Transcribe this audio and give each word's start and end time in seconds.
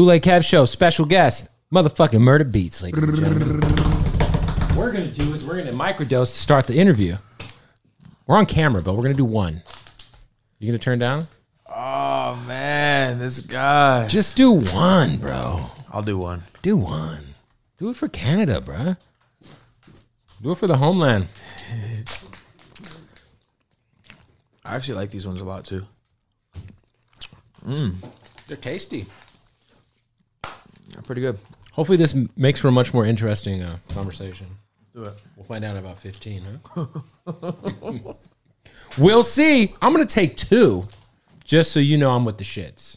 Bootleg 0.00 0.22
Kev 0.22 0.42
Show, 0.42 0.64
special 0.64 1.04
guest, 1.04 1.50
motherfucking 1.70 2.20
Murda 2.20 2.50
Beatz, 2.50 2.82
ladies 2.82 3.04
and 3.04 3.18
gentlemen. 3.18 3.60
what 3.60 4.76
we're 4.78 4.92
gonna 4.92 5.12
do 5.12 5.34
is 5.34 5.44
we're 5.44 5.58
gonna 5.58 5.72
microdose 5.72 6.32
to 6.32 6.38
start 6.38 6.66
the 6.66 6.78
interview. 6.78 7.16
We're 8.26 8.38
on 8.38 8.46
camera, 8.46 8.80
but 8.80 8.96
we're 8.96 9.02
gonna 9.02 9.12
do 9.12 9.26
one. 9.26 9.62
You 10.58 10.68
gonna 10.68 10.78
turn 10.78 10.98
down? 10.98 11.28
Oh 11.68 12.42
man, 12.48 13.18
this 13.18 13.42
guy. 13.42 14.08
Just 14.08 14.36
do 14.38 14.52
one, 14.52 15.18
bro. 15.18 15.66
I'll 15.92 16.00
do 16.00 16.16
one. 16.16 16.44
Do 16.62 16.78
one. 16.78 17.34
Do 17.76 17.90
it 17.90 17.96
for 17.98 18.08
Canada, 18.08 18.62
bro. 18.62 18.96
Do 20.40 20.52
it 20.52 20.56
for 20.56 20.66
the 20.66 20.78
homeland. 20.78 21.28
I 24.64 24.76
actually 24.76 24.94
like 24.94 25.10
these 25.10 25.26
ones 25.26 25.42
a 25.42 25.44
lot 25.44 25.66
too. 25.66 25.84
They're 28.46 28.56
tasty. 28.56 29.04
Pretty 31.04 31.20
good. 31.22 31.38
Hopefully, 31.72 31.96
this 31.98 32.14
m- 32.14 32.30
makes 32.36 32.60
for 32.60 32.68
a 32.68 32.72
much 32.72 32.92
more 32.94 33.04
interesting 33.06 33.62
uh, 33.62 33.76
conversation. 33.90 34.46
Do 34.94 35.04
it. 35.04 35.14
We'll 35.36 35.44
find 35.44 35.64
out 35.64 35.76
in 35.76 35.84
about 35.84 35.98
15, 36.00 36.42
huh? 36.74 36.86
we'll 38.98 39.22
see. 39.22 39.74
I'm 39.80 39.92
going 39.94 40.06
to 40.06 40.12
take 40.14 40.36
two 40.36 40.88
just 41.44 41.72
so 41.72 41.80
you 41.80 41.96
know 41.96 42.10
I'm 42.10 42.24
with 42.24 42.38
the 42.38 42.44
shits. 42.44 42.96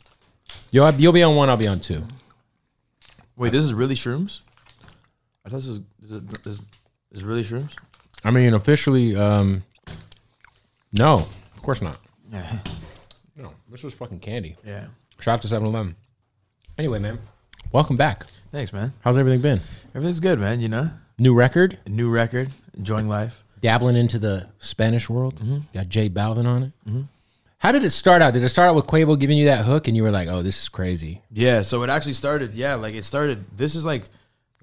You'll, 0.71 0.91
you'll 0.95 1.13
be 1.13 1.23
on 1.23 1.35
one, 1.35 1.49
I'll 1.49 1.57
be 1.57 1.67
on 1.67 1.79
two. 1.79 2.03
Wait, 3.35 3.51
this 3.51 3.63
is 3.63 3.73
really 3.73 3.95
shrooms? 3.95 4.41
I 5.45 5.49
thought 5.49 5.57
this 5.57 5.67
was 5.67 5.81
this 5.99 6.11
is, 6.11 6.21
this 6.23 6.45
is, 6.45 6.59
this 7.11 7.19
is 7.19 7.23
really 7.23 7.43
shrooms. 7.43 7.75
I 8.23 8.31
mean, 8.31 8.53
officially, 8.53 9.15
um, 9.15 9.63
no, 10.93 11.15
of 11.55 11.61
course 11.61 11.81
not. 11.81 11.99
Yeah, 12.31 12.59
No, 13.35 13.53
this 13.69 13.83
was 13.83 13.93
fucking 13.93 14.19
candy. 14.19 14.55
yeah. 14.65 14.85
Shout 15.19 15.35
out 15.35 15.41
to 15.43 15.47
7 15.47 15.67
Eleven. 15.67 15.95
Anyway, 16.77 16.97
man, 16.99 17.19
welcome 17.73 17.97
back. 17.97 18.25
Thanks, 18.51 18.71
man. 18.71 18.93
How's 19.01 19.17
everything 19.17 19.41
been? 19.41 19.59
Everything's 19.93 20.21
good, 20.21 20.39
man. 20.39 20.61
You 20.61 20.69
know, 20.69 20.91
New 21.19 21.33
record? 21.33 21.79
A 21.85 21.89
new 21.89 22.09
record, 22.09 22.51
enjoying 22.77 23.09
life. 23.09 23.43
Dabbling 23.59 23.97
into 23.97 24.19
the 24.19 24.47
Spanish 24.59 25.09
world? 25.09 25.35
Mm-hmm. 25.35 25.57
Got 25.73 25.89
J 25.89 26.09
Balvin 26.09 26.45
on 26.45 26.63
it? 26.63 26.71
Mm-hmm. 26.87 27.01
How 27.57 27.71
did 27.71 27.83
it 27.83 27.91
start 27.91 28.21
out? 28.21 28.33
Did 28.33 28.43
it 28.43 28.49
start 28.49 28.69
out 28.69 28.75
with 28.75 28.87
Quavo 28.87 29.19
giving 29.19 29.37
you 29.37 29.45
that 29.45 29.63
hook 29.65 29.87
and 29.87 29.95
you 29.95 30.03
were 30.03 30.11
like, 30.11 30.27
oh, 30.27 30.41
this 30.41 30.61
is 30.61 30.69
crazy? 30.69 31.21
Yeah, 31.31 31.61
so 31.61 31.81
it 31.83 31.89
actually 31.89 32.13
started. 32.13 32.53
Yeah, 32.53 32.75
like 32.75 32.93
it 32.93 33.05
started. 33.05 33.45
This 33.55 33.75
is 33.75 33.85
like 33.85 34.09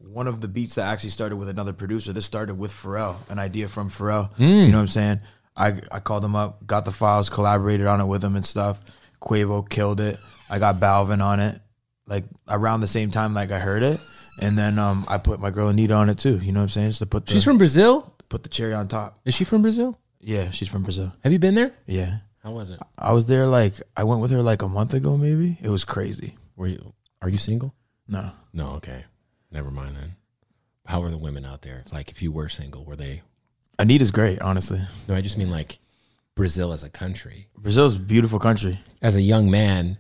one 0.07 0.27
of 0.27 0.41
the 0.41 0.49
beats 0.49 0.75
that 0.75 0.87
actually 0.87 1.11
started 1.11 1.37
with 1.37 1.49
another 1.49 1.73
producer. 1.73 2.13
This 2.13 2.27
started 2.27 2.59
with 2.59 2.73
Pharrell, 2.73 3.17
an 3.31 3.39
idea 3.39 3.69
from 3.69 3.89
Pharrell. 3.91 4.35
Mm. 4.37 4.67
You 4.67 4.73
know 4.73 4.79
what 4.79 4.83
I'm 4.83 4.87
saying? 4.89 5.21
I 5.57 5.81
I 5.91 6.01
called 6.01 6.25
him 6.25 6.37
up, 6.37 6.67
got 6.67 6.85
the 6.85 6.93
files, 6.93 7.31
collaborated 7.31 7.87
on 7.87 8.01
it 8.01 8.07
with 8.07 8.23
him 8.23 8.37
and 8.37 8.45
stuff. 8.45 8.81
Quavo 9.23 9.67
killed 9.67 10.01
it. 10.01 10.19
I 10.51 10.59
got 10.59 10.77
Balvin 10.77 11.23
on 11.23 11.41
it, 11.41 11.59
like 12.07 12.25
around 12.49 12.81
the 12.81 12.87
same 12.87 13.11
time 13.11 13.35
like 13.35 13.51
I 13.53 13.59
heard 13.59 13.83
it, 13.83 14.01
and 14.41 14.57
then 14.59 14.79
um 14.79 15.05
I 15.09 15.19
put 15.19 15.41
my 15.41 15.51
girl 15.51 15.69
Anita 15.69 15.95
on 15.95 16.09
it 16.09 16.19
too. 16.19 16.39
You 16.39 16.53
know 16.53 16.61
what 16.61 16.65
I'm 16.65 16.69
saying? 16.71 16.89
Just 16.91 16.99
to 17.01 17.07
put 17.07 17.27
the, 17.27 17.33
She's 17.33 17.45
from 17.45 17.59
Brazil? 17.59 18.15
put 18.29 18.43
the 18.45 18.49
cherry 18.49 18.75
on 18.75 18.87
top. 18.89 19.19
Is 19.25 19.35
she 19.35 19.45
from 19.45 19.63
Brazil? 19.63 19.99
Yeah, 20.21 20.51
she's 20.51 20.69
from 20.69 20.83
Brazil. 20.83 21.13
Have 21.25 21.33
you 21.33 21.39
been 21.39 21.55
there? 21.55 21.73
Yeah, 21.87 22.19
How 22.45 22.53
was 22.53 22.71
it? 22.71 22.79
I 22.99 23.13
was 23.13 23.25
there 23.25 23.47
like 23.47 23.75
I 23.97 24.05
went 24.05 24.21
with 24.21 24.31
her 24.31 24.43
like 24.43 24.63
a 24.63 24.69
month 24.69 24.95
ago. 24.95 25.17
Maybe 25.17 25.59
it 25.63 25.69
was 25.71 25.85
crazy. 25.85 26.37
Were 26.57 26.67
you? 26.69 26.93
Are 27.23 27.29
you 27.29 27.39
single? 27.39 27.75
No, 28.07 28.31
No. 28.53 28.71
Okay. 28.77 29.05
Never 29.53 29.71
mind 29.71 29.97
then. 29.97 30.17
How 30.87 31.01
were 31.01 31.11
the 31.11 31.19
women 31.19 31.45
out 31.45 31.63
there? 31.63 31.85
Like, 31.93 32.11
if 32.11 32.23
you 32.23 32.33
were 32.33 32.49
single, 32.49 32.85
were 32.85 32.97
they? 32.97 33.23
Anita's 33.79 34.11
great. 34.11 34.41
Honestly, 34.41 34.81
No, 35.09 35.15
I 35.15 35.21
just 35.21 35.39
mean 35.39 35.51
like 35.51 35.79
Brazil 36.35 36.73
as 36.73 36.83
a 36.85 36.91
country. 36.91 37.49
Brazil's 37.57 37.95
a 37.97 37.99
beautiful 37.99 38.39
country. 38.39 38.81
As 39.03 39.17
a 39.17 39.23
young 39.23 39.51
man, 39.51 39.99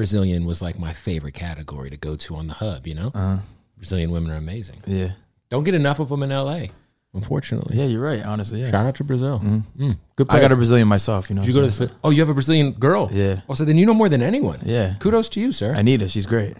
Brazilian 0.00 0.46
was 0.46 0.62
like 0.62 0.78
my 0.78 0.94
favorite 0.94 1.34
category 1.34 1.90
to 1.90 1.96
go 1.98 2.16
to 2.16 2.34
on 2.36 2.46
the 2.46 2.54
hub. 2.54 2.86
You 2.86 2.94
know, 2.94 3.10
uh-huh. 3.14 3.38
Brazilian 3.76 4.10
women 4.10 4.30
are 4.30 4.36
amazing. 4.36 4.82
yeah. 4.86 5.10
Don't 5.50 5.64
get 5.64 5.74
enough 5.74 5.98
of 5.98 6.08
them 6.08 6.22
in 6.22 6.32
L.A. 6.32 6.70
Unfortunately. 7.12 7.76
Yeah, 7.76 7.84
you're 7.86 8.00
right. 8.00 8.24
Honestly, 8.24 8.60
yeah. 8.62 8.70
Shout 8.70 8.86
out 8.86 8.94
to 8.94 9.04
Brazil. 9.04 9.40
Mm, 9.44 9.98
good. 10.16 10.26
I 10.30 10.40
got 10.40 10.52
a. 10.52 10.56
Brazilian 10.56 10.88
myself. 10.88 11.28
You 11.28 11.36
know. 11.36 11.42
You 11.42 11.52
go 11.52 11.68
to? 11.68 11.78
The, 11.86 11.90
oh, 12.04 12.10
you 12.10 12.20
have 12.20 12.28
a 12.30 12.34
Brazilian 12.34 12.70
girl. 12.72 13.10
Yeah. 13.12 13.40
Oh, 13.48 13.54
so 13.54 13.64
then 13.66 13.76
you 13.76 13.84
know 13.84 13.92
more 13.94 14.08
than 14.08 14.22
anyone. 14.22 14.60
Yeah. 14.64 14.94
Kudos 15.00 15.28
to 15.30 15.40
you, 15.40 15.52
sir. 15.52 15.72
Anita, 15.74 16.08
she's 16.08 16.24
great. 16.24 16.56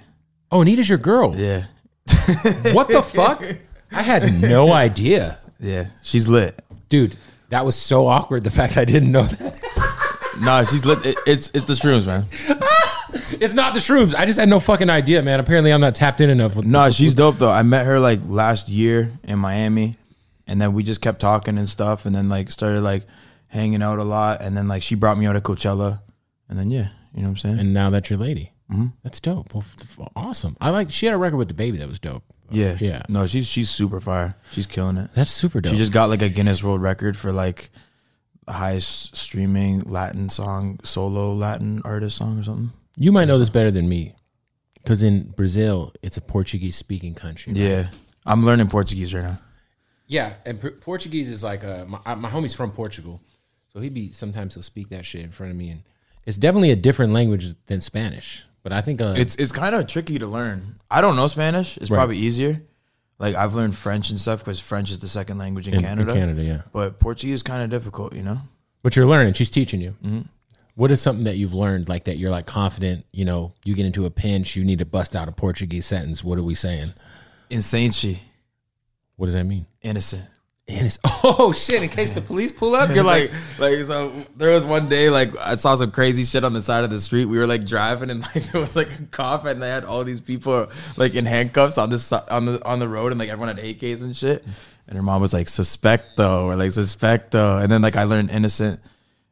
oh, 0.52 0.60
Anita's 0.60 0.88
your 0.88 0.98
girl. 0.98 1.34
Yeah. 1.36 1.64
What 2.74 2.88
the 2.88 3.00
fuck? 3.02 3.42
I 3.92 4.02
had 4.02 4.40
no 4.42 4.72
idea, 4.86 5.38
Yeah. 5.60 5.86
She's 6.02 6.28
lit. 6.28 6.60
dude. 6.90 7.16
That 7.50 7.64
was 7.64 7.74
so 7.76 8.06
awkward. 8.06 8.44
The 8.44 8.50
fact 8.50 8.76
I 8.76 8.84
didn't 8.84 9.10
know 9.12 9.24
that. 9.24 9.54
Nah, 10.40 10.62
she's 10.64 10.84
lit. 10.84 11.04
It, 11.06 11.16
it's 11.26 11.50
it's 11.54 11.64
the 11.64 11.74
shrooms, 11.74 12.06
man. 12.06 12.26
It's 13.40 13.54
not 13.54 13.74
the 13.74 13.80
shrooms. 13.80 14.14
I 14.14 14.26
just 14.26 14.38
had 14.38 14.48
no 14.48 14.60
fucking 14.60 14.90
idea, 14.90 15.22
man. 15.22 15.40
Apparently, 15.40 15.72
I'm 15.72 15.80
not 15.80 15.94
tapped 15.94 16.20
in 16.20 16.30
enough. 16.30 16.56
With, 16.56 16.66
No, 16.66 16.90
she's 16.90 17.14
dope 17.14 17.38
though. 17.38 17.50
I 17.50 17.62
met 17.62 17.86
her 17.86 18.00
like 18.00 18.20
last 18.24 18.68
year 18.68 19.12
in 19.24 19.38
Miami, 19.38 19.94
and 20.46 20.60
then 20.60 20.72
we 20.72 20.82
just 20.82 21.00
kept 21.00 21.20
talking 21.20 21.58
and 21.58 21.68
stuff, 21.68 22.06
and 22.06 22.14
then 22.14 22.28
like 22.28 22.50
started 22.50 22.80
like 22.82 23.04
hanging 23.48 23.82
out 23.82 23.98
a 23.98 24.04
lot, 24.04 24.42
and 24.42 24.56
then 24.56 24.68
like 24.68 24.82
she 24.82 24.94
brought 24.94 25.18
me 25.18 25.26
out 25.26 25.32
to 25.34 25.40
Coachella, 25.40 26.00
and 26.48 26.58
then 26.58 26.70
yeah, 26.70 26.88
you 27.14 27.22
know 27.22 27.28
what 27.28 27.30
I'm 27.30 27.36
saying? 27.36 27.58
and 27.60 27.72
now 27.74 27.90
that's 27.90 28.10
your 28.10 28.18
lady. 28.18 28.52
Mm-hmm. 28.70 28.86
That's 29.02 29.18
dope. 29.18 29.52
Well, 29.52 29.64
f- 29.66 29.98
f- 30.00 30.08
awesome. 30.14 30.56
I 30.60 30.70
like. 30.70 30.90
She 30.92 31.06
had 31.06 31.14
a 31.14 31.18
record 31.18 31.36
with 31.38 31.48
the 31.48 31.54
baby 31.54 31.78
that 31.78 31.88
was 31.88 31.98
dope. 31.98 32.22
yeah, 32.50 32.76
yeah. 32.80 33.02
No, 33.08 33.26
she's 33.26 33.46
she's 33.48 33.68
super 33.70 34.00
fire. 34.00 34.36
She's 34.52 34.66
killing 34.66 34.96
it. 34.96 35.10
That's 35.12 35.30
super 35.30 35.60
dope. 35.60 35.72
She 35.72 35.76
just 35.78 35.92
got 35.92 36.08
like 36.08 36.22
a 36.22 36.28
Guinness 36.28 36.62
World 36.62 36.80
Record 36.80 37.16
for 37.16 37.32
like 37.32 37.70
the 38.46 38.52
highest 38.52 39.16
streaming 39.16 39.80
Latin 39.80 40.28
song, 40.30 40.78
solo 40.84 41.32
Latin 41.34 41.82
artist 41.84 42.16
song 42.16 42.38
or 42.38 42.42
something. 42.44 42.72
You 42.96 43.12
might 43.12 43.26
know 43.26 43.38
this 43.38 43.50
better 43.50 43.70
than 43.70 43.88
me, 43.88 44.14
because 44.82 45.02
in 45.02 45.30
Brazil, 45.30 45.92
it's 46.02 46.16
a 46.16 46.20
Portuguese 46.20 46.76
speaking 46.76 47.14
country. 47.14 47.52
right? 47.52 47.60
Yeah, 47.62 47.88
I'm 48.26 48.44
learning 48.44 48.68
Portuguese 48.68 49.14
right 49.14 49.24
now. 49.24 49.38
Yeah, 50.06 50.34
and 50.44 50.60
P- 50.60 50.70
Portuguese 50.70 51.30
is 51.30 51.42
like 51.42 51.62
uh, 51.64 51.84
my, 51.86 52.14
my 52.16 52.28
homie's 52.30 52.54
from 52.54 52.72
Portugal, 52.72 53.20
so 53.72 53.80
he'd 53.80 53.94
be 53.94 54.12
sometimes 54.12 54.54
he'll 54.54 54.62
speak 54.62 54.88
that 54.88 55.06
shit 55.06 55.22
in 55.22 55.30
front 55.30 55.52
of 55.52 55.56
me, 55.58 55.70
and 55.70 55.82
it's 56.26 56.36
definitely 56.36 56.70
a 56.72 56.76
different 56.76 57.12
language 57.12 57.54
than 57.66 57.80
Spanish. 57.80 58.44
But 58.62 58.72
I 58.72 58.80
think 58.82 59.00
uh, 59.00 59.14
It's 59.16 59.36
it's 59.36 59.52
kind 59.52 59.74
of 59.74 59.86
tricky 59.86 60.18
to 60.18 60.26
learn. 60.26 60.80
I 60.90 61.00
don't 61.00 61.16
know 61.16 61.28
Spanish. 61.28 61.76
It's 61.78 61.90
Right. 61.90 61.96
probably 61.96 62.18
easier. 62.18 62.60
Like 63.18 63.34
I've 63.36 63.54
learned 63.54 63.74
French 63.76 64.10
and 64.10 64.18
stuff 64.18 64.40
because 64.40 64.58
French 64.60 64.90
is 64.90 64.98
the 64.98 65.06
second 65.08 65.38
language 65.38 65.68
in, 65.68 65.74
in 65.74 65.80
Canada. 65.80 66.10
In 66.12 66.16
Canada, 66.18 66.42
yeah. 66.42 66.62
But 66.72 66.98
Portuguese 66.98 67.34
is 67.36 67.42
kind 67.42 67.62
of 67.62 67.70
difficult, 67.70 68.12
you 68.14 68.22
know. 68.22 68.40
But 68.82 68.96
you're 68.96 69.06
learning. 69.06 69.34
She's 69.34 69.50
teaching 69.50 69.80
you. 69.80 69.94
What 70.80 70.90
is 70.90 71.02
something 71.02 71.24
that 71.24 71.36
you've 71.36 71.52
learned 71.52 71.90
like 71.90 72.04
that? 72.04 72.16
You're 72.16 72.30
like 72.30 72.46
confident. 72.46 73.04
You 73.12 73.26
know, 73.26 73.52
you 73.64 73.74
get 73.74 73.84
into 73.84 74.06
a 74.06 74.10
pinch, 74.10 74.56
you 74.56 74.64
need 74.64 74.78
to 74.78 74.86
bust 74.86 75.14
out 75.14 75.28
a 75.28 75.32
Portuguese 75.32 75.84
sentence. 75.84 76.24
What 76.24 76.38
are 76.38 76.42
we 76.42 76.54
saying? 76.54 76.94
Insane 77.50 77.90
she. 77.90 78.22
What 79.16 79.26
does 79.26 79.34
that 79.34 79.44
mean? 79.44 79.66
Innocent. 79.82 80.26
Innocent. 80.66 81.00
oh 81.22 81.52
shit! 81.52 81.82
In 81.82 81.90
case 81.90 82.14
the 82.14 82.22
police 82.22 82.50
pull 82.50 82.74
up, 82.74 82.94
you're 82.94 83.04
like, 83.04 83.30
like 83.58 83.78
so 83.80 84.24
there 84.38 84.54
was 84.54 84.64
one 84.64 84.88
day 84.88 85.10
like 85.10 85.36
I 85.36 85.56
saw 85.56 85.74
some 85.74 85.90
crazy 85.90 86.24
shit 86.24 86.44
on 86.44 86.54
the 86.54 86.62
side 86.62 86.82
of 86.82 86.88
the 86.88 86.98
street. 86.98 87.26
We 87.26 87.36
were 87.36 87.46
like 87.46 87.66
driving 87.66 88.08
and 88.08 88.22
like 88.34 88.50
there 88.50 88.62
was 88.62 88.74
like 88.74 88.88
a 88.88 89.02
cop 89.10 89.44
and 89.44 89.60
they 89.60 89.68
had 89.68 89.84
all 89.84 90.02
these 90.02 90.22
people 90.22 90.68
like 90.96 91.14
in 91.14 91.26
handcuffs 91.26 91.76
on 91.76 91.90
this 91.90 92.10
on 92.10 92.46
the 92.46 92.66
on 92.66 92.78
the 92.78 92.88
road 92.88 93.12
and 93.12 93.18
like 93.18 93.28
everyone 93.28 93.54
had 93.54 93.62
AKs 93.62 94.00
and 94.00 94.16
shit. 94.16 94.46
And 94.88 94.96
her 94.96 95.02
mom 95.02 95.20
was 95.20 95.34
like 95.34 95.48
suspecto 95.48 96.44
or 96.44 96.56
like 96.56 96.70
suspecto. 96.70 97.62
And 97.62 97.70
then 97.70 97.82
like 97.82 97.96
I 97.96 98.04
learned 98.04 98.30
innocent. 98.30 98.80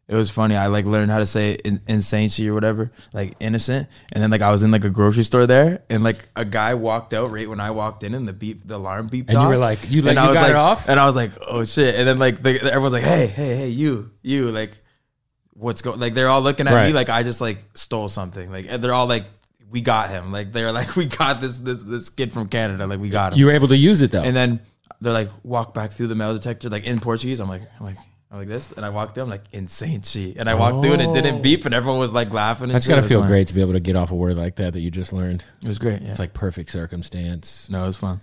It 0.08 0.14
was 0.14 0.30
funny. 0.30 0.56
I 0.56 0.68
like 0.68 0.86
learned 0.86 1.10
how 1.10 1.18
to 1.18 1.26
say 1.26 1.52
in, 1.52 1.82
insane 1.86 2.30
or 2.48 2.54
whatever, 2.54 2.90
like 3.12 3.34
innocent. 3.40 3.88
And 4.10 4.22
then 4.22 4.30
like 4.30 4.40
I 4.40 4.50
was 4.50 4.62
in 4.62 4.70
like 4.70 4.84
a 4.84 4.88
grocery 4.88 5.22
store 5.22 5.46
there, 5.46 5.82
and 5.90 6.02
like 6.02 6.30
a 6.34 6.46
guy 6.46 6.72
walked 6.74 7.12
out 7.12 7.30
right 7.30 7.46
when 7.46 7.60
I 7.60 7.72
walked 7.72 8.02
in, 8.04 8.14
and 8.14 8.26
the 8.26 8.32
beep, 8.32 8.66
the 8.66 8.76
alarm 8.76 9.10
beeped 9.10 9.28
And 9.28 9.38
you 9.38 9.46
were 9.46 9.58
like- 9.58 9.80
you, 9.90 10.00
like, 10.00 10.10
And 10.12 10.18
I 10.18 10.22
you 10.22 10.28
was 10.30 10.36
got 10.38 10.50
it 10.50 10.54
like- 10.54 10.56
off? 10.62 10.88
and 10.88 10.98
I 10.98 11.04
was 11.04 11.14
like, 11.14 11.32
oh 11.46 11.64
shit. 11.64 11.94
And 11.94 12.08
then 12.08 12.18
like 12.18 12.42
the, 12.42 12.58
everyone's 12.64 12.94
like, 12.94 13.02
hey, 13.04 13.26
hey, 13.26 13.54
hey, 13.56 13.68
you, 13.68 14.10
you, 14.22 14.50
like, 14.50 14.78
what's 15.52 15.82
going? 15.82 16.00
Like 16.00 16.14
they're 16.14 16.28
all 16.30 16.40
looking 16.40 16.66
at 16.68 16.74
Right. 16.74 16.86
me 16.86 16.92
like 16.94 17.10
I 17.10 17.22
just 17.22 17.40
like 17.42 17.58
stole 17.74 18.08
something. 18.08 18.50
Like 18.50 18.64
and 18.68 18.82
they're 18.82 18.94
all 18.94 19.06
like, 19.08 19.26
we 19.70 19.82
got 19.82 20.08
him. 20.08 20.32
Like 20.32 20.52
they're 20.52 20.72
like, 20.72 20.96
we 21.00 21.04
got 21.04 21.42
this 21.42 21.58
this 21.58 21.82
this 21.82 22.08
kid 22.08 22.32
from 22.32 22.48
Canada. 22.48 22.86
Like 22.86 23.00
we 23.00 23.10
got 23.10 23.34
him. 23.34 23.38
you 23.40 23.44
were 23.46 23.52
able 23.52 23.68
to 23.68 23.76
use 23.76 24.00
it 24.00 24.10
though. 24.12 24.22
and 24.22 24.34
then 24.34 24.60
they're 25.02 25.12
like, 25.12 25.28
walk 25.42 25.74
back 25.74 25.92
through 25.92 26.06
the 26.06 26.14
metal 26.14 26.32
detector, 26.34 26.70
like 26.70 26.84
in 26.84 26.98
Portuguese. 26.98 27.40
I'm 27.40 27.48
like, 27.50 27.62
I'm 27.78 27.84
like. 27.84 27.98
I'm 28.30 28.38
like 28.38 28.48
this, 28.48 28.72
and 28.72 28.84
I 28.84 28.90
walked 28.90 29.14
through. 29.14 29.22
I'm 29.24 29.30
like 29.30 29.44
insane 29.52 30.02
she, 30.02 30.34
and 30.36 30.50
I 30.50 30.54
walked 30.54 30.82
through, 30.82 30.92
and 30.94 31.02
it 31.02 31.12
didn't 31.14 31.40
beep, 31.42 31.64
and 31.64 31.74
everyone 31.74 31.98
was 31.98 32.12
like 32.12 32.30
laughing. 32.32 32.64
And 32.64 32.72
That's 32.72 32.84
shit. 32.84 32.90
gotta 32.90 33.02
was 33.02 33.08
feel 33.08 33.20
fun. 33.20 33.28
great 33.28 33.46
to 33.48 33.54
be 33.54 33.60
able 33.62 33.72
to 33.72 33.80
get 33.80 33.96
off 33.96 34.10
a 34.10 34.14
word 34.14 34.36
like 34.36 34.56
that 34.56 34.74
that 34.74 34.80
you 34.80 34.90
just 34.90 35.12
learned. 35.14 35.44
It 35.62 35.68
was 35.68 35.78
great. 35.78 36.02
Yeah. 36.02 36.10
It's 36.10 36.18
like 36.18 36.34
perfect 36.34 36.70
circumstance. 36.70 37.68
no, 37.70 37.84
it 37.84 37.86
was 37.86 37.96
fun. 37.96 38.20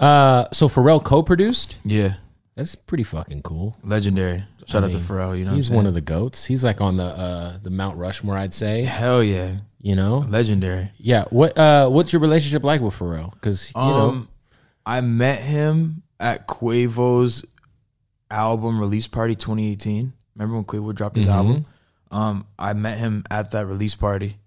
Uh, 0.00 0.46
so 0.52 0.68
Pharrell 0.68 1.02
co-produced. 1.04 1.76
Yeah, 1.84 2.14
That's 2.56 2.74
pretty 2.74 3.04
fucking 3.04 3.42
cool. 3.42 3.76
legendary. 3.84 4.44
Shout 4.66 4.82
out 4.82 4.90
mean, 4.94 4.98
to 4.98 5.04
Pharrell. 5.12 5.38
You 5.38 5.44
know, 5.44 5.54
he's 5.54 5.68
what 5.68 5.74
I'm 5.74 5.76
one 5.76 5.86
of 5.88 5.94
the 5.94 6.00
goats. 6.00 6.46
He's 6.46 6.64
like 6.64 6.80
on 6.80 6.96
the 6.96 7.04
uh 7.04 7.58
the 7.62 7.68
Mount 7.70 7.98
Rushmore, 7.98 8.38
I'd 8.38 8.54
say. 8.54 8.82
hell 8.84 9.22
yeah, 9.22 9.56
You 9.82 9.94
know, 9.94 10.24
legendary. 10.26 10.90
yeah. 10.96 11.24
What 11.28 11.56
uh, 11.58 11.90
what's 11.90 12.14
your 12.14 12.20
relationship 12.20 12.64
like 12.64 12.80
with 12.80 12.94
Pharrell? 12.98 13.34
Because 13.34 13.68
you 13.76 13.80
know, 13.82 14.08
Um, 14.08 14.28
I 14.86 15.02
met 15.02 15.42
him 15.42 16.02
at 16.18 16.48
Quavo's 16.48 17.44
album 18.30 18.80
release 18.80 19.06
party 19.06 19.34
2018. 19.34 20.12
Remember 20.34 20.56
when 20.56 20.64
Quavo 20.64 20.94
dropped 20.94 21.16
his 21.16 21.26
Mhm. 21.26 21.30
album? 21.32 21.66
Um, 22.10 22.46
I 22.58 22.72
met 22.72 22.98
him 22.98 23.24
at 23.30 23.50
that 23.52 23.66
release 23.66 23.94
party, 23.94 24.38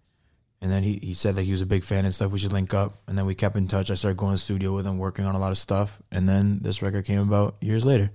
and 0.62 0.72
then 0.72 0.84
he 0.84 1.00
he 1.02 1.14
said 1.14 1.36
that 1.36 1.44
he 1.44 1.52
was 1.52 1.62
a 1.62 1.66
big 1.66 1.84
fan 1.84 2.06
and 2.06 2.14
stuff. 2.14 2.32
We 2.32 2.40
should 2.40 2.54
link 2.54 2.74
up, 2.74 2.98
and 3.08 3.18
then 3.18 3.26
we 3.26 3.36
kept 3.36 3.56
in 3.56 3.68
touch. 3.68 3.90
I 3.92 3.96
started 3.96 4.18
going 4.18 4.32
to 4.32 4.36
the 4.36 4.44
studio 4.44 4.74
with 4.76 4.86
him, 4.88 4.98
working 4.98 5.26
on 5.26 5.36
a 5.36 5.40
lot 5.40 5.52
of 5.52 5.58
stuff, 5.58 6.02
and 6.12 6.28
then 6.28 6.60
this 6.62 6.82
record 6.82 7.06
came 7.06 7.20
about 7.22 7.56
years 7.62 7.86
later. 7.86 8.12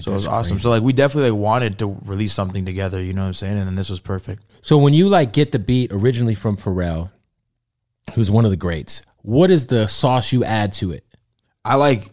So 0.00 0.10
it 0.10 0.14
was 0.14 0.26
awesome. 0.26 0.56
crazy. 0.56 0.62
So 0.64 0.70
like 0.70 0.82
we 0.82 0.92
definitely 0.92 1.30
like 1.30 1.40
wanted 1.40 1.78
to 1.78 1.98
release 2.04 2.32
something 2.34 2.64
together. 2.66 3.02
You 3.02 3.14
know 3.14 3.22
what 3.22 3.28
I'm 3.28 3.34
saying? 3.34 3.56
And 3.56 3.66
then 3.66 3.74
this 3.74 3.88
was 3.88 4.00
perfect. 4.00 4.42
So 4.60 4.76
when 4.76 4.92
you 4.92 5.08
like 5.08 5.32
get 5.32 5.50
the 5.52 5.58
beat 5.58 5.90
originally 5.92 6.34
from 6.34 6.56
Pharrell, 6.58 7.10
who's 8.14 8.30
one 8.30 8.44
of 8.44 8.50
the 8.50 8.56
greats, 8.56 9.00
what 9.22 9.50
is 9.50 9.66
the 9.68 9.86
sauce 9.86 10.30
you 10.32 10.44
add 10.44 10.72
to 10.74 10.92
it? 10.92 11.04
I 11.64 11.76
like 11.76 12.12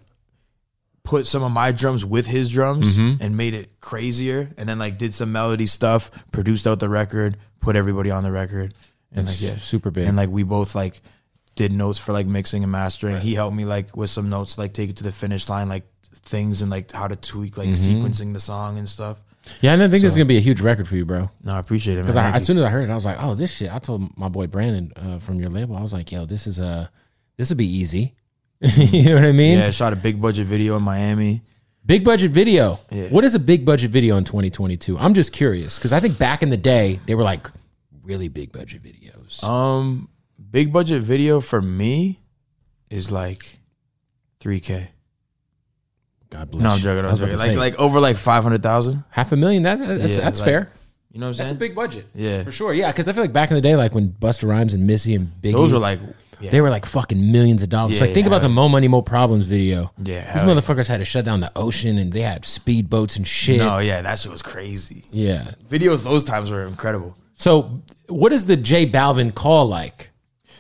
put 1.06 1.26
some 1.28 1.44
of 1.44 1.52
my 1.52 1.72
drums 1.72 2.04
with 2.04 2.26
his 2.28 2.50
drums 2.52 2.98
Mhm. 2.98 3.18
and 3.22 3.38
made 3.38 3.54
it 3.54 3.80
crazier 3.80 4.52
and 4.58 4.68
then 4.68 4.80
like 4.80 4.98
did 4.98 5.14
some 5.14 5.32
melody 5.32 5.68
stuff, 5.68 6.12
produced 6.32 6.68
out 6.68 6.80
the 6.80 6.90
record, 6.90 7.38
put 7.62 7.76
everybody 7.76 8.12
on 8.12 8.24
the 8.24 8.32
record. 8.32 8.74
And 9.14 9.28
It's 9.28 9.42
like 9.42 9.52
yeah. 9.52 9.60
super 9.62 9.92
big. 9.92 10.08
And 10.08 10.18
like 10.18 10.30
we 10.30 10.44
both 10.44 10.76
like 10.76 11.02
did 11.56 11.72
notes 11.72 12.00
for 12.00 12.12
like 12.12 12.28
mixing 12.28 12.64
and 12.64 12.72
mastering. 12.72 13.22
He 13.22 13.36
helped 13.36 13.56
me 13.56 13.64
like 13.64 13.96
with 13.96 14.10
some 14.10 14.30
notes 14.30 14.58
like 14.58 14.74
take 14.74 14.90
it 14.90 14.98
to 14.98 15.04
the 15.04 15.12
finish 15.14 15.48
line 15.48 15.70
like 15.70 15.86
things 16.24 16.62
and 16.62 16.70
like 16.72 16.92
how 16.92 17.08
to 17.08 17.16
tweak 17.16 17.58
like 17.58 17.70
Mhm. 17.70 17.78
sequencing 18.04 18.34
the 18.34 18.40
song 18.40 18.78
and 18.78 18.90
stuff. 18.90 19.22
yeah, 19.62 19.74
and 19.74 19.84
I 19.84 19.88
think 19.88 20.02
this 20.02 20.10
is 20.12 20.16
gonna 20.18 20.26
be 20.26 20.38
a 20.38 20.42
huge 20.42 20.60
record 20.60 20.88
for 20.88 20.96
you, 20.96 21.06
bro. 21.06 21.30
No, 21.44 21.54
I 21.54 21.60
appreciate 21.60 22.00
it. 22.00 22.02
Because 22.06 22.18
as 22.18 22.46
soon 22.46 22.58
as 22.58 22.64
I 22.64 22.70
heard 22.70 22.90
it, 22.90 22.92
I 22.92 22.96
was 22.96 23.06
like, 23.06 23.18
"Oh, 23.22 23.36
this 23.36 23.52
shit!" 23.52 23.72
I 23.72 23.78
told 23.78 24.18
my 24.18 24.28
boy 24.28 24.48
Brandon 24.48 24.92
uh, 24.96 25.20
from 25.20 25.40
your 25.40 25.52
label, 25.52 25.76
I 25.78 25.82
was 25.84 25.94
like, 25.94 26.12
"Yo, 26.12 26.26
this 26.26 26.48
is 26.48 26.58
a, 26.58 26.90
this 27.38 27.50
would 27.50 27.58
be 27.60 27.68
easy." 27.68 28.16
you 28.78 29.04
know 29.10 29.16
what 29.16 29.26
I 29.26 29.32
mean? 29.32 29.60
yeah, 29.60 29.68
I 29.68 29.70
shot 29.70 29.94
a 29.94 29.96
big 29.96 30.22
budget 30.22 30.48
video 30.48 30.76
in 30.78 30.84
Miami. 30.84 31.42
Big 31.86 32.04
budget 32.04 32.32
video. 32.32 32.80
Yeah. 32.90 33.10
What 33.10 33.24
is 33.24 33.36
a 33.36 33.40
big 33.40 33.64
budget 33.66 33.92
video 33.92 34.18
in 34.18 34.24
2022? 34.24 34.98
I'm 34.98 35.14
just 35.14 35.32
curious 35.32 35.78
because 35.78 35.94
I 35.94 36.00
think 36.00 36.18
back 36.18 36.42
in 36.42 36.50
the 36.50 36.58
day 36.58 37.00
they 37.06 37.14
were 37.14 37.24
like 37.24 37.50
really 38.04 38.28
big 38.28 38.52
budget 38.52 38.82
videos. 38.82 39.44
Um, 39.44 40.10
big 40.52 40.74
budget 40.74 41.04
video 41.04 41.42
for 41.42 41.62
me 41.62 42.20
is 42.90 43.12
like 43.12 43.60
3K. 44.40 44.88
God 46.32 46.52
bless. 46.52 46.64
No, 46.64 46.72
I'm 46.72 46.80
joking. 46.80 47.06
I'm 47.06 47.16
joking. 47.16 47.38
Like 47.38 47.48
say, 47.48 47.56
like 47.58 47.76
over 47.80 48.00
like 48.00 48.18
500,000. 48.18 49.04
half 49.10 49.32
a 49.32 49.36
million. 49.36 49.64
That, 49.64 49.78
that's 49.80 50.16
Yeah, 50.18 50.24
that's 50.24 50.40
like- 50.40 50.48
fair. 50.48 50.72
You 51.12 51.22
know 51.22 51.28
what 51.28 51.40
I'm 51.40 51.46
That's 51.46 51.52
a 51.56 51.60
big 51.60 51.74
budget. 51.76 52.08
Yeah. 52.14 52.44
For 52.44 52.52
sure. 52.52 52.74
Yeah, 52.74 52.92
because 52.92 53.08
I 53.08 53.14
feel 53.14 53.24
like 53.24 53.32
back 53.32 53.50
in 53.50 53.56
the 53.56 53.62
day, 53.62 53.78
like 53.78 53.96
when 53.96 54.10
Busta 54.10 54.50
Rhymes 54.50 54.74
and 54.74 54.86
Missy 54.86 55.16
and 55.16 55.32
Biggie, 55.42 55.54
Those 55.54 55.72
were 55.72 55.80
like, 55.80 55.98
yeah. 56.40 56.52
they 56.52 56.62
were 56.62 56.70
like 56.70 56.86
fucking 56.86 57.32
millions 57.32 57.64
of 57.64 57.70
dollars. 57.70 58.00
Yeah, 58.00 58.06
like 58.06 58.14
think 58.14 58.28
about 58.28 58.42
the 58.42 58.50
Mo 58.50 58.70
Money 58.70 58.88
Mo 58.88 59.02
Problems 59.02 59.48
video. 59.48 59.92
Yeah, 59.98 60.34
These 60.34 60.44
yeah. 60.44 60.50
motherfuckers 60.50 60.88
had 60.88 60.98
to 60.98 61.06
shut 61.06 61.26
down 61.26 61.40
the 61.40 61.52
ocean 61.56 61.98
and 61.98 62.12
they 62.12 62.22
had 62.22 62.44
speedboats 62.44 63.18
and 63.18 63.28
shit. 63.28 63.58
No, 63.58 63.80
yeah, 63.80 64.02
that 64.02 64.20
shit 64.20 64.32
was 64.32 64.42
crazy. 64.42 65.04
Yeah. 65.12 65.52
Videos 65.70 66.04
those 66.04 66.24
times 66.24 66.52
were 66.52 66.66
incredible. 66.66 67.16
So 67.36 67.82
what 68.08 68.32
is 68.32 68.46
the 68.46 68.56
J 68.58 68.90
Balvin 68.90 69.34
call 69.34 69.68
like? 69.68 70.12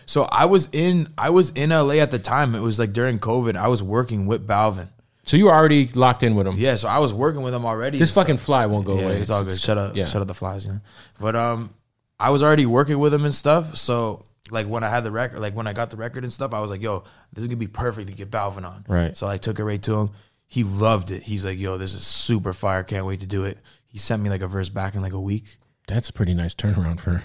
So 0.06 0.24
I 0.24 0.45
was 0.45 0.69
in 0.72 1.10
I 1.18 1.30
was 1.30 1.50
in 1.51 1.72
LA 1.72 1.95
at 1.95 2.12
the 2.12 2.19
time. 2.19 2.56
It 2.56 2.62
was 2.62 2.80
like 2.80 2.94
during 2.94 3.19
COVID. 3.19 3.56
I 3.56 3.68
was 3.68 3.81
working 3.81 4.25
with 4.25 4.48
Balvin. 4.48 4.89
So 5.24 5.38
you 5.38 5.45
were 5.45 5.54
already 5.54 5.88
locked 5.88 6.21
in 6.21 6.36
with 6.36 6.45
him. 6.45 6.56
Yeah, 6.57 6.75
so 6.75 6.88
I 6.88 7.00
was 7.00 7.12
working 7.12 7.42
with 7.42 7.54
him 7.54 7.66
already. 7.66 7.98
This 7.98 8.10
and 8.10 8.13
stuff. 8.13 8.25
fucking 8.25 8.38
fly 8.38 8.68
won't 8.68 8.86
go 8.86 9.00
yeah, 9.00 9.06
away. 9.06 9.18
it's 9.18 9.31
all 9.31 9.44
good. 9.44 9.60
Shut 9.60 9.78
up. 9.78 9.95
Yeah. 9.95 10.06
Shut 10.06 10.21
up 10.21 10.28
the 10.28 10.36
flies, 10.36 10.66
you 10.66 10.74
know. 10.74 10.81
But 11.19 11.36
um 11.36 11.74
I 12.19 12.30
was 12.30 12.44
already 12.44 12.66
working 12.66 13.00
with 13.00 13.13
him 13.13 13.25
and 13.25 13.33
stuff. 13.33 13.78
So 13.78 14.25
like 14.51 14.68
when 14.68 14.83
I 14.83 14.89
had 14.89 15.03
the 15.03 15.12
record, 15.12 15.39
like 15.39 15.56
when 15.56 15.68
I 15.68 15.74
got 15.74 15.89
the 15.89 15.97
record 15.97 16.24
and 16.24 16.31
stuff, 16.31 16.53
I 16.53 16.59
was 16.62 16.69
like, 16.69 16.81
yo, 16.81 17.03
this 17.33 17.42
is 17.44 17.47
gonna 17.47 17.57
be 17.57 17.68
perfect 17.68 18.07
to 18.09 18.13
get 18.13 18.30
Balvin 18.31 18.65
on. 18.65 18.86
Right. 18.88 19.15
So 19.18 19.27
I 19.27 19.38
took 19.38 19.59
it 19.59 19.63
right 19.63 19.81
to 19.83 19.95
him. 20.00 20.09
He 20.47 20.63
loved 20.63 21.09
it. 21.12 21.24
He's 21.24 21.44
like, 21.44 21.57
yo, 21.57 21.77
this 21.77 21.94
is 21.94 22.06
super 22.06 22.53
fire. 22.53 22.83
Can't 22.83 23.06
wait 23.06 23.19
to 23.21 23.25
do 23.25 23.44
it. 23.45 23.57
He 23.88 23.97
sent 23.97 24.21
me 24.21 24.30
like 24.30 24.42
a 24.42 24.47
verse 24.47 24.69
back 24.69 24.94
in 24.95 25.01
like 25.01 25.13
a 25.13 25.19
week. 25.21 25.57
That's 25.88 26.09
a 26.09 26.13
pretty 26.13 26.33
nice 26.33 26.54
turnaround 26.54 26.99
for 26.99 27.23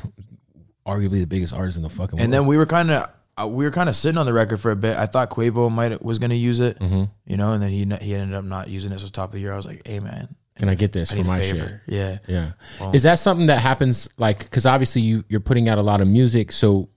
arguably 0.87 1.21
the 1.21 1.27
biggest 1.27 1.53
artist 1.55 1.77
in 1.77 1.83
the 1.83 1.91
fucking 1.91 2.17
world. 2.17 2.21
And 2.25 2.33
then 2.33 2.47
we 2.47 2.57
were 2.57 2.67
kind 2.67 2.91
of 2.91 3.09
uh, 3.41 3.47
we 3.47 3.65
were 3.65 3.71
kind 3.71 3.89
of 3.89 3.97
sitting 3.97 4.19
on 4.19 4.27
the 4.27 4.33
record 4.33 4.61
for 4.61 4.71
a 4.71 4.77
bit. 4.77 4.97
I 4.97 5.07
thought 5.07 5.31
Quavo 5.31 5.71
might 5.71 6.03
was 6.03 6.19
gonna 6.19 6.35
use 6.35 6.61
it, 6.61 6.79
Mm-hmm. 6.79 7.05
you 7.27 7.37
know, 7.37 7.53
and 7.53 7.63
then 7.63 7.71
he 7.71 7.85
he 8.05 8.15
ended 8.15 8.35
up 8.35 8.45
not 8.45 8.69
using 8.69 8.93
it. 8.93 9.01
So 9.01 9.09
top 9.09 9.31
of 9.31 9.33
the 9.33 9.41
year, 9.41 9.53
I 9.53 9.57
was 9.57 9.67
like, 9.67 9.83
hey 9.87 10.01
man, 10.01 10.35
Can 10.57 10.69
I 10.69 10.75
get 10.75 10.93
this 10.93 11.13
I 11.13 11.17
for 11.17 11.25
my 11.25 11.39
favor. 11.41 11.83
shit? 11.87 11.95
Yeah. 11.95 12.19
Yeah. 12.27 12.53
Well- 12.81 12.93
is 12.95 13.03
that 13.05 13.19
something 13.19 13.47
that 13.47 13.61
happens 13.61 14.09
like 14.17 14.39
because 14.41 14.67
obviously 14.67 15.03
you 15.03 15.25
you're 15.29 15.41
putting 15.41 15.69
out 15.69 15.79
a 15.79 15.83
lot 15.83 16.01
of 16.01 16.09
music, 16.09 16.53
so 16.53 16.89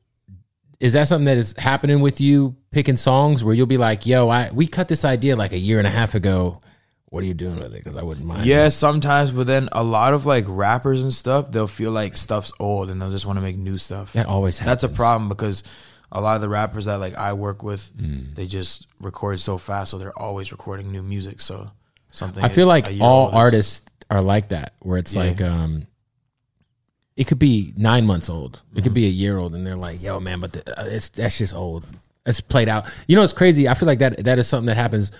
is 0.84 0.92
that 0.94 1.08
something 1.08 1.25
that 1.25 1.38
is 1.38 1.56
happening 1.58 2.02
with 2.02 2.20
you 2.20 2.56
picking 2.72 2.98
songs 2.98 3.42
where 3.44 3.54
you'll 3.56 3.66
be 3.68 3.78
like, 3.78 4.06
"Yo, 4.06 4.28
I 4.28 4.50
we 4.54 4.68
cut 4.68 4.88
this 4.90 5.06
idea 5.06 5.36
like 5.38 5.54
a 5.54 5.58
year 5.58 5.78
and 5.78 5.88
a 5.88 5.90
half 6.00 6.13
ago. 6.13 6.60
What 7.06 7.24
are 7.24 7.28
you 7.28 7.34
doing 7.34 7.56
with 7.56 7.74
it?" 7.74 7.84
Because 7.84 7.96
I 7.96 8.04
wouldn't 8.04 8.25
mind. 8.28 8.46
Yeah, 8.46 8.68
sometimes, 8.70 9.32
but 9.32 9.48
then 9.48 9.70
a 9.72 9.84
lot 9.84 10.13
of 10.13 10.25
like 10.25 10.44
rappers 10.48 11.02
and 11.04 11.13
stuff, 11.13 11.52
they'll 11.52 11.68
feel 11.68 11.92
like 11.92 12.18
stuff's 12.18 12.52
old 12.60 12.92
and 12.92 13.02
they'll 13.02 13.12
just 13.12 13.25
want 13.25 13.38
to 13.38 13.42
make 13.42 13.58
new 13.58 13.78
stuff. 13.78 14.12
that 14.13 14.25
always 14.28 14.58
happens. 14.60 14.82
That's 14.82 14.84
a 14.94 14.96
problem 14.96 15.30
because 15.30 15.63
a 16.12 16.20
lot 16.20 16.36
of 16.36 16.42
the 16.42 16.50
rappers 16.50 16.84
that 16.86 17.00
like 17.00 17.16
I 17.16 17.32
work 17.34 17.63
with, 17.63 17.90
Mm. 17.98 18.36
they 18.36 18.46
just 18.46 18.88
record 19.00 19.40
so 19.40 19.58
fast, 19.58 19.92
so 19.92 19.98
they're 19.98 20.20
always 20.20 20.52
recording 20.52 20.92
new 20.92 21.02
music. 21.02 21.40
So 21.40 21.72
something 22.12 22.44
I 22.44 22.50
feel 22.50 22.68
like 22.68 22.88
all 23.00 23.30
artists 23.30 23.82
are 24.12 24.22
like 24.22 24.50
that, 24.50 24.74
where 24.82 24.98
it's 24.98 25.13
Yeah. 25.16 25.24
like 25.24 25.42
um, 25.42 25.88
it 27.15 27.25
could 27.27 27.39
be 27.39 27.74
nine 27.77 28.05
months 28.05 28.29
old, 28.29 28.55
it 28.55 28.60
Mm-hmm. 28.77 28.84
could 28.84 28.93
be 28.93 29.05
a 29.05 29.10
year 29.10 29.38
old, 29.38 29.53
and 29.55 29.65
they're 29.65 29.75
like, 29.75 30.01
"Yo, 30.01 30.20
man, 30.20 30.39
but 30.39 30.53
the, 30.53 30.79
uh, 30.79 30.86
it's 30.86 31.10
that's 31.10 31.38
just 31.38 31.53
old. 31.53 31.84
It's 32.25 32.41
played 32.41 32.70
out." 32.70 32.91
You 33.08 33.15
know, 33.15 33.24
it's 33.24 33.34
crazy. 33.34 33.67
I 33.70 33.74
feel 33.74 33.88
like 33.88 34.00
that 34.00 34.24
that 34.24 34.39
is 34.39 34.48
something 34.48 34.67
that 34.67 34.77
happens 34.77 35.12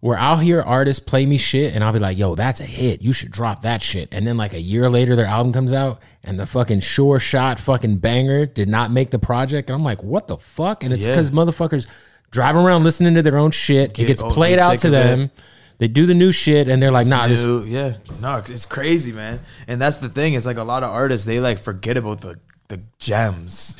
where 0.00 0.18
I'll 0.18 0.38
hear 0.38 0.60
artists 0.60 1.04
play 1.04 1.24
me 1.26 1.38
shit, 1.38 1.74
and 1.74 1.82
I'll 1.84 1.92
be 1.92 1.98
like, 1.98 2.18
"Yo, 2.18 2.34
that's 2.34 2.60
a 2.60 2.64
hit. 2.64 3.02
You 3.02 3.12
should 3.12 3.30
drop 3.32 3.62
that 3.62 3.82
shit." 3.82 4.08
And 4.12 4.26
then 4.26 4.36
like 4.36 4.52
a 4.52 4.60
year 4.60 4.88
later, 4.90 5.14
their 5.16 5.26
album 5.26 5.52
comes 5.52 5.72
out, 5.72 6.00
and 6.24 6.38
the 6.38 6.46
fucking 6.46 6.80
sure 6.80 7.18
shot 7.20 7.58
fucking 7.60 7.96
banger 7.96 8.46
did 8.46 8.68
not 8.68 8.90
make 8.90 9.10
the 9.10 9.18
project, 9.18 9.68
and 9.70 9.74
I'm 9.76 9.84
like, 9.84 10.02
"What 10.02 10.28
the 10.28 10.36
fuck?" 10.38 10.84
And 10.84 10.92
it's 10.92 11.06
Yeah. 11.06 11.12
because 11.14 11.30
motherfuckers 11.32 11.86
driving 12.30 12.62
around 12.62 12.82
listening 12.84 13.14
to 13.14 13.22
their 13.22 13.36
own 13.38 13.50
shit. 13.50 13.98
it 13.98 14.06
gets 14.06 14.22
played 14.22 14.56
get 14.56 14.58
out 14.60 14.78
to 14.78 14.90
them. 14.90 15.20
it. 15.22 15.30
They 15.78 15.88
do 15.88 16.06
the 16.06 16.14
new 16.14 16.32
shit 16.32 16.68
and 16.68 16.82
they're 16.82 16.92
like, 16.92 17.06
nah, 17.06 17.26
this 17.26 17.42
yeah, 17.66 17.96
no, 18.20 18.38
it's 18.38 18.66
crazy, 18.66 19.12
man. 19.12 19.40
And 19.66 19.80
that's 19.80 19.96
the 19.96 20.08
thing. 20.08 20.34
It's 20.34 20.46
like 20.46 20.56
a 20.56 20.62
lot 20.62 20.82
of 20.82 20.90
artists 20.90 21.26
they 21.26 21.40
like 21.40 21.58
forget 21.58 21.96
about 21.96 22.20
the 22.20 22.38
the 22.68 22.80
gems. 22.98 23.76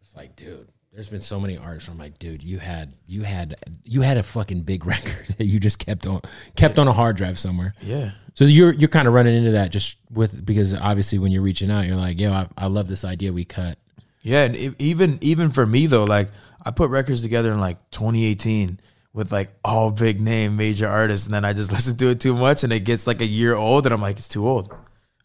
It's 0.00 0.16
like, 0.16 0.36
dude, 0.36 0.68
There's 0.92 1.08
been 1.08 1.20
so 1.20 1.38
many 1.38 1.58
artists 1.58 1.88
where 1.88 1.92
I'm 1.94 1.98
like, 1.98 2.18
dude, 2.18 2.42
you 2.42 2.58
had 2.58 2.94
you 3.06 3.22
had 3.22 3.56
you 3.84 4.02
had 4.02 4.16
a 4.16 4.22
fucking 4.22 4.62
big 4.62 4.86
record 4.94 5.26
that 5.38 5.44
you 5.46 5.58
just 5.60 5.78
kept 5.78 6.06
on 6.06 6.20
kept 6.56 6.78
on 6.78 6.88
a 6.88 6.92
hard 6.92 7.16
drive 7.16 7.38
somewhere. 7.38 7.74
Yeah. 7.82 8.12
So 8.34 8.44
you're 8.44 8.72
you're 8.72 8.88
kind 8.88 9.08
of 9.08 9.14
running 9.14 9.34
into 9.34 9.50
that 9.52 9.70
just 9.72 9.96
with 10.10 10.46
because 10.46 10.72
obviously 10.72 11.18
when 11.18 11.32
you're 11.32 11.42
reaching 11.42 11.70
out, 11.70 11.86
you're 11.86 11.96
like, 11.96 12.20
yo, 12.20 12.30
I, 12.32 12.48
I 12.56 12.66
love 12.68 12.86
this 12.86 13.04
idea 13.04 13.32
we 13.32 13.44
cut. 13.44 13.78
Yeah, 14.22 14.44
and 14.44 14.56
even 14.80 15.18
even 15.20 15.50
for 15.50 15.66
me 15.66 15.86
though, 15.86 16.04
like 16.04 16.30
I 16.64 16.70
put 16.70 16.90
records 16.90 17.22
together 17.22 17.52
in 17.52 17.60
like 17.60 17.78
2018 17.90 18.78
with 19.12 19.32
like 19.32 19.50
all 19.64 19.90
big 19.90 20.20
name 20.20 20.56
major 20.56 20.88
artists, 20.88 21.26
and 21.26 21.34
then 21.34 21.44
I 21.44 21.52
just 21.52 21.72
listen 21.76 21.96
to 21.96 22.08
it 22.08 22.20
too 22.20 22.34
much, 22.34 22.64
and 22.64 22.72
it 22.72 22.80
gets 22.80 23.06
like 23.06 23.20
a 23.20 23.26
year 23.26 23.54
old, 23.54 23.86
and 23.86 23.94
I'm 23.94 24.00
like, 24.00 24.16
it's 24.18 24.28
too 24.28 24.46
old. 24.46 24.74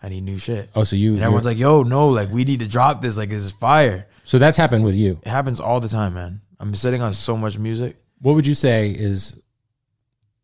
I 0.02 0.10
need 0.10 0.24
new 0.24 0.38
shit. 0.38 0.70
Oh, 0.75 0.84
so 0.84 0.96
you 0.98 1.13
And 1.13 1.24
everyone's 1.24 1.46
like, 1.46 1.58
yo, 1.58 1.84
no, 1.84 2.10
like 2.10 2.30
we 2.30 2.44
need 2.44 2.60
to 2.60 2.68
drop 2.68 3.02
this. 3.02 3.16
Like 3.16 3.30
this 3.30 3.44
is 3.44 3.52
fire. 3.54 4.08
so 4.25 4.38
that's 4.38 4.58
happened 4.58 4.84
with 4.84 4.96
you. 4.96 5.20
It 5.24 5.30
happens 5.30 5.60
all 5.60 5.80
the 5.80 5.88
time, 5.88 6.13
man. 6.16 6.42
I'm 6.60 6.75
sitting 6.75 7.02
on 7.02 7.13
so 7.13 7.38
much 7.38 7.58
music. 7.58 7.98
What 8.20 8.36
would 8.36 8.48
you 8.48 8.56
say 8.56 8.90
is 8.92 9.40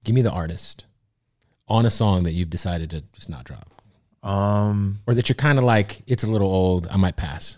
give 0.05 0.15
me 0.15 0.21
the 0.21 0.31
artist 0.31 0.85
on 1.67 1.85
a 1.85 1.89
song 1.89 2.23
that 2.23 2.31
you've 2.31 2.49
decided 2.49 2.89
to 2.91 3.01
just 3.13 3.29
not 3.29 3.43
drop? 3.45 3.69
Um, 4.23 4.99
Or 5.07 5.13
that 5.13 5.29
you're 5.29 5.35
kind 5.35 5.57
of 5.57 5.63
like, 5.63 6.03
it's 6.07 6.23
a 6.23 6.29
little 6.29 6.49
old, 6.49 6.87
I 6.87 6.97
might 6.97 7.15
pass. 7.15 7.57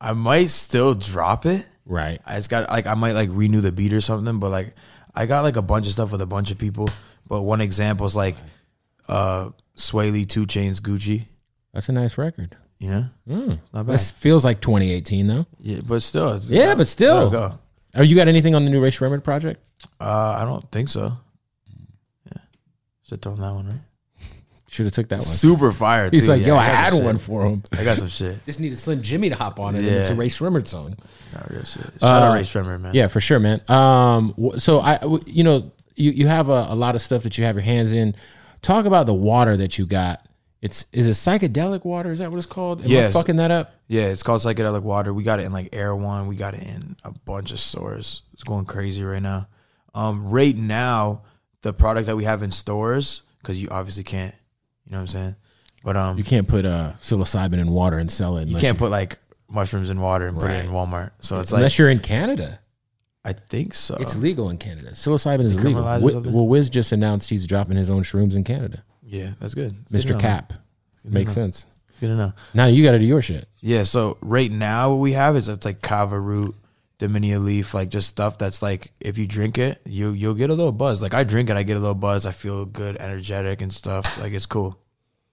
I 0.00 0.12
might 0.12 0.50
still 0.50 0.94
drop 0.94 1.46
it. 1.46 1.66
Right. 1.86 2.20
It's 2.26 2.48
got 2.48 2.70
like 2.70 2.86
I 2.86 2.94
might 2.94 3.12
like 3.12 3.28
renew 3.32 3.60
the 3.60 3.72
beat 3.72 3.92
or 3.92 4.00
something, 4.00 4.38
but 4.38 4.50
like 4.50 4.74
I 5.14 5.26
got 5.26 5.42
like 5.42 5.56
a 5.56 5.62
bunch 5.62 5.86
of 5.86 5.92
stuff 5.92 6.12
with 6.12 6.20
a 6.22 6.26
bunch 6.26 6.50
of 6.50 6.58
people. 6.58 6.86
But 7.26 7.42
one 7.42 7.60
example 7.60 8.06
is 8.06 8.16
like 8.16 8.36
uh 9.08 9.50
Swae 9.76 10.12
Lee, 10.12 10.24
2 10.24 10.46
Chainz, 10.46 10.80
Gucci. 10.80 11.26
That's 11.72 11.88
a 11.88 11.92
nice 11.92 12.16
record. 12.16 12.56
You 12.78 12.90
know, 12.90 13.04
Mm. 13.28 13.58
not 13.72 13.86
bad. 13.86 13.94
This 13.94 14.10
feels 14.10 14.44
like 14.44 14.60
2018 14.60 15.26
though. 15.26 15.46
Yeah, 15.60 15.80
but 15.86 16.02
still, 16.02 16.32
it's 16.34 16.50
Yeah, 16.50 16.74
but 16.74 16.88
still. 16.88 17.30
go. 17.30 17.58
Oh, 17.94 18.02
you 18.02 18.16
got 18.16 18.28
anything 18.28 18.54
on 18.54 18.64
the 18.64 18.70
new 18.70 18.80
Rae 18.82 18.90
Sremmurd 18.90 19.22
project? 19.22 19.60
Uh, 20.00 20.36
I 20.40 20.44
don't 20.44 20.68
think 20.72 20.88
so. 20.88 21.16
Yeah, 22.26 22.42
should 23.04 23.22
throw 23.22 23.36
that 23.36 23.54
one 23.54 23.66
right. 23.68 23.80
Should 24.74 24.86
have 24.86 24.92
took 24.92 25.08
that 25.10 25.20
one. 25.20 25.24
Super 25.24 25.70
fire. 25.70 26.10
He's 26.10 26.22
too. 26.24 26.30
like, 26.30 26.40
Yeah, 26.40 26.48
yo, 26.48 26.56
I 26.56 26.66
got 26.66 26.74
had 26.76 26.92
some 26.94 27.04
one 27.04 27.14
shit. 27.16 27.24
for 27.26 27.46
him. 27.46 27.62
I 27.72 27.84
got 27.84 27.96
some 27.96 28.08
shit. 28.08 28.44
Just 28.44 28.58
need 28.58 28.64
needed 28.66 28.78
Slim 28.78 29.02
Jxmmi 29.02 29.28
to 29.28 29.36
hop 29.36 29.60
on 29.60 29.76
it, 29.76 29.78
and 29.78 29.86
Yeah. 29.86 29.92
it's 29.92 30.10
a 30.10 30.14
Rae 30.16 30.28
Sremmurd 30.28 30.66
song. 30.66 30.96
Not 31.32 31.48
real 31.50 31.62
shit. 31.62 31.82
Shout 31.84 32.02
Uh, 32.02 32.06
out 32.26 32.34
Rae 32.34 32.40
Sremmurd, 32.42 32.80
man. 32.80 32.92
Yeah, 32.92 33.06
for 33.06 33.20
sure, 33.20 33.38
man. 33.38 33.60
Um, 33.68 34.34
wh- 34.36 34.58
so 34.58 34.80
I, 34.80 34.98
w- 34.98 35.22
you 35.26 35.44
know, 35.44 35.70
you 35.94 36.10
you 36.10 36.26
have 36.26 36.48
a, 36.48 36.66
a 36.70 36.74
lot 36.74 36.96
of 36.96 37.02
stuff 37.02 37.22
that 37.22 37.38
you 37.38 37.44
have 37.44 37.54
your 37.54 37.62
hands 37.62 37.92
in. 37.92 38.16
Talk 38.62 38.84
about 38.84 39.06
the 39.06 39.14
water 39.14 39.56
that 39.58 39.78
you 39.78 39.86
got. 39.86 40.26
It's 40.60 40.86
is 40.92 41.06
it 41.06 41.10
psychedelic 41.12 41.84
water? 41.84 42.10
Is 42.10 42.18
that 42.18 42.30
what 42.32 42.38
it's 42.38 42.46
called? 42.46 42.84
Am 42.84 42.90
I 43.08 43.12
fucking 43.12 43.36
that 43.36 43.52
up? 43.52 43.74
Yeah, 43.86 44.06
it's 44.06 44.24
called 44.24 44.40
psychedelic 44.40 44.82
water. 44.82 45.14
We 45.14 45.22
got 45.22 45.38
it 45.38 45.44
in 45.44 45.52
like 45.52 45.68
Erewhon. 45.72 46.26
We 46.26 46.34
got 46.34 46.54
it 46.54 46.62
in 46.64 46.96
a 47.04 47.12
bunch 47.12 47.52
of 47.52 47.60
stores. 47.60 48.22
It's 48.32 48.42
going 48.42 48.64
crazy 48.64 49.04
right 49.04 49.22
now. 49.22 49.46
Um, 49.94 50.28
right 50.30 50.56
now, 50.56 51.22
the 51.62 51.72
product 51.72 52.06
that 52.06 52.16
we 52.16 52.24
have 52.24 52.42
in 52.42 52.50
stores, 52.50 53.22
because 53.38 53.62
you 53.62 53.68
obviously 53.70 54.02
can't, 54.02 54.34
you 54.86 54.92
know 54.92 54.98
what 54.98 55.00
I'm 55.02 55.06
saying. 55.08 55.36
But 55.84 55.96
um, 55.96 56.16
You 56.18 56.24
can't 56.24 56.48
put 56.48 56.64
uh, 56.64 56.92
psilocybin 57.02 57.60
in 57.60 57.70
water 57.70 57.98
and 57.98 58.10
sell 58.10 58.38
it. 58.38 58.42
you 58.42 58.46
unless 58.48 58.62
can't 58.62 58.78
put 58.78 58.90
like 58.90 59.18
mushrooms 59.48 59.90
in 59.90 60.00
water 60.00 60.26
and 60.26 60.38
put 60.38 60.50
it 60.50 60.64
in 60.64 60.70
Walmart. 60.70 61.10
So 61.20 61.40
it's 61.40 61.52
like 61.52 61.58
unless 61.58 61.78
you're 61.78 61.90
in 61.90 61.98
Canada. 62.00 62.60
I 63.26 63.32
think 63.32 63.72
so. 63.74 63.96
It's 64.00 64.16
legal 64.16 64.50
in 64.50 64.58
Canada. 64.58 64.90
Psilocybin 64.90 65.44
is 65.44 65.56
legal. 65.56 65.82
Decriminalized 65.82 65.96
or 65.96 66.00
Wi- 66.00 66.12
something? 66.12 66.32
well, 66.32 66.46
Wiz 66.46 66.68
just 66.68 66.92
announced 66.92 67.30
he's 67.30 67.46
dropping 67.46 67.76
his 67.76 67.90
own 67.90 68.02
shrooms 68.02 68.34
in 68.34 68.44
Canada. 68.44 68.82
yeah, 69.02 69.32
that's 69.40 69.54
good. 69.54 69.74
It's 69.84 69.92
good 69.92 70.02
to 70.02 70.08
Mr. 70.08 70.10
know. 70.16 70.20
Cap. 70.20 70.52
Makes 71.04 71.32
sense. 71.34 71.66
It's 71.88 71.98
good 72.00 72.08
to 72.08 72.16
know. 72.16 72.32
Now 72.54 72.66
you 72.66 72.82
got 72.84 72.92
to 72.92 72.98
do 72.98 73.04
your 73.06 73.22
shit. 73.22 73.46
Yeah, 73.60 73.84
so 73.84 74.18
right 74.20 74.50
now 74.50 74.90
what 74.90 74.96
we 75.00 75.12
have 75.12 75.36
is 75.36 75.48
it's 75.48 75.64
like 75.64 75.80
kava 75.80 76.18
root, 76.18 76.54
Damiana 76.98 77.44
leaf, 77.44 77.74
like 77.74 77.88
just 77.88 78.08
stuff 78.08 78.38
that's 78.38 78.62
like 78.62 78.92
if 79.00 79.18
you 79.18 79.26
drink 79.26 79.58
it, 79.58 79.80
you 79.84 80.12
you'll 80.12 80.34
get 80.34 80.50
a 80.50 80.54
little 80.54 80.72
buzz. 80.72 81.02
Like 81.02 81.14
I 81.14 81.24
drink 81.24 81.50
it, 81.50 81.56
I 81.56 81.62
get 81.62 81.76
a 81.76 81.80
little 81.80 81.94
buzz. 81.94 82.24
I 82.24 82.30
feel 82.30 82.64
good, 82.64 82.96
energetic 82.98 83.60
and 83.60 83.72
stuff. 83.72 84.20
Like 84.20 84.32
it's 84.32 84.46
cool. 84.46 84.78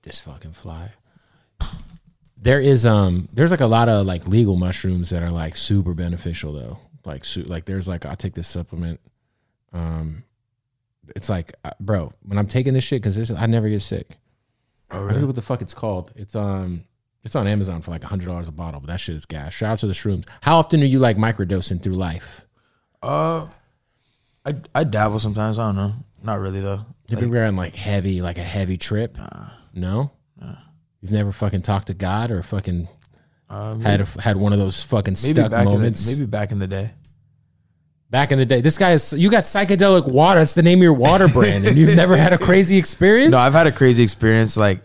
This 0.01 0.19
fucking 0.19 0.53
fly. 0.53 0.93
There 2.35 2.59
is 2.59 2.85
um 2.87 3.29
there's 3.31 3.51
like 3.51 3.61
a 3.61 3.67
lot 3.67 3.87
of 3.89 4.07
like 4.07 4.27
legal 4.27 4.55
mushrooms 4.55 5.11
that 5.11 5.21
are 5.21 5.29
like 5.29 5.55
super 5.55 5.93
beneficial 5.93 6.53
though. 6.53 6.79
Like 7.05 7.23
su- 7.23 7.43
like 7.43 7.65
there's 7.65 7.87
like 7.87 8.05
I 8.05 8.15
take 8.15 8.33
this 8.33 8.47
supplement 8.47 8.99
um 9.73 10.23
it's 11.15 11.29
like 11.29 11.53
uh, 11.63 11.71
bro, 11.79 12.11
when 12.23 12.39
I'm 12.39 12.47
taking 12.47 12.73
this 12.73 12.83
shit 12.83 13.03
cuz 13.03 13.29
I 13.29 13.45
never 13.45 13.69
get 13.69 13.83
sick. 13.83 14.17
Oh, 14.89 15.05
I 15.05 15.13
forget 15.13 15.27
what 15.27 15.35
the 15.35 15.41
fuck 15.43 15.61
it's 15.61 15.75
called. 15.75 16.11
It's 16.15 16.35
um 16.35 16.85
it's 17.23 17.35
on 17.35 17.47
Amazon 17.47 17.81
for 17.81 17.91
like 17.91 18.01
$100 18.01 18.47
a 18.47 18.51
bottle, 18.51 18.79
but 18.79 18.87
that 18.87 18.99
shit 18.99 19.15
is 19.15 19.25
gas. 19.25 19.53
Shout 19.53 19.71
out 19.73 19.79
to 19.79 19.87
the 19.87 19.93
shrooms. 19.93 20.27
How 20.41 20.57
often 20.57 20.81
are 20.81 20.85
you 20.85 20.99
like 20.99 21.17
microdosing 21.17 21.81
through 21.81 21.93
life? 21.93 22.45
Uh, 23.01 23.47
I 24.45 24.55
I 24.73 24.83
dabble 24.83 25.19
sometimes. 25.19 25.59
I 25.59 25.67
don't 25.67 25.75
know. 25.75 25.93
Not 26.23 26.39
really 26.39 26.61
though. 26.61 26.85
You've 27.07 27.21
Like, 27.21 27.31
been 27.31 27.43
on 27.43 27.55
like 27.55 27.75
heavy, 27.75 28.21
like 28.21 28.37
a 28.37 28.43
heavy 28.43 28.77
trip? 28.77 29.17
no? 29.73 30.11
You've 31.01 31.11
never 31.11 31.31
fucking 31.31 31.63
talked 31.63 31.87
to 31.87 31.95
God 31.95 32.29
or 32.29 32.43
fucking 32.43 32.87
um, 33.49 33.81
had 33.81 34.01
a, 34.01 34.05
had 34.21 34.37
one 34.37 34.53
of 34.53 34.59
those 34.59 34.83
fucking 34.83 35.17
maybe 35.23 35.41
stuck 35.41 35.51
moments? 35.65 36.05
the, 36.05 36.11
maybe 36.13 36.25
back 36.27 36.51
in 36.51 36.59
the 36.59 36.67
day. 36.67 36.91
Back 38.11 38.31
in 38.31 38.37
the 38.37 38.45
day, 38.45 38.61
this 38.61 38.77
guy 38.77 38.91
is. 38.91 39.11
You 39.13 39.31
got 39.31 39.43
psychedelic 39.43 40.07
water. 40.07 40.39
That's 40.41 40.53
the 40.53 40.61
name 40.61 40.77
of 40.79 40.83
your 40.83 40.93
water 40.93 41.27
brand, 41.27 41.65
and 41.65 41.75
you've 41.77 41.95
never 41.95 42.15
had 42.15 42.33
a 42.33 42.37
crazy 42.37 42.77
experience. 42.77 43.31
No, 43.31 43.37
I've 43.39 43.53
had 43.53 43.65
a 43.67 43.71
crazy 43.71 44.03
experience. 44.03 44.57
Like, 44.57 44.83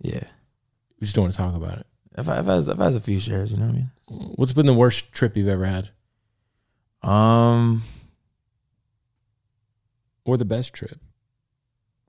yeah, 0.00 0.24
we 1.04 1.06
just 1.06 1.14
don't 1.16 1.24
want 1.24 1.34
to 1.34 1.38
talk 1.38 1.54
about 1.54 1.76
it. 1.78 1.86
If 2.16 2.26
I've 2.30 2.48
I've 2.48 2.64
had, 2.66 2.70
I've 2.70 2.78
had 2.78 2.94
a 2.94 3.00
few 3.00 3.20
shares. 3.20 3.52
You 3.52 3.58
know 3.58 3.66
what 3.66 3.74
I 3.74 3.76
mean? 3.76 3.90
What's 4.36 4.54
been 4.54 4.64
the 4.64 4.72
worst 4.72 5.12
trip 5.12 5.36
you've 5.36 5.48
ever 5.48 5.66
had, 5.66 5.90
Um, 7.02 7.82
or 10.24 10.36
the 10.36 10.44
best 10.44 10.72
trip? 10.72 10.98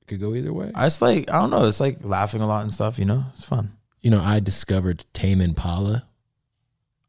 It 0.01 0.07
could 0.07 0.19
go 0.19 0.33
either 0.35 0.53
way. 0.53 0.71
I 0.75 0.85
just 0.85 1.01
like 1.01 1.29
I 1.29 1.39
don't 1.39 1.49
know. 1.49 1.65
It's 1.67 1.79
like 1.79 1.97
laughing 2.03 2.41
a 2.41 2.47
lot 2.47 2.63
and 2.63 2.73
stuff. 2.73 2.97
You 2.99 3.05
know, 3.05 3.25
it's 3.33 3.45
fun. 3.45 3.73
you 4.01 4.09
know, 4.11 4.21
I 4.21 4.39
discovered 4.39 5.05
Tame 5.13 5.41
Impala. 5.41 6.05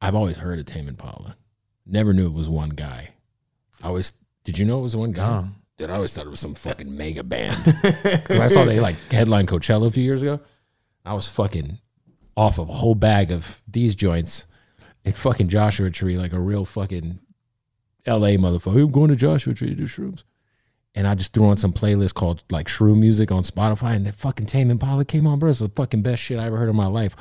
I've 0.01 0.15
always 0.15 0.37
heard 0.37 0.59
of 0.59 0.67
Tame 0.67 0.89
Impala. 0.89 1.37
Never 1.87 2.13
knew 2.13 2.27
it 2.27 2.33
was 2.33 2.49
one 2.49 2.71
guy. 2.71 3.11
I 3.83 3.89
always 3.89 4.13
did 4.45 4.59
you 4.59 4.65
know 4.65 4.79
it 4.81 4.83
was 4.83 4.97
one 4.97 5.13
guy? 5.13 5.29
No. 5.29 5.49
Dude, 5.79 5.91
I 5.91 5.95
always 5.97 6.15
thought 6.15 6.27
it 6.27 6.31
was 6.31 6.41
some 6.41 6.55
fucking 6.55 6.97
mega 6.97 7.23
band. 7.23 7.55
'Cause 7.55 8.41
I 8.41 8.49
saw 8.49 8.65
they 8.65 8.81
like 8.81 8.97
headline 9.11 9.47
Coachella 9.47 9.87
a 9.89 9.91
few 9.91 10.03
years 10.03 10.23
ago. 10.23 10.41
I 11.07 11.15
was 11.15 11.29
fucking 11.29 11.79
off 12.37 12.59
of 12.59 12.69
a 12.69 12.73
whole 12.73 12.95
bag 12.95 13.31
of 13.31 13.63
these 13.67 13.95
joints 13.95 14.47
in 15.05 15.13
fucking 15.13 15.49
Joshua 15.49 15.91
Tree, 15.91 16.17
like 16.17 16.33
a 16.33 16.41
real 16.41 16.65
fucking 16.65 17.21
LA 18.07 18.31
motherfucker. 18.31 18.83
I'm 18.83 18.91
going 18.91 19.09
to 19.09 19.17
Joshua 19.17 19.55
Tree 19.55 19.69
to 19.69 19.75
do 19.75 19.85
shrooms. 19.85 20.25
And 20.95 21.07
I 21.07 21.15
just 21.15 21.33
threw 21.33 21.47
on 21.47 21.59
some 21.59 21.73
playlist 21.73 22.15
called 22.15 22.43
like 22.51 22.69
Shroom 22.69 22.99
Music 22.99 23.31
on 23.31 23.43
Spotify, 23.43 23.95
and 23.95 24.07
that 24.07 24.15
fucking 24.15 24.47
Tame 24.47 24.71
Impala 24.71 25.05
came 25.05 25.27
on, 25.27 25.39
bro. 25.39 25.51
It's 25.51 25.59
the 25.59 25.69
fucking 25.69 26.03
best 26.03 26.23
shit 26.23 26.39
I 26.39 26.47
ever 26.47 26.57
heard 26.57 26.71
in 26.71 26.77
my 26.77 26.87
life. 26.87 27.15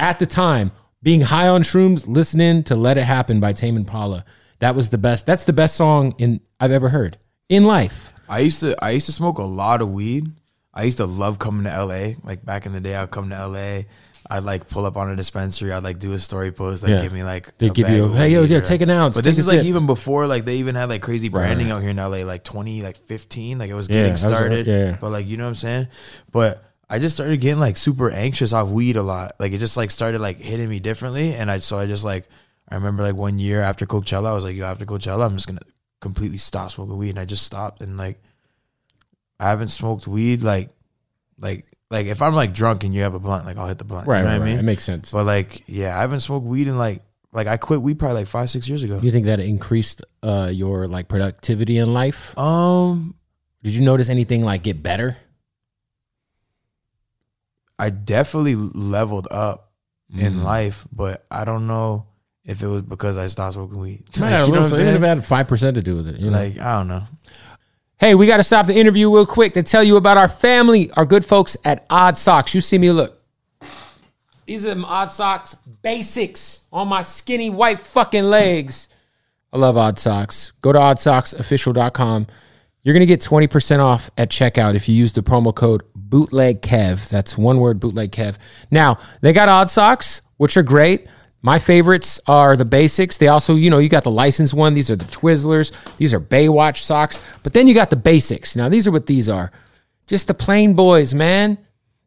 At 0.00 0.18
the 0.18 0.26
time, 0.26 0.72
being 1.02 1.20
high 1.20 1.46
on 1.46 1.62
shrooms, 1.62 2.08
listening 2.08 2.64
to 2.64 2.74
"Let 2.74 2.96
It 2.96 3.04
Happen" 3.04 3.38
by 3.38 3.52
Tame 3.52 3.76
Impala, 3.76 4.24
that 4.60 4.74
was 4.74 4.88
the 4.88 4.96
best. 4.96 5.26
That's 5.26 5.44
the 5.44 5.52
best 5.52 5.76
song 5.76 6.14
in 6.16 6.40
I've 6.58 6.72
ever 6.72 6.88
heard 6.88 7.18
in 7.50 7.64
life. 7.64 8.14
I 8.30 8.40
used 8.40 8.60
to 8.60 8.82
I 8.82 8.90
used 8.90 9.06
to 9.06 9.12
smoke 9.12 9.38
a 9.38 9.44
lot 9.44 9.82
of 9.82 9.90
weed. 9.90 10.32
I 10.78 10.84
used 10.84 10.98
to 10.98 11.06
love 11.06 11.38
coming 11.38 11.64
to 11.64 11.84
LA. 11.84 12.12
Like 12.22 12.44
back 12.44 12.64
in 12.64 12.72
the 12.72 12.80
day, 12.80 12.94
I'd 12.94 13.10
come 13.10 13.28
to 13.30 13.46
LA. 13.48 13.82
I'd 14.30 14.44
like 14.44 14.68
pull 14.68 14.84
up 14.86 14.96
on 14.96 15.10
a 15.10 15.16
dispensary. 15.16 15.72
I'd 15.72 15.82
like 15.82 15.98
do 15.98 16.12
a 16.12 16.18
story 16.18 16.52
post. 16.52 16.82
Like 16.82 16.90
Yeah. 16.90 17.02
give 17.02 17.12
me 17.12 17.24
like 17.24 17.56
They 17.58 17.70
give 17.70 17.88
you, 17.88 18.12
hey 18.12 18.28
yo, 18.30 18.42
yeah, 18.42 18.60
take 18.60 18.80
an 18.82 18.90
ounce. 18.90 19.16
But 19.16 19.24
this 19.24 19.38
is 19.38 19.48
like 19.48 19.58
sip. 19.60 19.66
even 19.66 19.86
before 19.86 20.26
like 20.26 20.44
they 20.44 20.56
even 20.58 20.74
had 20.76 20.88
like 20.88 21.02
crazy 21.02 21.28
branding 21.28 21.68
right. 21.68 21.74
out 21.76 21.80
here 21.82 21.90
in 21.90 21.96
LA. 21.96 22.24
Like 22.24 22.44
twenty, 22.44 22.82
like 22.82 22.96
fifteen. 23.06 23.58
Like 23.58 23.70
it 23.70 23.74
was 23.74 23.88
Yeah, 23.88 23.94
getting 23.96 24.12
was, 24.12 24.24
uh, 24.24 24.28
started. 24.28 24.66
yeah. 24.66 24.96
But 25.00 25.10
like 25.10 25.26
you 25.26 25.36
know 25.36 25.44
what 25.44 25.48
I'm 25.50 25.54
saying. 25.56 25.88
But 26.30 26.62
I 26.90 26.98
just 26.98 27.16
started 27.16 27.40
getting 27.40 27.58
like 27.60 27.76
super 27.76 28.10
anxious 28.10 28.52
off 28.52 28.68
weed 28.68 28.96
a 28.96 29.02
lot. 29.02 29.32
Like 29.40 29.52
it 29.52 29.58
just 29.58 29.76
like 29.76 29.90
started 29.90 30.20
like 30.20 30.38
hitting 30.40 30.68
me 30.68 30.78
differently. 30.78 31.34
And 31.34 31.50
I 31.50 31.58
so 31.58 31.78
I 31.78 31.86
just 31.86 32.04
like 32.04 32.28
I 32.68 32.74
remember 32.74 33.02
like 33.02 33.16
one 33.16 33.38
year 33.38 33.62
after 33.62 33.84
Coachella, 33.86 34.26
I 34.26 34.32
was 34.34 34.44
like, 34.44 34.56
yo, 34.56 34.66
after 34.66 34.84
Coachella, 34.86 35.24
I'm 35.26 35.36
just 35.36 35.46
gonna 35.48 35.60
completely 36.00 36.38
stop 36.38 36.70
smoking 36.70 36.96
weed. 36.98 37.10
And 37.10 37.18
I 37.18 37.24
just 37.24 37.44
stopped 37.46 37.80
and 37.82 37.96
like 37.96 38.20
I 39.40 39.48
haven't 39.48 39.68
smoked 39.68 40.06
weed 40.06 40.42
like 40.42 40.70
like 41.38 41.66
like 41.90 42.06
if 42.06 42.20
I'm 42.22 42.34
like 42.34 42.52
drunk 42.52 42.84
and 42.84 42.94
you 42.94 43.02
have 43.02 43.14
a 43.14 43.18
blunt, 43.20 43.46
like 43.46 43.56
I'll 43.56 43.68
hit 43.68 43.78
the 43.78 43.84
blunt. 43.84 44.06
right, 44.08 44.18
you 44.18 44.24
know 44.24 44.30
right, 44.30 44.40
what. 44.40 44.48
I 44.48 44.52
It 44.52 44.62
makes 44.62 44.84
sense. 44.84 45.10
But 45.12 45.24
like, 45.26 45.64
yeah, 45.66 45.96
I 45.96 46.00
haven't 46.00 46.20
smoked 46.20 46.46
weed 46.46 46.68
in 46.68 46.76
like 46.78 47.02
like 47.32 47.46
I 47.46 47.56
quit 47.56 47.82
weed 47.82 47.98
probably 47.98 48.16
like 48.22 48.26
five, 48.26 48.50
six 48.50 48.68
years 48.68 48.82
ago. 48.82 48.98
Do 48.98 49.06
you 49.06 49.12
think 49.12 49.26
that 49.26 49.40
increased 49.40 50.04
uh, 50.22 50.50
your 50.52 50.88
like 50.88 51.08
productivity 51.08 51.78
in 51.78 51.92
life? 51.92 52.36
Um 52.38 53.14
Did 53.62 53.72
you 53.74 53.82
notice 53.82 54.08
anything 54.08 54.44
like 54.44 54.62
get 54.62 54.82
better? 54.82 55.16
I 57.78 57.90
definitely 57.90 58.56
leveled 58.56 59.28
up 59.30 59.64
Mm. 60.12 60.20
in 60.22 60.42
life, 60.42 60.86
but 60.90 61.26
I 61.30 61.44
don't 61.44 61.66
know 61.66 62.06
if 62.42 62.62
it 62.62 62.66
was 62.66 62.80
because 62.80 63.18
I 63.18 63.26
stopped 63.26 63.54
smoking 63.54 63.78
weed. 63.78 64.04
Like, 64.18 64.46
you 64.46 64.52
know 64.54 64.62
what 64.62 64.72
I'm 64.72 64.80
it 64.80 65.00
had 65.02 65.24
five 65.24 65.46
percent 65.48 65.74
to 65.74 65.82
do 65.82 65.96
with 65.96 66.08
it. 66.08 66.18
You 66.18 66.30
know? 66.30 66.38
Like, 66.38 66.58
I 66.58 66.78
don't 66.78 66.88
know. 66.88 67.04
Hey, 68.00 68.14
we 68.14 68.28
got 68.28 68.36
to 68.36 68.44
stop 68.44 68.66
the 68.66 68.76
interview 68.76 69.12
real 69.12 69.26
quick 69.26 69.54
to 69.54 69.62
tell 69.64 69.82
you 69.82 69.96
about 69.96 70.16
our 70.16 70.28
family, 70.28 70.88
our 70.92 71.04
good 71.04 71.24
folks 71.24 71.56
at 71.64 71.88
ODDSOX. 71.88 72.54
You 72.54 72.60
see 72.60 72.78
me 72.78 72.92
look. 72.92 73.20
These 74.46 74.64
are 74.64 74.68
them 74.68 74.84
ODDSOX 74.84 75.56
basics 75.82 76.66
on 76.72 76.86
my 76.86 77.02
skinny 77.02 77.50
white 77.50 77.80
fucking 77.80 78.22
legs. 78.22 78.86
I 79.52 79.58
love 79.58 79.74
ODDSOX. 79.74 80.52
Go 80.62 80.72
to 80.72 80.78
oddsoxofficial.com. 80.78 82.28
You're 82.84 82.92
going 82.92 83.00
to 83.00 83.06
get 83.06 83.20
20% 83.20 83.80
off 83.80 84.12
at 84.16 84.30
checkout 84.30 84.76
if 84.76 84.88
you 84.88 84.94
use 84.94 85.12
the 85.14 85.22
promo 85.24 85.52
code 85.52 85.82
bootlegkev. 85.98 87.08
That's 87.08 87.36
one 87.36 87.58
word, 87.58 87.80
bootlegkev. 87.80 88.36
Now, 88.70 88.98
they 89.22 89.32
got 89.32 89.48
ODDSOX, 89.48 90.20
which 90.36 90.56
are 90.56 90.62
great. 90.62 91.08
My 91.40 91.58
favorites 91.58 92.20
are 92.26 92.56
the 92.56 92.64
basics. 92.64 93.18
They 93.18 93.28
also, 93.28 93.54
you 93.54 93.70
know, 93.70 93.78
you 93.78 93.88
got 93.88 94.04
the 94.04 94.10
licensed 94.10 94.54
one. 94.54 94.74
These 94.74 94.90
are 94.90 94.96
the 94.96 95.04
Twizzlers. 95.04 95.72
These 95.96 96.12
are 96.12 96.20
Baywatch 96.20 96.78
socks. 96.78 97.20
But 97.42 97.52
then 97.52 97.68
you 97.68 97.74
got 97.74 97.90
the 97.90 97.96
basics. 97.96 98.56
Now, 98.56 98.68
these 98.68 98.88
are 98.88 98.90
what 98.90 99.06
these 99.06 99.28
are. 99.28 99.52
Just 100.08 100.26
the 100.26 100.34
plain 100.34 100.74
boys, 100.74 101.14
man. 101.14 101.58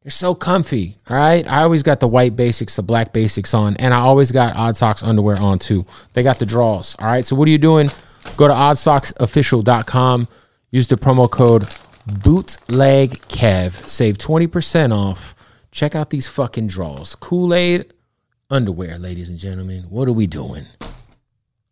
They're 0.03 0.11
so 0.11 0.35
comfy. 0.35 0.97
All 1.09 1.15
right. 1.15 1.47
I 1.47 1.61
always 1.61 1.83
got 1.83 1.99
the 1.99 2.07
white 2.07 2.35
basics, 2.35 2.75
the 2.75 2.83
black 2.83 3.13
basics 3.13 3.53
on, 3.53 3.77
and 3.77 3.93
I 3.93 3.99
always 3.99 4.31
got 4.31 4.55
ODDSOX 4.55 5.03
underwear 5.03 5.39
on 5.39 5.59
too. 5.59 5.85
They 6.13 6.23
got 6.23 6.39
the 6.39 6.45
draws. 6.45 6.95
All 6.99 7.07
right. 7.07 7.25
So 7.25 7.35
what 7.35 7.47
are 7.47 7.51
you 7.51 7.59
doing? 7.59 7.89
Go 8.35 8.47
to 8.47 8.53
oddsoxofficial.com. 8.53 10.27
Use 10.71 10.87
the 10.87 10.95
promo 10.97 11.29
code 11.29 11.63
bootlegkev. 12.07 13.87
Save 13.87 14.17
20% 14.17 14.91
off. 14.95 15.35
Check 15.71 15.95
out 15.95 16.09
these 16.09 16.27
fucking 16.27 16.67
draws. 16.67 17.15
Kool-Aid 17.15 17.93
underwear, 18.51 18.97
ladies 18.99 19.29
and 19.29 19.39
gentlemen. 19.39 19.83
What 19.83 20.07
are 20.07 20.13
we 20.13 20.27
doing? 20.27 20.65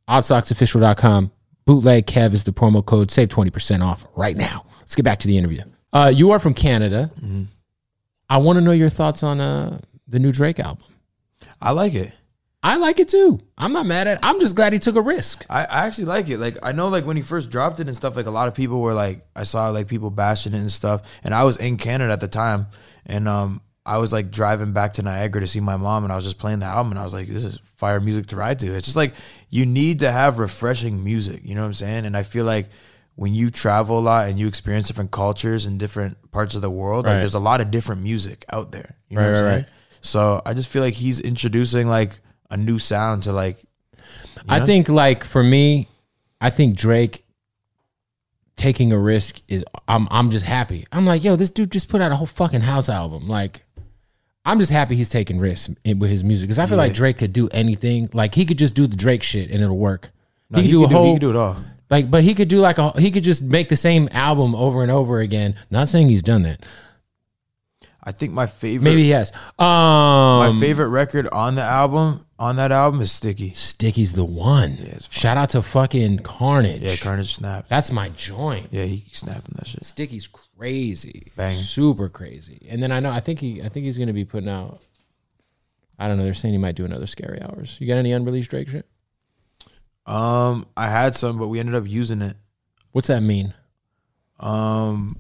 Oddsoxofficial.com. 0.07 1.31
Bootleg 1.65 2.07
Kev 2.07 2.33
is 2.33 2.43
the 2.45 2.51
promo 2.51 2.83
code. 2.83 3.12
Save 3.12 3.29
20% 3.29 3.83
off 3.83 4.07
right 4.15 4.36
now. 4.36 4.65
Let's 4.79 4.95
get 4.95 5.03
back 5.03 5.19
to 5.19 5.27
the 5.27 5.38
interview. 5.38 5.62
Uh, 5.93 6.12
you 6.13 6.31
are 6.31 6.39
from 6.39 6.53
Canada. 6.53 7.12
I 8.29 8.38
want 8.38 8.57
to 8.57 8.62
know 8.62 8.71
your 8.71 8.89
thoughts 8.89 9.21
on 9.21 9.39
uh, 9.39 9.79
the 10.07 10.17
new 10.19 10.31
Drake 10.31 10.59
album. 10.59 10.86
I 11.62 11.71
like 11.71 11.93
it. 11.93 12.13
I 12.62 12.75
like 12.75 13.00
it 13.00 13.07
too. 13.07 13.39
I'm 13.57 13.71
not 13.71 13.86
mad 13.86 14.07
at 14.07 14.17
it. 14.17 14.19
I'm 14.24 14.39
just 14.39 14.55
glad 14.55 14.74
he 14.74 14.79
took 14.79 14.95
a 14.95 15.01
risk. 15.01 15.45
I, 15.50 15.62
I 15.62 15.86
actually 15.86 16.05
like 16.05 16.27
it. 16.27 16.39
Like 16.39 16.57
I 16.62 16.74
know 16.74 16.89
like 16.89 17.05
when 17.05 17.15
he 17.15 17.24
first 17.24 17.50
dropped 17.50 17.79
it 17.79 17.88
and 17.88 17.95
stuff, 17.95 18.17
like 18.17 18.25
a 18.25 18.31
lot 18.31 18.50
of 18.50 18.53
people 18.53 18.81
were 18.81 18.93
like 18.93 19.25
I 19.36 19.43
saw 19.43 19.69
like 19.69 19.88
people 19.88 20.09
bashing 20.09 20.53
it 20.53 20.57
and 20.57 20.71
stuff. 20.71 21.01
And 21.24 21.33
I 21.33 21.45
was 21.45 21.55
in 21.55 21.77
Canada 21.77 22.12
at 22.12 22.19
the 22.19 22.27
time 22.27 22.67
and 23.05 23.29
um 23.29 23.62
I 23.89 23.98
was 23.98 24.13
like 24.13 24.29
driving 24.31 24.72
back 24.72 24.93
to 24.93 25.01
Niagara 25.01 25.41
to 25.41 25.48
see 25.48 25.60
my 25.60 25.77
mom 25.77 26.03
and 26.03 26.13
I 26.13 26.15
was 26.15 26.25
just 26.25 26.38
playing 26.38 26.60
the 26.60 26.65
album 26.67 26.91
and 26.91 27.00
I 27.00 27.03
was 27.03 27.13
like, 27.13 27.27
This 27.27 27.43
is 27.43 27.60
fire 27.77 28.00
music 28.00 28.27
to 28.27 28.36
ride 28.36 28.60
to. 28.60 28.75
It's 28.75 28.86
just 28.86 28.98
like 28.98 29.13
you 29.50 29.65
need 29.65 30.00
to 30.00 30.12
have 30.12 30.39
refreshing 30.39 31.03
music, 31.03 31.41
you 31.43 31.55
know 31.55 31.62
what 31.62 31.67
I'm 31.67 31.74
saying? 31.74 32.05
And 32.05 32.15
I 32.15 32.24
feel 32.24 32.46
like 32.46 32.69
when 33.15 33.34
you 33.34 33.50
travel 33.50 34.00
a 34.00 34.01
lot 34.01 34.29
and 34.29 34.39
you 34.39 34.48
experience 34.48 34.88
different 34.88 35.12
cultures 35.12 35.65
and 35.65 35.77
different 35.79 36.31
parts 36.31 36.55
of 36.55 36.62
the 36.62 36.69
world, 36.69 37.05
Right. 37.05 37.13
like 37.13 37.19
there's 37.22 37.34
a 37.36 37.39
lot 37.39 37.60
of 37.62 37.69
different 37.72 38.01
music 38.01 38.46
out 38.53 38.72
there. 38.72 38.96
You 39.10 39.17
know 39.17 39.24
Right, 39.24 39.31
what 39.31 39.39
I'm 39.39 39.46
right, 39.46 39.51
saying? 39.51 39.65
So 40.01 40.41
I 40.46 40.53
just 40.53 40.69
feel 40.69 40.81
like 40.84 40.93
he's 40.93 41.19
introducing 41.19 41.89
like 41.89 42.22
a 42.50 42.55
new 42.58 42.79
sound 42.79 43.24
to 43.24 43.31
like 43.34 43.58
I 44.48 44.60
know? 44.60 44.65
think 44.65 44.88
like 44.88 45.24
for 45.24 45.43
me, 45.43 45.89
I 46.39 46.50
think 46.50 46.77
Drake 46.77 47.25
taking 48.55 48.91
a 48.91 48.98
risk 49.00 49.41
is 49.48 49.63
I'm 49.88 50.08
I'm 50.12 50.31
just 50.31 50.46
happy. 50.46 50.86
I'm 50.91 51.05
like, 51.05 51.24
yo, 51.24 51.36
this 51.36 51.50
dude 51.50 51.72
just 51.72 51.89
put 51.89 52.01
out 52.01 52.12
a 52.12 52.15
whole 52.15 52.27
fucking 52.27 52.62
house 52.62 52.89
album. 52.89 53.27
Like 53.27 53.63
I'm 54.46 54.60
just 54.60 54.72
happy 54.72 54.96
he's 54.96 55.10
taking 55.10 55.39
risks 55.39 55.74
in, 55.84 56.00
with 56.00 56.10
his 56.10 56.24
music 56.24 56.48
because 56.48 56.60
I 56.60 56.65
feel 56.65 56.77
like 56.77 56.93
Drake 56.93 57.17
could 57.17 57.34
do 57.34 57.50
anything. 57.50 58.10
Like 58.13 58.36
he 58.36 58.46
could 58.46 58.58
just 58.58 58.74
do 58.74 58.88
the 58.88 58.96
Drake 58.96 59.24
shit 59.24 59.51
and 59.51 59.62
it'll 59.62 59.77
work. 59.77 60.12
No, 60.50 60.60
he 60.60 60.67
could 60.67 60.72
do 60.72 60.84
a 60.84 60.88
could 60.88 60.93
whole 60.93 61.05
he 61.05 61.13
could 61.13 61.22
do 61.22 61.29
it 61.29 61.36
all. 61.36 61.58
like, 61.89 62.10
but 62.10 62.24
he 62.24 62.34
could 62.34 62.48
do 62.48 62.60
like 62.60 62.77
a 62.77 62.91
he 63.00 63.12
could 63.12 63.24
just 63.24 63.43
make 63.43 63.69
the 63.69 63.77
same 63.77 64.10
album 64.12 64.55
over 64.55 64.81
and 64.81 64.91
over 64.91 65.19
again. 65.19 65.55
Not 65.69 65.89
saying 65.89 66.10
he's 66.10 66.24
done 66.24 66.43
that. 66.43 66.65
I 68.03 68.12
think 68.12 68.34
my 68.34 68.46
favorite 68.48 68.84
Maybe 68.84 69.03
he 69.03 69.10
has. 69.10 69.31
Um, 69.60 69.67
my 69.67 70.58
favorite 70.60 70.88
record 70.88 71.27
on 71.27 71.55
the 71.55 71.62
album 71.62 72.25
on 72.39 72.55
that 72.55 72.72
album 72.72 73.01
is 73.01 73.12
Sticky. 73.12 73.53
Sticky's 73.53 74.13
the 74.13 74.24
one. 74.25 74.72
it's 74.79 75.05
fine. 75.08 75.19
Shout 75.22 75.38
out 75.38 75.50
to 75.51 75.62
fucking 75.62 76.19
Carnage. 76.19 76.81
Yeah, 76.81 76.96
Carnage 76.96 77.36
snapped. 77.36 77.69
That's 77.69 77.91
my 77.91 78.10
joint. 78.10 78.69
Yeah, 78.72 78.86
he 78.86 79.05
snapping 79.12 79.53
that 79.55 79.67
shit. 79.67 79.84
Sticky's 79.84 80.25
crazy, 80.27 81.31
Bang. 81.36 81.55
super 81.55 82.08
crazy. 82.10 82.65
And 82.69 82.81
then 82.81 82.91
I 82.91 83.00
know 83.01 83.12
I 83.12 83.19
think 83.19 83.39
he 83.39 83.62
I 83.62 83.69
think 83.69 83.86
he's 83.86 83.98
gonna 83.98 84.13
be 84.13 84.25
putting 84.25 84.50
out. 84.50 84.81
I 86.00 86.08
don't 86.08 86.17
know. 86.17 86.24
They're 86.24 86.34
saying 86.34 86.53
he 86.53 86.58
might 86.58 86.75
do 86.75 86.85
another 86.85 87.05
Scary 87.07 87.42
Hours. 87.42 87.75
You 87.79 87.87
got 87.87 87.98
any 87.98 88.13
unreleased 88.13 88.50
Drake 88.50 88.70
shit? 88.70 88.87
Um, 90.05 90.66
I 90.77 90.87
had 90.87 91.13
some, 91.13 91.37
but 91.37 91.50
we 91.50 91.59
ended 91.59 91.75
up 91.75 91.87
using 91.87 92.22
it. 92.22 92.37
What's 92.94 93.09
that 93.09 93.22
mean? 93.22 93.53
Um, 94.40 95.18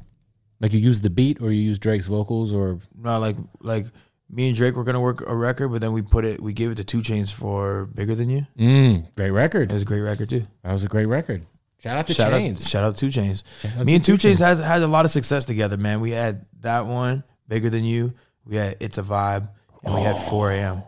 Like 0.61 0.73
you 0.73 0.79
use 0.79 1.01
the 1.01 1.09
beat, 1.09 1.41
or 1.41 1.51
you 1.51 1.61
use 1.61 1.79
Drake's 1.79 2.07
vocals, 2.07 2.53
or 2.53 2.79
not 2.97 3.17
like 3.19 3.35
like 3.59 3.85
me 4.29 4.47
and 4.47 4.55
Drake 4.55 4.75
were 4.75 4.83
gonna 4.83 5.01
work 5.01 5.21
a 5.27 5.35
record, 5.35 5.69
but 5.69 5.81
then 5.81 5.91
we 5.93 6.01
put 6.01 6.25
it, 6.25 6.41
we 6.41 6.53
gave 6.53 6.71
it 6.71 6.75
to 6.75 6.83
2 6.83 6.99
Chainz 6.99 7.31
for 7.31 7.85
Bigger 7.87 8.15
Than 8.15 8.29
You. 8.29 8.45
mm, 8.57 9.15
great 9.15 9.31
record. 9.31 9.71
It 9.71 9.73
was 9.73 9.81
a 9.81 9.85
great 9.85 10.01
record 10.01 10.29
too. 10.29 10.45
That 10.63 10.73
was 10.73 10.83
a 10.83 10.87
great 10.87 11.05
record. 11.07 11.45
Shout 11.81 11.97
out 11.97 12.07
to 12.07 12.13
shout 12.13 12.31
Chains. 12.33 12.65
out, 12.65 12.69
shout 12.69 12.83
out 12.83 12.97
2 12.97 13.07
Chainz. 13.07 13.43
out 13.77 13.85
Me 13.85 13.95
and 13.95 14.03
Two 14.05 14.17
2 14.17 14.27
Chainz 14.29 14.39
has 14.39 14.59
had 14.59 14.81
a 14.81 14.87
lot 14.87 15.05
of 15.05 15.11
success 15.11 15.45
together, 15.45 15.77
man. 15.77 15.99
We 16.01 16.11
had 16.11 16.45
that 16.61 16.85
one, 16.85 17.23
Bigger 17.47 17.69
Than 17.69 17.83
You. 17.85 18.13
We 18.45 18.57
had 18.57 18.77
It's 18.79 18.97
a 18.97 19.03
Vibe, 19.03 19.49
and 19.83 19.93
we 19.95 20.01
had 20.01 20.17
4 20.29 20.51
a.m. 20.51 20.83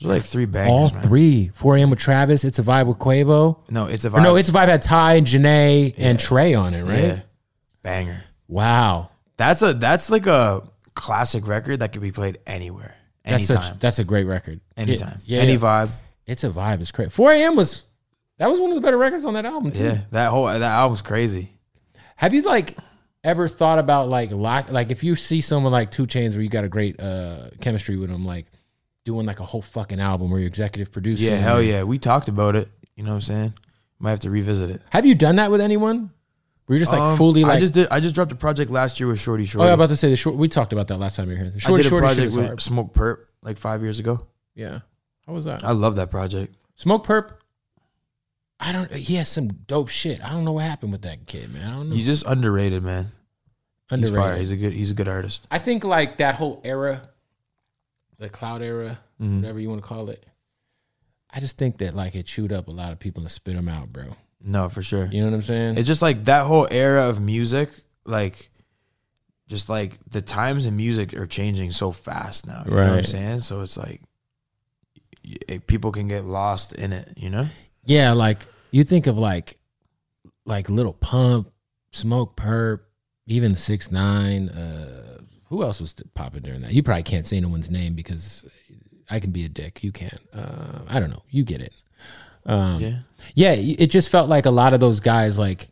Those 0.00 0.08
were 0.08 0.14
like 0.16 0.24
three 0.24 0.46
bangers, 0.46 0.70
All 0.72 0.90
man. 0.90 1.02
three. 1.04 1.48
4 1.54 1.76
a.m. 1.76 1.90
with 1.90 2.00
Travis. 2.00 2.42
It's 2.42 2.58
a 2.58 2.62
vibe 2.64 2.86
with 2.88 2.98
Quavo. 2.98 3.58
No, 3.70 3.86
It's 3.86 4.04
a 4.04 4.08
Or 4.08 4.12
Vibe. 4.18 4.22
no, 4.24 4.34
it's 4.36 4.48
a 4.48 4.52
vibe 4.52 4.66
had 4.66 4.82
Ty, 4.82 5.14
and 5.14 5.26
Jhené, 5.28 5.94
and 5.96 6.18
Trey 6.18 6.54
on 6.54 6.74
it, 6.74 6.82
right? 6.82 6.98
yeah, 7.04 7.20
banger. 7.84 8.24
Wow. 8.48 9.10
That's 9.36 9.62
a 9.62 9.72
that's 9.74 10.10
like 10.10 10.26
a 10.26 10.62
classic 10.94 11.46
record 11.46 11.80
that 11.80 11.92
could 11.92 12.02
be 12.02 12.12
played 12.12 12.38
anywhere, 12.46 12.94
That's 13.24 13.48
anytime, 13.48 13.72
such, 13.72 13.80
that's 13.80 13.98
a 13.98 14.04
great 14.04 14.24
record. 14.24 14.60
anytime, 14.76 15.20
Yeah, 15.24 15.40
any 15.40 15.54
yeah. 15.54 15.58
vibe. 15.58 15.90
It's 16.26 16.44
a 16.44 16.50
vibe. 16.50 16.80
It's 16.80 16.90
crazy. 16.92 17.10
4 17.10 17.32
a.m. 17.32 17.56
was 17.56 17.84
that 18.38 18.48
was 18.50 18.60
one 18.60 18.70
of 18.70 18.74
the 18.76 18.80
better 18.80 18.98
records 18.98 19.24
on 19.24 19.34
that 19.34 19.44
album 19.44 19.72
too. 19.72 19.82
Yeah, 19.84 19.98
that 20.12 20.30
whole 20.30 20.46
that 20.46 20.62
album's 20.62 21.02
crazy. 21.02 21.50
Have 22.16 22.32
you 22.34 22.42
like 22.42 22.76
ever 23.24 23.48
thought 23.48 23.78
about 23.78 24.08
like 24.08 24.30
lock 24.32 24.70
like 24.70 24.90
if 24.90 25.02
you 25.04 25.14
see 25.16 25.40
someone 25.40 25.72
like 25.72 25.90
2 25.90 26.06
Chainz 26.06 26.32
where 26.34 26.42
you 26.42 26.48
got 26.48 26.64
a 26.64 26.68
great 26.68 27.00
uh 27.00 27.50
chemistry 27.60 27.96
with 27.96 28.10
them, 28.10 28.24
like 28.24 28.46
doing 29.04 29.26
like 29.26 29.40
a 29.40 29.44
whole 29.44 29.62
fucking 29.62 30.00
album 30.00 30.30
where 30.30 30.38
you're 30.40 30.48
executive 30.48 30.92
producer? 30.92 31.24
Yeah, 31.24 31.36
hell 31.36 31.60
yeah. 31.62 31.82
We 31.82 31.98
talked 31.98 32.28
about 32.28 32.54
it. 32.56 32.68
You 32.96 33.02
know 33.04 33.10
what 33.10 33.16
I'm 33.16 33.20
saying? 33.22 33.54
Might 33.98 34.10
have 34.10 34.20
to 34.20 34.30
revisit 34.30 34.70
it. 34.70 34.82
Have 34.90 35.06
you 35.06 35.14
done 35.14 35.36
that 35.36 35.50
with 35.50 35.60
anyone? 35.60 36.10
Where 36.66 36.76
you're 36.78 36.82
just 36.82 36.92
like 36.92 37.00
Um, 37.02 37.16
fully 37.16 37.42
like 37.44 37.56
I 37.56 37.60
just 37.60 37.74
did. 37.74 37.88
I 37.90 38.00
just 38.00 38.14
dropped 38.14 38.30
a 38.32 38.36
project 38.36 38.70
last 38.70 39.00
year 39.00 39.08
with 39.08 39.18
Shorty 39.20 39.42
Oh, 39.42 39.46
Shorty. 39.46 39.64
yeah, 39.66 39.70
I 39.72 39.74
was 39.74 39.78
about 39.80 39.88
to 39.90 39.96
say 39.96 40.10
the 40.10 40.16
short. 40.16 40.36
We 40.36 40.48
talked 40.48 40.72
about 40.72 40.88
that 40.88 40.96
last 40.98 41.16
time 41.16 41.28
you 41.28 41.34
were 41.36 41.42
here. 41.42 41.50
The 41.50 41.56
I 41.66 41.76
did 41.76 41.86
a 41.86 41.88
shorty 41.88 41.88
shit 41.88 41.98
project 41.98 42.26
is 42.28 42.36
with 42.36 42.46
hard. 42.46 42.58
Smokepurpp 42.60 43.16
like 43.42 43.58
five 43.58 43.82
years 43.82 43.98
ago. 43.98 44.26
Yeah, 44.54 44.80
how 45.26 45.32
was 45.32 45.44
that? 45.44 45.64
I 45.64 45.72
love 45.72 45.96
that 45.96 46.10
project. 46.10 46.54
Smokepurpp. 46.80 47.30
I 48.60 48.70
don't. 48.72 48.92
He 48.92 49.16
has 49.16 49.28
some 49.28 49.48
dope 49.48 49.88
shit. 49.88 50.24
I 50.24 50.30
don't 50.30 50.44
know 50.44 50.52
what 50.52 50.64
happened 50.64 50.92
with 50.92 51.02
that 51.02 51.26
kid, 51.26 51.52
man. 51.52 51.68
I 51.68 51.74
don't 51.74 51.90
know. 51.90 51.96
He's 51.96 52.06
just 52.06 52.24
underrated, 52.26 52.82
man. 52.82 53.10
He's 53.90 54.14
fire. 54.14 54.36
He's 54.36 54.50
a 54.52 54.56
good. 54.56 54.72
He's 54.72 54.90
a 54.92 54.94
good 54.94 55.08
artist. 55.08 55.46
I 55.50 55.58
think 55.58 55.82
like 55.84 56.18
that 56.18 56.36
whole 56.36 56.60
era, 56.64 57.08
the 58.18 58.28
cloud 58.28 58.62
era, 58.62 59.00
Mm-hmm. 59.20 59.40
whatever 59.42 59.60
you 59.60 59.68
want 59.68 59.80
to 59.82 59.86
call 59.86 60.08
it. 60.10 60.24
I 61.30 61.38
just 61.40 61.56
think 61.58 61.78
that 61.78 61.94
like 61.94 62.14
it 62.14 62.26
chewed 62.26 62.52
up 62.52 62.68
a 62.68 62.72
lot 62.72 62.92
of 62.92 62.98
people 62.98 63.22
and 63.22 63.30
spit 63.30 63.54
them 63.54 63.68
out, 63.68 63.92
bro. 63.92 64.04
No, 64.44 64.68
for 64.68 64.82
sure. 64.82 65.06
You 65.12 65.20
know 65.22 65.30
what 65.30 65.36
I'm 65.36 65.42
saying? 65.42 65.78
It's 65.78 65.86
just 65.86 66.02
like 66.02 66.24
that 66.24 66.46
whole 66.46 66.66
era 66.70 67.08
of 67.08 67.20
music, 67.20 67.70
like 68.04 68.50
just 69.48 69.68
like 69.68 69.98
the 70.08 70.22
times 70.22 70.66
in 70.66 70.76
music 70.76 71.14
are 71.14 71.26
changing 71.26 71.70
so 71.72 71.92
fast 71.92 72.46
now. 72.46 72.62
You 72.66 72.70
know 72.72 72.76
what 72.82 72.92
I'm 72.98 73.04
saying? 73.04 73.40
So 73.40 73.60
it's 73.60 73.76
like 73.76 74.00
y- 75.48 75.58
people 75.66 75.92
can 75.92 76.08
get 76.08 76.24
lost 76.24 76.72
in 76.72 76.92
it, 76.92 77.12
you 77.16 77.30
know? 77.30 77.48
yeah, 77.84 78.12
like 78.12 78.46
you 78.70 78.84
think 78.84 79.06
of 79.06 79.16
like 79.18 79.58
like 80.44 80.68
Lil 80.70 80.92
Pump, 80.94 81.50
Smokepurpp, 81.92 82.80
even 83.26 83.54
Six 83.56 83.90
Nine. 83.92 84.48
Uh, 84.48 85.20
who 85.48 85.62
else 85.62 85.80
was 85.80 85.94
popping 86.14 86.42
during 86.42 86.62
that? 86.62 86.72
You 86.72 86.82
probably 86.82 87.02
can't 87.02 87.26
say 87.26 87.38
no 87.40 87.48
one's 87.48 87.70
name 87.70 87.94
because 87.94 88.44
I 89.10 89.20
can 89.20 89.30
be 89.30 89.44
a 89.44 89.48
dick. 89.48 89.84
You 89.84 89.92
can't. 89.92 90.18
Uh, 90.32 90.80
I 90.88 90.98
don't 90.98 91.10
know. 91.10 91.22
You 91.30 91.44
get 91.44 91.60
it. 91.60 91.74
Um, 92.44 92.80
Yeah. 92.80 92.98
yeah 93.34 93.52
it 93.52 93.86
just 93.88 94.08
felt 94.10 94.28
like 94.28 94.46
a 94.46 94.50
lot 94.50 94.72
of 94.74 94.80
those 94.80 95.00
guys 95.00 95.38
like 95.38 95.70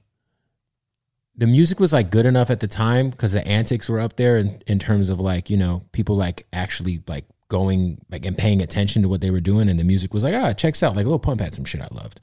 the 1.37 1.46
music 1.46 1.80
was 1.80 1.92
like 1.92 2.11
good 2.11 2.26
enough 2.26 2.50
at 2.50 2.61
the 2.61 2.66
time 2.68 3.11
because 3.11 3.33
the 3.33 3.46
antics 3.46 3.88
were 3.88 3.98
up 4.00 4.16
there 4.16 4.37
in, 4.37 4.62
in 4.66 4.78
terms 4.78 5.09
of 5.09 5.18
like 5.18 5.48
you 5.50 5.56
know 5.56 5.83
people 5.92 6.16
like 6.16 6.46
actually 6.52 7.02
like 7.06 7.24
going 7.48 7.98
like 8.11 8.24
and 8.24 8.37
paying 8.38 8.61
attention 8.61 9.02
to 9.02 9.09
what 9.09 9.20
they 9.20 9.30
were 9.30 9.40
doing 9.40 9.68
and 9.68 9.78
the 9.80 9.85
music 9.85 10.12
was 10.14 10.22
like 10.22 10.35
ah 10.35 10.50
it 10.50 10.59
checks 10.59 10.83
out. 10.83 10.94
Like 10.94 11.06
Lil 11.06 11.18
Pump 11.18 11.40
had 11.40 11.54
some 11.54 11.64
shit 11.64 11.80
I 11.80 11.88
loved. 11.90 12.20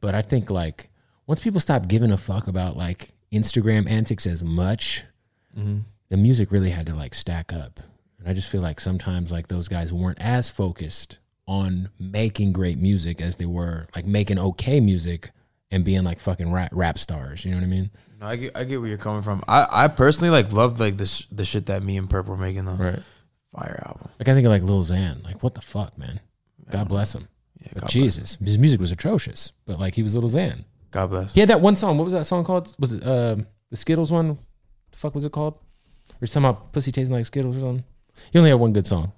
But 0.00 0.14
I 0.14 0.22
think 0.22 0.48
like 0.50 0.88
once 1.26 1.40
people 1.40 1.60
stop 1.60 1.88
giving 1.88 2.12
a 2.12 2.16
fuck 2.16 2.46
about 2.46 2.76
like 2.76 3.10
Instagram 3.32 3.90
antics 3.90 4.26
as 4.26 4.42
much 4.44 5.04
the 6.08 6.16
music 6.16 6.52
really 6.52 6.70
had 6.70 6.86
to 6.86 6.94
like 6.94 7.14
stack 7.14 7.52
up. 7.52 7.80
And 8.18 8.28
I 8.28 8.32
just 8.32 8.48
feel 8.48 8.60
like 8.62 8.78
sometimes 8.80 9.32
like 9.32 9.48
those 9.48 9.68
guys 9.68 9.92
weren't 9.92 10.20
as 10.20 10.48
focused 10.50 11.18
on 11.46 11.90
making 11.98 12.52
great 12.52 12.78
music 12.78 13.20
as 13.20 13.36
they 13.36 13.46
were 13.46 13.86
like 13.94 14.04
making 14.04 14.38
okay 14.38 14.80
music 14.80 15.30
and 15.70 15.84
being 15.84 16.04
like 16.04 16.20
fucking 16.20 16.52
rap, 16.52 16.70
rap 16.72 16.98
stars. 16.98 17.44
You 17.44 17.52
know 17.52 17.58
what 17.58 17.64
I 17.64 17.68
mean? 17.68 17.90
No, 18.20 18.26
I 18.26 18.36
get, 18.36 18.56
I 18.56 18.64
get 18.64 18.80
where 18.80 18.88
you're 18.88 18.98
coming 18.98 19.22
from. 19.22 19.42
I, 19.46 19.66
I 19.70 19.88
personally 19.88 20.30
like 20.30 20.52
loved 20.52 20.80
like 20.80 20.96
this 20.96 21.26
the 21.26 21.44
shit 21.44 21.66
that 21.66 21.82
me 21.82 21.96
and 21.96 22.08
Purple 22.08 22.32
were 22.34 22.40
making 22.40 22.64
though. 22.64 22.72
Right. 22.72 23.02
Fire 23.52 23.82
album. 23.86 24.10
Like 24.18 24.28
I 24.28 24.34
think 24.34 24.46
of 24.46 24.52
like 24.52 24.62
Lil 24.62 24.82
Xan. 24.84 25.22
Like 25.24 25.42
what 25.42 25.54
the 25.54 25.60
fuck, 25.60 25.96
man? 25.98 26.20
God 26.70 26.88
bless 26.88 27.14
him. 27.14 27.28
Yeah, 27.60 27.80
God 27.80 27.90
Jesus, 27.90 28.36
his 28.36 28.58
music 28.58 28.80
was 28.80 28.90
atrocious. 28.90 29.52
But 29.66 29.78
like 29.78 29.94
he 29.94 30.02
was 30.02 30.14
Lil 30.14 30.28
Xan. 30.28 30.64
God 30.90 31.10
bless. 31.10 31.34
He 31.34 31.40
had 31.40 31.48
that 31.50 31.60
one 31.60 31.76
song. 31.76 31.98
What 31.98 32.04
was 32.04 32.12
that 32.12 32.26
song 32.26 32.44
called? 32.44 32.74
Was 32.78 32.92
it 32.92 33.02
uh, 33.02 33.36
the 33.70 33.76
Skittles 33.76 34.10
one? 34.10 34.38
The 34.92 34.98
fuck 34.98 35.14
was 35.14 35.24
it 35.24 35.32
called? 35.32 35.58
Or 36.20 36.26
somehow 36.26 36.52
pussy 36.52 36.92
tasting 36.92 37.14
like 37.14 37.26
Skittles 37.26 37.56
or 37.56 37.60
something. 37.60 37.84
He 38.32 38.38
only 38.38 38.50
had 38.50 38.58
one 38.58 38.72
good 38.72 38.86
song. 38.86 39.12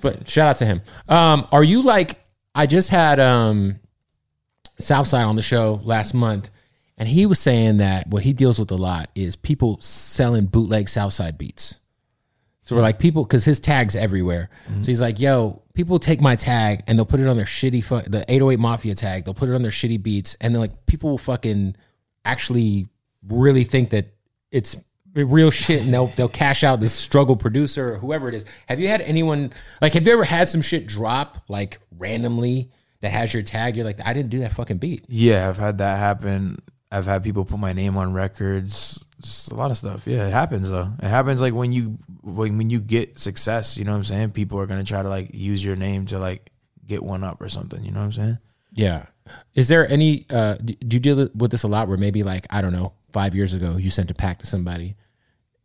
But 0.00 0.28
shout 0.28 0.48
out 0.48 0.56
to 0.58 0.66
him. 0.66 0.82
Um, 1.08 1.46
are 1.52 1.64
you 1.64 1.82
like 1.82 2.18
I 2.54 2.66
just 2.66 2.88
had 2.88 3.20
um 3.20 3.80
Southside 4.78 5.24
on 5.24 5.36
the 5.36 5.42
show 5.42 5.80
last 5.84 6.14
month, 6.14 6.50
and 6.98 7.08
he 7.08 7.26
was 7.26 7.38
saying 7.38 7.78
that 7.78 8.08
what 8.08 8.22
he 8.22 8.32
deals 8.32 8.58
with 8.58 8.70
a 8.70 8.76
lot 8.76 9.10
is 9.14 9.36
people 9.36 9.78
selling 9.80 10.46
bootleg 10.46 10.88
Southside 10.88 11.38
beats. 11.38 11.78
So 12.64 12.76
we're 12.76 12.82
like 12.82 12.98
people 12.98 13.24
because 13.24 13.44
his 13.44 13.58
tags 13.60 13.96
everywhere. 13.96 14.48
So 14.80 14.86
he's 14.86 15.00
like, 15.00 15.18
"Yo, 15.18 15.62
people 15.74 15.98
take 15.98 16.20
my 16.20 16.36
tag 16.36 16.84
and 16.86 16.96
they'll 16.98 17.04
put 17.04 17.20
it 17.20 17.26
on 17.26 17.36
their 17.36 17.44
shitty 17.46 17.82
fu- 17.82 18.08
the 18.08 18.24
808 18.28 18.58
Mafia 18.58 18.94
tag. 18.94 19.24
They'll 19.24 19.34
put 19.34 19.48
it 19.48 19.54
on 19.54 19.62
their 19.62 19.70
shitty 19.72 20.02
beats, 20.02 20.36
and 20.40 20.54
then 20.54 20.60
like 20.60 20.86
people 20.86 21.10
will 21.10 21.18
fucking 21.18 21.76
actually 22.24 22.88
really 23.28 23.64
think 23.64 23.90
that 23.90 24.06
it's 24.50 24.76
real 25.14 25.50
shit, 25.50 25.82
and 25.82 25.92
they'll 25.92 26.08
they'll 26.08 26.28
cash 26.28 26.64
out 26.64 26.80
this 26.80 26.92
struggle 26.92 27.36
producer 27.36 27.94
or 27.94 27.96
whoever 27.96 28.28
it 28.28 28.34
is. 28.34 28.44
Have 28.68 28.80
you 28.80 28.88
had 28.88 29.00
anyone 29.02 29.52
like? 29.80 29.94
Have 29.94 30.06
you 30.06 30.12
ever 30.12 30.24
had 30.24 30.48
some 30.48 30.62
shit 30.62 30.86
drop 30.86 31.38
like 31.48 31.78
randomly 31.96 32.70
that 33.00 33.12
has 33.12 33.32
your 33.34 33.42
tag? 33.42 33.76
You're 33.76 33.84
like, 33.84 34.00
I 34.04 34.12
didn't 34.12 34.30
do 34.30 34.40
that 34.40 34.52
fucking 34.52 34.78
beat. 34.78 35.04
Yeah, 35.08 35.48
I've 35.48 35.58
had 35.58 35.78
that 35.78 35.98
happen. 35.98 36.62
I've 36.90 37.06
had 37.06 37.22
people 37.22 37.44
put 37.44 37.58
my 37.58 37.72
name 37.72 37.96
on 37.96 38.12
records. 38.12 39.04
Just 39.20 39.52
a 39.52 39.54
lot 39.54 39.70
of 39.70 39.76
stuff. 39.76 40.06
Yeah, 40.06 40.26
it 40.26 40.32
happens 40.32 40.70
though. 40.70 40.92
It 41.02 41.08
happens 41.08 41.40
like 41.40 41.54
when 41.54 41.72
you 41.72 41.98
when 42.22 42.58
when 42.58 42.70
you 42.70 42.80
get 42.80 43.18
success. 43.18 43.76
You 43.76 43.84
know 43.84 43.92
what 43.92 43.98
I'm 43.98 44.04
saying? 44.04 44.30
People 44.30 44.58
are 44.58 44.66
gonna 44.66 44.84
try 44.84 45.02
to 45.02 45.08
like 45.08 45.30
use 45.32 45.62
your 45.64 45.76
name 45.76 46.06
to 46.06 46.18
like 46.18 46.50
get 46.86 47.02
one 47.02 47.24
up 47.24 47.40
or 47.40 47.48
something. 47.48 47.84
You 47.84 47.92
know 47.92 48.00
what 48.00 48.06
I'm 48.06 48.12
saying? 48.12 48.38
Yeah. 48.72 49.06
Is 49.54 49.68
there 49.68 49.88
any? 49.88 50.26
Uh, 50.28 50.56
do 50.56 50.74
do 50.74 50.96
you 50.96 51.00
deal 51.00 51.28
with 51.34 51.50
this 51.50 51.62
a 51.62 51.68
lot? 51.68 51.88
Where 51.88 51.96
maybe 51.96 52.22
like 52.22 52.46
I 52.50 52.60
don't 52.60 52.72
know, 52.72 52.94
five 53.12 53.34
years 53.34 53.54
ago 53.54 53.76
you 53.76 53.90
sent 53.90 54.10
a 54.10 54.14
pack 54.14 54.40
to 54.40 54.46
somebody, 54.46 54.96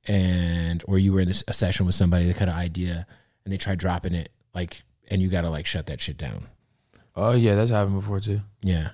and 0.07 0.83
or 0.87 0.97
you 0.97 1.13
were 1.13 1.19
in 1.19 1.27
this, 1.27 1.43
a 1.47 1.53
session 1.53 1.85
with 1.85 1.95
somebody 1.95 2.25
that 2.27 2.37
had 2.37 2.49
an 2.49 2.55
idea, 2.55 3.05
and 3.43 3.53
they 3.53 3.57
tried 3.57 3.79
dropping 3.79 4.13
it, 4.13 4.29
like, 4.53 4.83
and 5.09 5.21
you 5.21 5.29
got 5.29 5.41
to 5.41 5.49
like 5.49 5.65
shut 5.65 5.87
that 5.87 6.01
shit 6.01 6.17
down. 6.17 6.47
Oh 7.15 7.33
yeah, 7.33 7.55
that's 7.55 7.71
happened 7.71 7.99
before 7.99 8.19
too. 8.19 8.41
Yeah, 8.61 8.89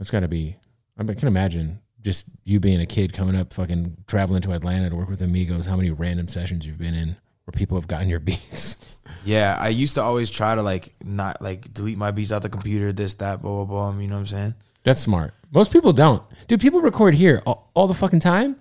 it's 0.00 0.10
got 0.10 0.20
to 0.20 0.28
be. 0.28 0.56
I 0.98 1.02
mean, 1.02 1.16
I 1.16 1.18
can 1.18 1.28
imagine 1.28 1.80
just 2.02 2.26
you 2.44 2.60
being 2.60 2.80
a 2.80 2.86
kid 2.86 3.12
coming 3.12 3.36
up, 3.36 3.52
fucking 3.52 3.96
traveling 4.06 4.42
to 4.42 4.52
Atlanta 4.52 4.90
to 4.90 4.96
work 4.96 5.08
with 5.08 5.22
Amigos. 5.22 5.66
How 5.66 5.76
many 5.76 5.90
random 5.90 6.28
sessions 6.28 6.66
you've 6.66 6.78
been 6.78 6.94
in 6.94 7.16
where 7.44 7.52
people 7.52 7.78
have 7.78 7.88
gotten 7.88 8.08
your 8.08 8.20
beats? 8.20 8.76
Yeah, 9.24 9.56
I 9.58 9.68
used 9.68 9.94
to 9.94 10.02
always 10.02 10.30
try 10.30 10.54
to 10.54 10.62
like 10.62 10.94
not 11.04 11.40
like 11.40 11.72
delete 11.72 11.98
my 11.98 12.10
beats 12.10 12.32
out 12.32 12.42
the 12.42 12.48
computer, 12.48 12.92
this, 12.92 13.14
that, 13.14 13.42
blah, 13.42 13.64
blah, 13.64 13.90
blah. 13.90 14.00
You 14.00 14.08
know 14.08 14.16
what 14.16 14.20
I'm 14.20 14.26
saying? 14.26 14.54
That's 14.84 15.00
smart. 15.00 15.32
Most 15.52 15.72
people 15.72 15.92
don't. 15.92 16.22
Dude, 16.48 16.60
people 16.60 16.80
record 16.80 17.14
here 17.14 17.42
all, 17.46 17.70
all 17.74 17.86
the 17.86 17.94
fucking 17.94 18.20
time. 18.20 18.56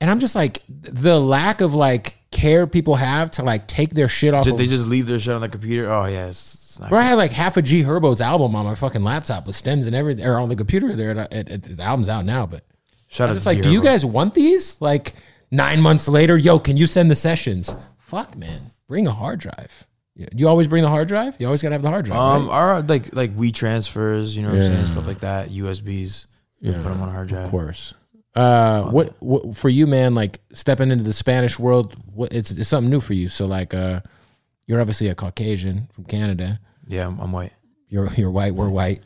And 0.00 0.10
I'm 0.10 0.20
just 0.20 0.34
like, 0.34 0.62
the 0.68 1.20
lack 1.20 1.60
of 1.60 1.74
like 1.74 2.16
care 2.30 2.66
people 2.66 2.96
have 2.96 3.30
to 3.32 3.42
like 3.42 3.66
take 3.66 3.90
their 3.90 4.08
shit 4.08 4.34
off. 4.34 4.44
Did 4.44 4.52
of, 4.54 4.58
they 4.58 4.66
just 4.66 4.86
leave 4.86 5.06
their 5.06 5.18
shit 5.18 5.34
on 5.34 5.40
the 5.40 5.48
computer? 5.48 5.90
Oh 5.90 6.06
yeah, 6.06 6.28
it's, 6.28 6.78
it's 6.78 6.88
Bro, 6.88 6.98
I 6.98 7.02
had 7.02 7.14
like 7.14 7.32
half 7.32 7.56
a 7.56 7.62
G 7.62 7.82
Herbo's 7.82 8.20
album 8.20 8.54
on 8.54 8.64
my 8.64 8.74
fucking 8.74 9.02
laptop 9.02 9.46
with 9.46 9.56
stems 9.56 9.86
and 9.86 9.96
everything, 9.96 10.24
or 10.24 10.38
on 10.38 10.48
the 10.48 10.56
computer 10.56 10.94
there. 10.94 11.18
At, 11.18 11.32
at, 11.32 11.48
at- 11.50 11.62
the 11.76 11.82
album's 11.82 12.08
out 12.08 12.24
now, 12.24 12.46
but 12.46 12.62
Shout 13.08 13.30
out 13.30 13.38
to 13.40 13.44
like, 13.46 13.56
G 13.58 13.62
do 13.62 13.72
you 13.72 13.82
guys 13.82 14.04
want 14.04 14.34
these? 14.34 14.80
Like 14.80 15.14
nine 15.50 15.80
months 15.80 16.08
later, 16.08 16.36
yo, 16.36 16.58
can 16.58 16.76
you 16.76 16.86
send 16.86 17.10
the 17.10 17.16
sessions? 17.16 17.74
Fuck, 17.98 18.36
man, 18.36 18.70
bring 18.86 19.06
a 19.06 19.12
hard 19.12 19.40
drive. 19.40 19.86
You 20.14 20.48
always 20.48 20.66
bring 20.66 20.82
the 20.82 20.88
hard 20.88 21.06
drive? 21.06 21.36
You 21.38 21.46
always 21.46 21.62
gotta 21.62 21.74
have 21.76 21.82
the 21.82 21.90
hard 21.90 22.04
drive. 22.04 22.18
Um, 22.18 22.48
right? 22.48 22.54
our 22.54 22.82
like 22.82 23.14
like 23.14 23.30
we 23.36 23.52
transfers, 23.52 24.34
you 24.36 24.42
know 24.42 24.48
what 24.48 24.58
I'm 24.58 24.64
saying, 24.64 24.86
stuff 24.88 25.06
like 25.06 25.20
that, 25.20 25.50
USBs. 25.50 26.26
You 26.60 26.72
put 26.72 26.82
them 26.82 27.00
on 27.02 27.08
a 27.08 27.12
hard 27.12 27.28
drive. 27.28 27.44
Of 27.44 27.50
course. 27.50 27.94
Uh, 28.38 28.90
what, 28.90 29.14
what 29.20 29.56
for 29.56 29.68
you, 29.68 29.86
man? 29.86 30.14
Like 30.14 30.40
stepping 30.52 30.90
into 30.90 31.04
the 31.04 31.12
Spanish 31.12 31.58
world, 31.58 31.96
what 32.14 32.32
it's, 32.32 32.50
it's 32.50 32.68
something 32.68 32.90
new 32.90 33.00
for 33.00 33.14
you. 33.14 33.28
So 33.28 33.46
like, 33.46 33.74
uh, 33.74 34.00
you're 34.66 34.80
obviously 34.80 35.08
a 35.08 35.14
Caucasian 35.14 35.88
from 35.92 36.04
Canada. 36.04 36.60
Yeah, 36.86 37.06
I'm, 37.06 37.18
I'm 37.20 37.32
white. 37.32 37.52
You're 37.88 38.08
you're 38.14 38.30
white. 38.30 38.54
We're 38.54 38.68
white. 38.68 39.00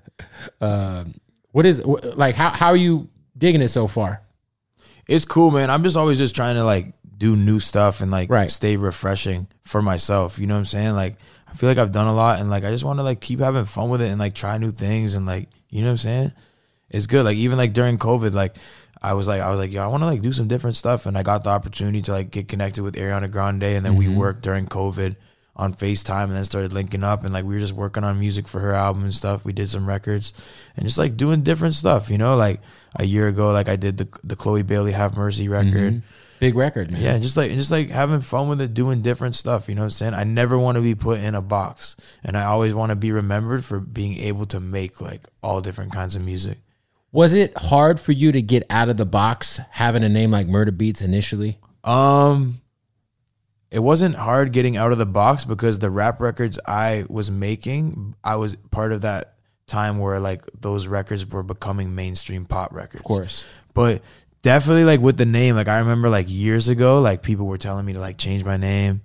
um, 0.60 1.14
what 1.50 1.66
is 1.66 1.84
like? 1.84 2.34
How 2.34 2.50
how 2.50 2.68
are 2.68 2.76
you 2.76 3.08
digging 3.36 3.60
it 3.62 3.68
so 3.68 3.88
far? 3.88 4.22
It's 5.06 5.24
cool, 5.24 5.50
man. 5.50 5.70
I'm 5.70 5.82
just 5.82 5.96
always 5.96 6.18
just 6.18 6.34
trying 6.34 6.54
to 6.54 6.64
like 6.64 6.94
do 7.18 7.36
new 7.36 7.60
stuff 7.60 8.00
and 8.00 8.10
like 8.10 8.30
Right. 8.30 8.50
stay 8.50 8.76
refreshing 8.76 9.48
for 9.62 9.82
myself. 9.82 10.38
You 10.38 10.46
know 10.46 10.54
what 10.54 10.60
I'm 10.60 10.64
saying? 10.66 10.94
Like 10.94 11.16
I 11.48 11.54
feel 11.54 11.68
like 11.68 11.78
I've 11.78 11.92
done 11.92 12.06
a 12.06 12.14
lot 12.14 12.38
and 12.40 12.48
like 12.50 12.64
I 12.64 12.70
just 12.70 12.84
want 12.84 12.98
to 12.98 13.02
like 13.02 13.20
keep 13.20 13.40
having 13.40 13.64
fun 13.64 13.88
with 13.90 14.00
it 14.00 14.08
and 14.08 14.18
like 14.18 14.34
try 14.34 14.56
new 14.58 14.70
things 14.70 15.14
and 15.14 15.26
like 15.26 15.48
you 15.68 15.82
know 15.82 15.88
what 15.88 15.92
I'm 15.92 15.98
saying? 15.98 16.32
It's 16.92 17.06
good. 17.06 17.24
Like 17.24 17.36
even 17.38 17.58
like 17.58 17.72
during 17.72 17.98
COVID, 17.98 18.32
like 18.32 18.56
I 19.02 19.14
was 19.14 19.26
like 19.26 19.40
I 19.40 19.50
was 19.50 19.58
like, 19.58 19.72
yo, 19.72 19.82
I 19.82 19.88
want 19.88 20.02
to 20.02 20.06
like 20.06 20.22
do 20.22 20.32
some 20.32 20.46
different 20.46 20.76
stuff 20.76 21.06
and 21.06 21.18
I 21.18 21.22
got 21.22 21.42
the 21.42 21.50
opportunity 21.50 22.02
to 22.02 22.12
like 22.12 22.30
get 22.30 22.46
connected 22.46 22.82
with 22.82 22.94
Ariana 22.94 23.30
Grande 23.30 23.64
and 23.64 23.84
then 23.84 23.96
we 23.96 24.06
mm-hmm. 24.06 24.16
worked 24.16 24.42
during 24.42 24.66
COVID 24.66 25.16
on 25.56 25.74
FaceTime 25.74 26.24
and 26.24 26.32
then 26.36 26.44
started 26.44 26.72
linking 26.72 27.02
up 27.02 27.24
and 27.24 27.34
like 27.34 27.44
we 27.44 27.54
were 27.54 27.60
just 27.60 27.74
working 27.74 28.04
on 28.04 28.18
music 28.18 28.46
for 28.46 28.60
her 28.60 28.72
album 28.72 29.02
and 29.02 29.14
stuff. 29.14 29.44
We 29.44 29.52
did 29.52 29.68
some 29.68 29.86
records 29.86 30.32
and 30.76 30.86
just 30.86 30.98
like 30.98 31.16
doing 31.16 31.42
different 31.42 31.74
stuff, 31.74 32.10
you 32.10 32.18
know? 32.18 32.36
Like 32.36 32.60
a 32.96 33.04
year 33.04 33.28
ago, 33.28 33.50
like 33.52 33.68
I 33.68 33.76
did 33.76 33.98
the 33.98 34.08
the 34.22 34.36
Chloe 34.36 34.62
Bailey 34.62 34.92
Have 34.92 35.16
Mercy 35.16 35.48
record. 35.48 35.94
Mm-hmm. 35.94 36.06
Big 36.38 36.56
record, 36.56 36.90
man. 36.90 37.00
Yeah, 37.00 37.18
just 37.18 37.36
like 37.36 37.52
just 37.52 37.70
like 37.70 37.90
having 37.90 38.20
fun 38.20 38.48
with 38.48 38.60
it, 38.60 38.74
doing 38.74 39.00
different 39.00 39.36
stuff. 39.36 39.68
You 39.68 39.76
know 39.76 39.82
what 39.82 39.86
I'm 39.86 39.90
saying? 39.90 40.14
I 40.14 40.24
never 40.24 40.58
want 40.58 40.74
to 40.74 40.82
be 40.82 40.96
put 40.96 41.20
in 41.20 41.36
a 41.36 41.42
box, 41.42 41.94
and 42.24 42.36
I 42.36 42.44
always 42.46 42.74
want 42.74 42.90
to 42.90 42.96
be 42.96 43.12
remembered 43.12 43.64
for 43.64 43.78
being 43.78 44.18
able 44.18 44.46
to 44.46 44.58
make 44.58 45.00
like 45.00 45.22
all 45.40 45.60
different 45.60 45.92
kinds 45.92 46.16
of 46.16 46.22
music. 46.22 46.58
Was 47.12 47.34
it 47.34 47.56
hard 47.56 48.00
for 48.00 48.12
you 48.12 48.32
to 48.32 48.40
get 48.40 48.64
out 48.70 48.88
of 48.88 48.96
the 48.96 49.06
box 49.06 49.60
having 49.72 50.02
a 50.02 50.08
name 50.08 50.30
like 50.30 50.48
Murda 50.48 50.70
Beatz 50.70 51.02
initially? 51.02 51.58
Um, 51.84 52.62
it 53.70 53.80
wasn't 53.80 54.14
hard 54.14 54.52
getting 54.52 54.76
out 54.76 54.92
of 54.92 54.98
the 54.98 55.06
box 55.06 55.44
because 55.44 55.78
the 55.78 55.90
rap 55.90 56.20
records 56.20 56.58
I 56.66 57.04
was 57.08 57.30
making, 57.30 58.14
I 58.24 58.36
was 58.36 58.56
part 58.70 58.92
of 58.92 59.02
that 59.02 59.34
time 59.66 59.98
where 59.98 60.20
like 60.20 60.42
those 60.58 60.86
records 60.86 61.26
were 61.26 61.42
becoming 61.42 61.94
mainstream 61.94 62.46
pop 62.46 62.72
records. 62.72 63.00
Of 63.00 63.06
course. 63.06 63.44
But 63.74 64.02
definitely 64.42 64.84
like 64.84 65.00
with 65.00 65.16
the 65.16 65.26
name, 65.26 65.54
like 65.54 65.68
I 65.68 65.78
remember 65.78 66.08
like 66.08 66.26
years 66.28 66.68
ago, 66.68 67.00
like 67.00 67.22
people 67.22 67.46
were 67.46 67.58
telling 67.58 67.84
me 67.84 67.92
to 67.92 68.00
like 68.00 68.18
change 68.18 68.44
my 68.44 68.56
name, 68.56 69.02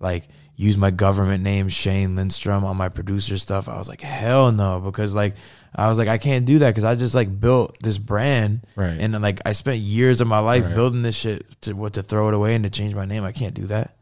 like 0.00 0.28
use 0.56 0.76
my 0.76 0.90
government 0.90 1.42
name 1.42 1.68
Shane 1.68 2.16
Lindstrom 2.16 2.64
on 2.64 2.76
my 2.76 2.88
producer 2.88 3.38
stuff. 3.38 3.68
I 3.68 3.78
was 3.78 3.88
like, 3.88 4.00
hell 4.00 4.52
no, 4.52 4.80
because 4.80 5.14
like 5.14 5.34
I 5.74 5.88
was 5.88 5.98
like, 5.98 6.08
I 6.08 6.18
can't 6.18 6.46
do 6.46 6.58
that 6.60 6.70
because 6.70 6.84
I 6.84 6.94
just 6.94 7.14
like 7.14 7.40
built 7.40 7.76
this 7.82 7.98
brand, 7.98 8.60
Right. 8.76 8.98
And 8.98 9.20
like 9.20 9.40
I 9.44 9.52
spent 9.52 9.78
years 9.78 10.20
of 10.20 10.28
my 10.28 10.38
life 10.38 10.64
Right. 10.66 10.74
building 10.74 11.02
this 11.02 11.16
shit 11.16 11.60
to 11.62 11.74
what 11.74 11.94
to 11.94 12.02
throw 12.02 12.28
it 12.28 12.34
away 12.34 12.54
and 12.54 12.64
to 12.64 12.70
change 12.70 12.94
my 12.94 13.04
name. 13.04 13.24
I 13.24 13.32
can't 13.32 13.54
do 13.54 13.66
that. 13.66 13.92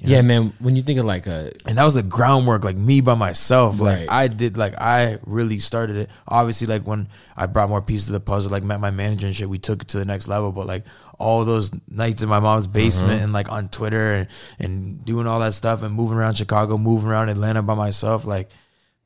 Yeah, 0.00 0.22
man. 0.22 0.52
When 0.58 0.74
you 0.74 0.82
think 0.82 0.98
of 0.98 1.04
like 1.04 1.26
a 1.26 1.52
And 1.64 1.78
that 1.78 1.84
was 1.84 1.94
the 1.94 2.02
groundwork, 2.02 2.64
like 2.64 2.76
me 2.76 3.00
by 3.00 3.14
myself. 3.14 3.78
Like 3.80 3.98
Right. 3.98 4.08
I 4.10 4.28
did, 4.28 4.56
like 4.56 4.74
I 4.80 5.18
really 5.24 5.58
started 5.60 5.96
it. 5.96 6.10
Obviously, 6.26 6.66
like 6.66 6.86
when 6.86 7.08
I 7.36 7.46
brought 7.46 7.68
more 7.68 7.82
pieces 7.82 8.08
of 8.08 8.14
the 8.14 8.20
puzzle, 8.20 8.50
like 8.50 8.64
met 8.64 8.80
my 8.80 8.90
manager 8.90 9.26
and 9.26 9.36
shit, 9.36 9.48
we 9.48 9.58
took 9.58 9.82
it 9.82 9.88
to 9.88 9.98
the 9.98 10.04
next 10.04 10.26
level. 10.28 10.50
But 10.50 10.66
like 10.66 10.84
all 11.18 11.44
those 11.44 11.70
nights 11.88 12.22
in 12.22 12.28
my 12.28 12.40
mom's 12.40 12.66
basement 12.66 13.14
uh-huh. 13.14 13.24
and 13.24 13.32
like 13.32 13.50
on 13.52 13.68
Twitter 13.68 14.14
and, 14.14 14.28
and 14.58 15.04
doing 15.04 15.26
all 15.26 15.40
that 15.40 15.54
stuff 15.54 15.82
and 15.82 15.94
moving 15.94 16.18
around 16.18 16.34
Chicago, 16.34 16.76
moving 16.78 17.10
around 17.10 17.28
Atlanta 17.28 17.62
by 17.62 17.74
myself, 17.74 18.24
like 18.24 18.50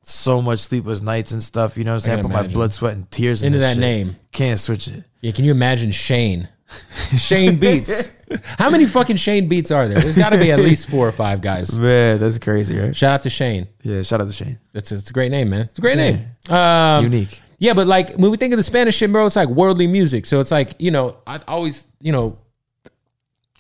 so 0.02 0.42
much 0.42 0.60
sleepless 0.60 1.00
nights 1.00 1.32
and 1.32 1.42
stuff. 1.42 1.76
You 1.76 1.84
know 1.84 1.92
what 1.92 1.96
I'm 1.96 2.00
saying? 2.00 2.18
can 2.22 2.30
Put 2.30 2.32
my 2.42 2.46
blood, 2.48 2.72
sweat, 2.72 2.94
and 2.94 3.10
tears 3.10 3.42
Into 3.42 3.58
this 3.58 3.68
that 3.68 3.74
shit. 3.74 3.80
name. 3.80 4.16
Can't 4.32 4.58
switch 4.58 4.88
it. 4.88 5.04
yeah, 5.20 5.32
can 5.32 5.44
you 5.44 5.50
imagine 5.52 5.90
Shane? 5.92 6.48
Shane 7.18 7.56
Beats. 7.58 8.10
How 8.58 8.70
many 8.70 8.86
fucking 8.86 9.16
Shane 9.16 9.46
Beats 9.48 9.70
are 9.70 9.86
there? 9.88 9.98
There's 9.98 10.16
got 10.16 10.30
to 10.30 10.38
be 10.38 10.50
at 10.52 10.58
least 10.68 10.88
four 10.88 11.06
or 11.06 11.12
five 11.12 11.40
guys. 11.42 11.78
Man, 11.78 12.18
that's 12.18 12.38
crazy, 12.38 12.78
right? 12.78 12.96
Shout 12.96 13.12
out 13.12 13.22
to 13.22 13.30
Shane. 13.30 13.68
Yeah, 13.82 14.00
shout 14.02 14.20
out 14.22 14.26
to 14.26 14.32
Shane. 14.32 14.58
It's 14.72 14.90
a, 14.90 14.96
it's 14.96 15.10
a 15.10 15.12
great 15.12 15.30
name, 15.30 15.50
man. 15.50 15.62
It's 15.66 15.78
a 15.78 15.82
great 15.82 15.98
name. 15.98 16.26
Um, 16.48 17.04
Unique. 17.04 17.40
Yeah, 17.58 17.74
but 17.74 17.86
like 17.86 18.14
when 18.14 18.30
we 18.30 18.36
think 18.38 18.52
of 18.54 18.56
the 18.56 18.62
Spanish 18.62 18.96
shit, 18.96 19.12
bro, 19.12 19.26
it's 19.26 19.36
like 19.36 19.48
worldly 19.48 19.86
music. 19.86 20.24
So 20.26 20.40
it's 20.40 20.50
like 20.50 20.74
you 20.78 20.90
know, 20.90 21.18
I 21.26 21.40
always 21.46 21.86
you 22.00 22.10
know, 22.10 22.38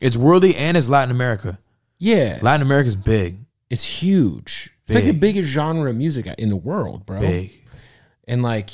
It's 0.00 0.16
worldly 0.16 0.56
and 0.56 0.76
it's 0.76 0.88
Latin 0.88 1.10
America. 1.10 1.58
yeah, 1.98 2.38
Latin 2.42 2.66
America's 2.66 2.96
big. 2.96 3.38
It's 3.70 3.84
huge. 3.84 4.70
It's 4.86 4.94
like 4.94 5.04
the 5.04 5.12
biggest 5.12 5.48
genre 5.48 5.88
of 5.90 5.96
music 5.96 6.26
in 6.38 6.48
the 6.48 6.56
world, 6.56 7.06
bro. 7.06 7.20
Big. 7.20 7.52
And 8.28 8.42
like, 8.42 8.70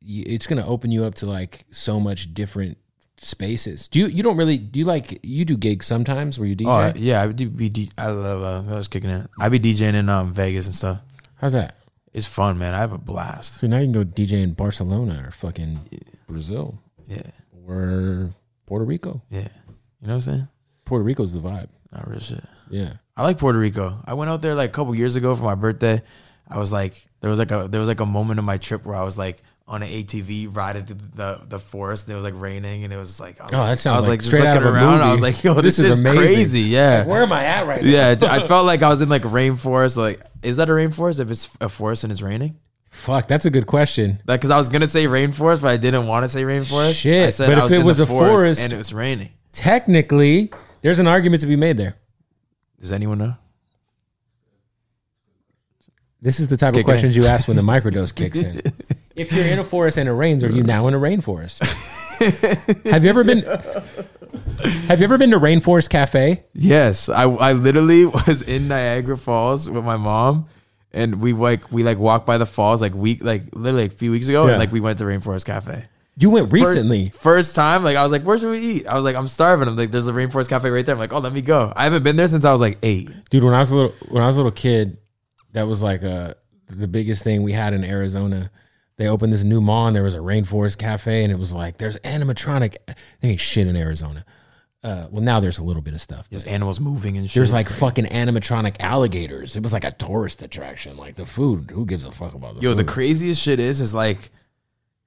it's 0.00 0.46
gonna 0.46 0.66
open 0.66 0.90
you 0.90 1.04
up 1.04 1.14
to 1.16 1.26
like 1.26 1.64
so 1.70 1.98
much 2.00 2.32
different 2.34 2.78
spaces. 3.18 3.88
Do 3.88 3.98
you? 4.00 4.06
You 4.06 4.22
don't 4.22 4.36
really? 4.36 4.58
Do 4.58 4.78
you 4.78 4.84
like? 4.84 5.20
You 5.22 5.44
do 5.44 5.56
gigs 5.56 5.86
sometimes 5.86 6.38
where 6.38 6.48
you 6.48 6.56
DJ? 6.56 6.66
Oh 6.66 6.98
yeah, 6.98 7.22
I 7.22 7.28
do 7.28 7.48
be. 7.48 7.68
D- 7.68 7.90
I 7.96 8.08
love. 8.08 8.42
Uh, 8.42 8.72
I 8.72 8.76
was 8.76 8.88
kicking 8.88 9.10
it. 9.10 9.28
I 9.38 9.48
be 9.48 9.58
DJing 9.60 9.94
in 9.94 10.08
um 10.08 10.32
Vegas 10.34 10.66
and 10.66 10.74
stuff. 10.74 11.00
How's 11.36 11.52
that? 11.52 11.76
It's 12.12 12.26
fun, 12.26 12.58
man. 12.58 12.74
I 12.74 12.78
have 12.78 12.92
a 12.92 12.98
blast. 12.98 13.60
So 13.60 13.66
now 13.66 13.78
you 13.78 13.84
can 13.84 13.92
go 13.92 14.04
DJ 14.04 14.42
in 14.42 14.52
Barcelona 14.52 15.24
or 15.26 15.30
fucking 15.32 15.80
Brazil 16.28 16.78
Yeah, 17.08 17.22
or 17.66 18.30
Puerto 18.66 18.84
Rico. 18.84 19.22
yeah. 19.30 19.48
You 20.00 20.08
know 20.08 20.14
what 20.14 20.14
I'm 20.14 20.20
saying? 20.20 20.48
Puerto 20.84 21.02
Rico's 21.02 21.32
the 21.32 21.40
vibe. 21.40 21.68
Not 21.92 22.08
real 22.08 22.20
shit. 22.20 22.44
Yeah. 22.70 22.94
I 23.16 23.22
like 23.22 23.38
Puerto 23.38 23.58
Rico. 23.58 23.98
I 24.04 24.14
went 24.14 24.30
out 24.30 24.42
there 24.42 24.54
like 24.54 24.70
a 24.70 24.72
couple 24.72 24.94
years 24.94 25.16
ago 25.16 25.34
for 25.36 25.44
my 25.44 25.54
birthday. 25.54 26.02
I 26.48 26.58
was 26.58 26.72
like, 26.72 27.06
there 27.20 27.30
was 27.30 27.38
like 27.38 27.50
a 27.50 27.68
there 27.70 27.80
was 27.80 27.88
like 27.88 28.00
a 28.00 28.06
moment 28.06 28.38
of 28.38 28.44
my 28.44 28.58
trip 28.58 28.84
where 28.84 28.96
I 28.96 29.02
was 29.04 29.16
like 29.16 29.42
on 29.66 29.82
an 29.82 29.88
ATV 29.88 30.54
riding 30.54 30.84
through 30.84 30.96
the 31.14 31.40
the 31.48 31.58
forest. 31.58 32.06
And 32.06 32.12
it 32.12 32.16
was 32.16 32.24
like 32.24 32.34
raining, 32.36 32.84
and 32.84 32.92
it 32.92 32.96
was 32.96 33.20
like, 33.20 33.40
I 33.40 33.44
was, 33.44 33.52
Oh, 33.52 33.56
that 33.56 33.86
I 33.86 33.96
was 33.96 34.08
like 34.08 34.20
just 34.20 34.30
straight 34.32 34.44
out 34.46 34.54
looking 34.56 34.68
of 34.68 34.74
a 34.74 34.76
around. 34.76 35.00
I 35.00 35.12
was 35.12 35.20
like, 35.20 35.42
yo, 35.44 35.54
This 35.62 35.76
this, 35.76 35.86
is 35.92 35.98
is, 36.00 36.04
crazy. 36.12 36.60
Yeah, 36.62 37.04
Where 37.06 37.22
am 37.22 37.32
I 37.32 37.44
at 37.44 37.66
right 37.66 37.82
now? 37.82 37.88
yeah. 37.88 38.16
I 38.22 38.40
felt 38.46 38.66
like 38.66 38.82
I 38.82 38.88
was 38.88 39.00
in 39.00 39.08
like 39.08 39.22
rainforest. 39.22 39.96
Like, 39.96 40.20
is 40.42 40.56
that 40.56 40.68
a 40.68 40.72
rainforest 40.72 41.20
if 41.20 41.30
it's 41.30 41.48
a 41.60 41.68
forest 41.68 42.02
and 42.04 42.12
it's 42.12 42.20
raining? 42.22 42.58
Fuck, 42.90 43.26
that's 43.26 43.44
a 43.44 43.50
good 43.50 43.66
question. 43.66 44.20
Like, 44.26 44.40
cause 44.40 44.50
I 44.50 44.56
was 44.56 44.68
gonna 44.68 44.86
say 44.86 45.06
rainforest, 45.06 45.62
but 45.62 45.68
I 45.68 45.76
didn't 45.76 46.06
want 46.08 46.24
to 46.24 46.28
say 46.28 46.42
rainforest. 46.42 46.94
Shit, 47.00 47.26
I 47.26 47.30
said 47.30 47.48
but 47.48 47.58
I 47.58 47.58
if 47.58 47.64
was 47.64 47.72
it 47.72 47.84
was 47.84 47.96
the 47.98 48.02
a 48.04 48.06
forest- 48.06 48.60
and 48.60 48.72
it 48.72 48.76
was 48.76 48.92
raining. 48.92 49.30
Technically, 49.52 50.50
there's 50.82 50.98
an 50.98 51.06
argument 51.06 51.40
to 51.40 51.46
be 51.46 51.56
made 51.56 51.76
there. 51.76 51.94
Does 52.80 52.92
anyone 52.92 53.18
know? 53.18 53.34
This 56.20 56.40
is 56.40 56.48
the 56.48 56.56
type 56.56 56.70
of 56.70 56.74
kicking 56.76 56.80
in. 56.80 56.84
questions 56.86 57.16
you 57.16 57.26
ask 57.26 57.46
when 57.48 57.56
the 57.56 57.62
microdose 57.62 58.14
kicks 58.14 58.38
in. 58.38 58.60
If 59.14 59.32
you're 59.32 59.44
in 59.46 59.58
a 59.58 59.64
forest 59.64 59.98
and 59.98 60.08
it 60.08 60.12
rains, 60.12 60.42
are 60.42 60.50
you 60.50 60.62
now 60.62 60.88
in 60.88 60.94
a 60.94 60.98
rainforest? 60.98 61.60
have 62.90 63.04
you 63.04 63.10
ever 63.10 63.24
been? 63.24 63.42
Have 64.88 65.00
you 65.00 65.04
ever 65.04 65.18
been 65.18 65.30
to 65.32 65.38
Rainforest 65.38 65.90
Cafe? 65.90 66.44
Yes, 66.54 67.08
I 67.08 67.24
I 67.24 67.52
literally 67.52 68.06
was 68.26 68.40
in 68.42 68.68
Niagara 68.68 69.18
Falls 69.18 69.68
with 69.68 69.84
my 69.84 69.96
mom, 69.96 70.46
and 70.92 71.20
we 71.20 71.32
like 71.32 71.70
we 71.70 71.82
like 71.82 71.98
walked 71.98 72.24
by 72.26 72.38
the 72.38 72.46
falls 72.46 72.80
like 72.80 72.94
week 72.94 73.22
like 73.22 73.42
literally 73.52 73.84
like 73.84 73.92
a 73.92 73.96
few 73.96 74.10
weeks 74.10 74.28
ago, 74.28 74.46
Yeah. 74.46 74.52
and 74.52 74.60
like 74.60 74.72
we 74.72 74.80
went 74.80 74.98
to 74.98 75.04
Rainforest 75.04 75.44
Cafe. 75.44 75.86
You 76.16 76.30
went 76.30 76.52
recently. 76.52 77.08
first, 77.10 77.56
time, 77.56 77.82
like 77.82 77.96
I 77.96 78.02
was 78.04 78.12
like, 78.12 78.22
"Where 78.22 78.38
should 78.38 78.50
we 78.50 78.58
eat?" 78.60 78.86
I 78.86 78.94
was 78.94 79.04
like, 79.04 79.16
"I'm 79.16 79.26
starving." 79.26 79.66
I'm 79.66 79.76
like, 79.76 79.90
"There's 79.90 80.06
a 80.06 80.12
Rainforest 80.12 80.48
Cafe 80.48 80.68
right 80.70 80.86
there." 80.86 80.94
I'm 80.94 80.98
like, 81.00 81.12
"Oh, 81.12 81.18
let 81.18 81.32
me 81.32 81.40
go." 81.40 81.72
I 81.74 81.84
haven't 81.84 82.04
been 82.04 82.16
there 82.16 82.28
since 82.28 82.44
I 82.44 82.52
was 82.52 82.60
like 82.60 82.78
eight. 82.84 83.10
dude 83.30 83.42
when 83.42 83.52
i 83.54 83.58
was 83.60 83.70
a 83.72 83.76
little 83.76 83.94
when 84.08 84.22
i 84.22 84.26
was 84.26 84.36
a 84.36 84.38
little 84.38 84.52
kid 84.52 84.96
that 85.54 85.66
was 85.66 85.82
like 85.82 86.04
uh 86.04 86.34
the 86.68 86.86
biggest 86.88 87.24
thing 87.24 87.42
we 87.42 87.52
had 87.52 87.74
in 87.74 87.82
arizona 87.84 88.50
they 88.96 89.06
opened 89.08 89.32
this 89.32 89.42
new 89.42 89.60
mall 89.60 89.86
and 89.88 89.94
there 89.96 90.02
was 90.04 90.14
a 90.14 90.18
rainforest 90.18 90.78
cafe 90.78 91.24
and 91.24 91.32
it 91.32 91.38
was 91.38 91.52
like 91.52 91.78
there's 91.78 91.96
animatronic 91.98 92.76
there 92.86 92.96
ain't 93.30 93.40
shit 93.40 93.66
in 93.66 93.76
arizona 93.76 94.24
uh 94.82 95.06
well 95.10 95.22
now 95.22 95.40
there's 95.40 95.58
a 95.58 95.64
little 95.64 95.82
bit 95.82 95.94
of 95.94 96.00
stuff 96.00 96.26
There's 96.30 96.44
animals 96.44 96.78
moving 96.80 97.16
and 97.16 97.28
shit. 97.28 97.34
there's 97.34 97.52
like 97.52 97.68
fucking 97.68 98.06
animatronic 98.06 98.76
alligators 98.80 99.56
it 99.56 99.62
was 99.62 99.72
like 99.72 99.84
a 99.84 99.90
tourist 99.92 100.42
attraction 100.42 100.96
like 100.96 101.16
the 101.16 101.26
food 101.26 101.70
who 101.72 101.84
gives 101.86 102.04
a 102.04 102.12
fuck 102.12 102.34
about 102.34 102.54
the 102.56 102.60
Yo, 102.62 102.70
food 102.70 102.78
the 102.78 102.84
craziest 102.84 103.42
shit 103.42 103.58
is 103.60 103.80
is 103.80 103.92
like 103.94 104.30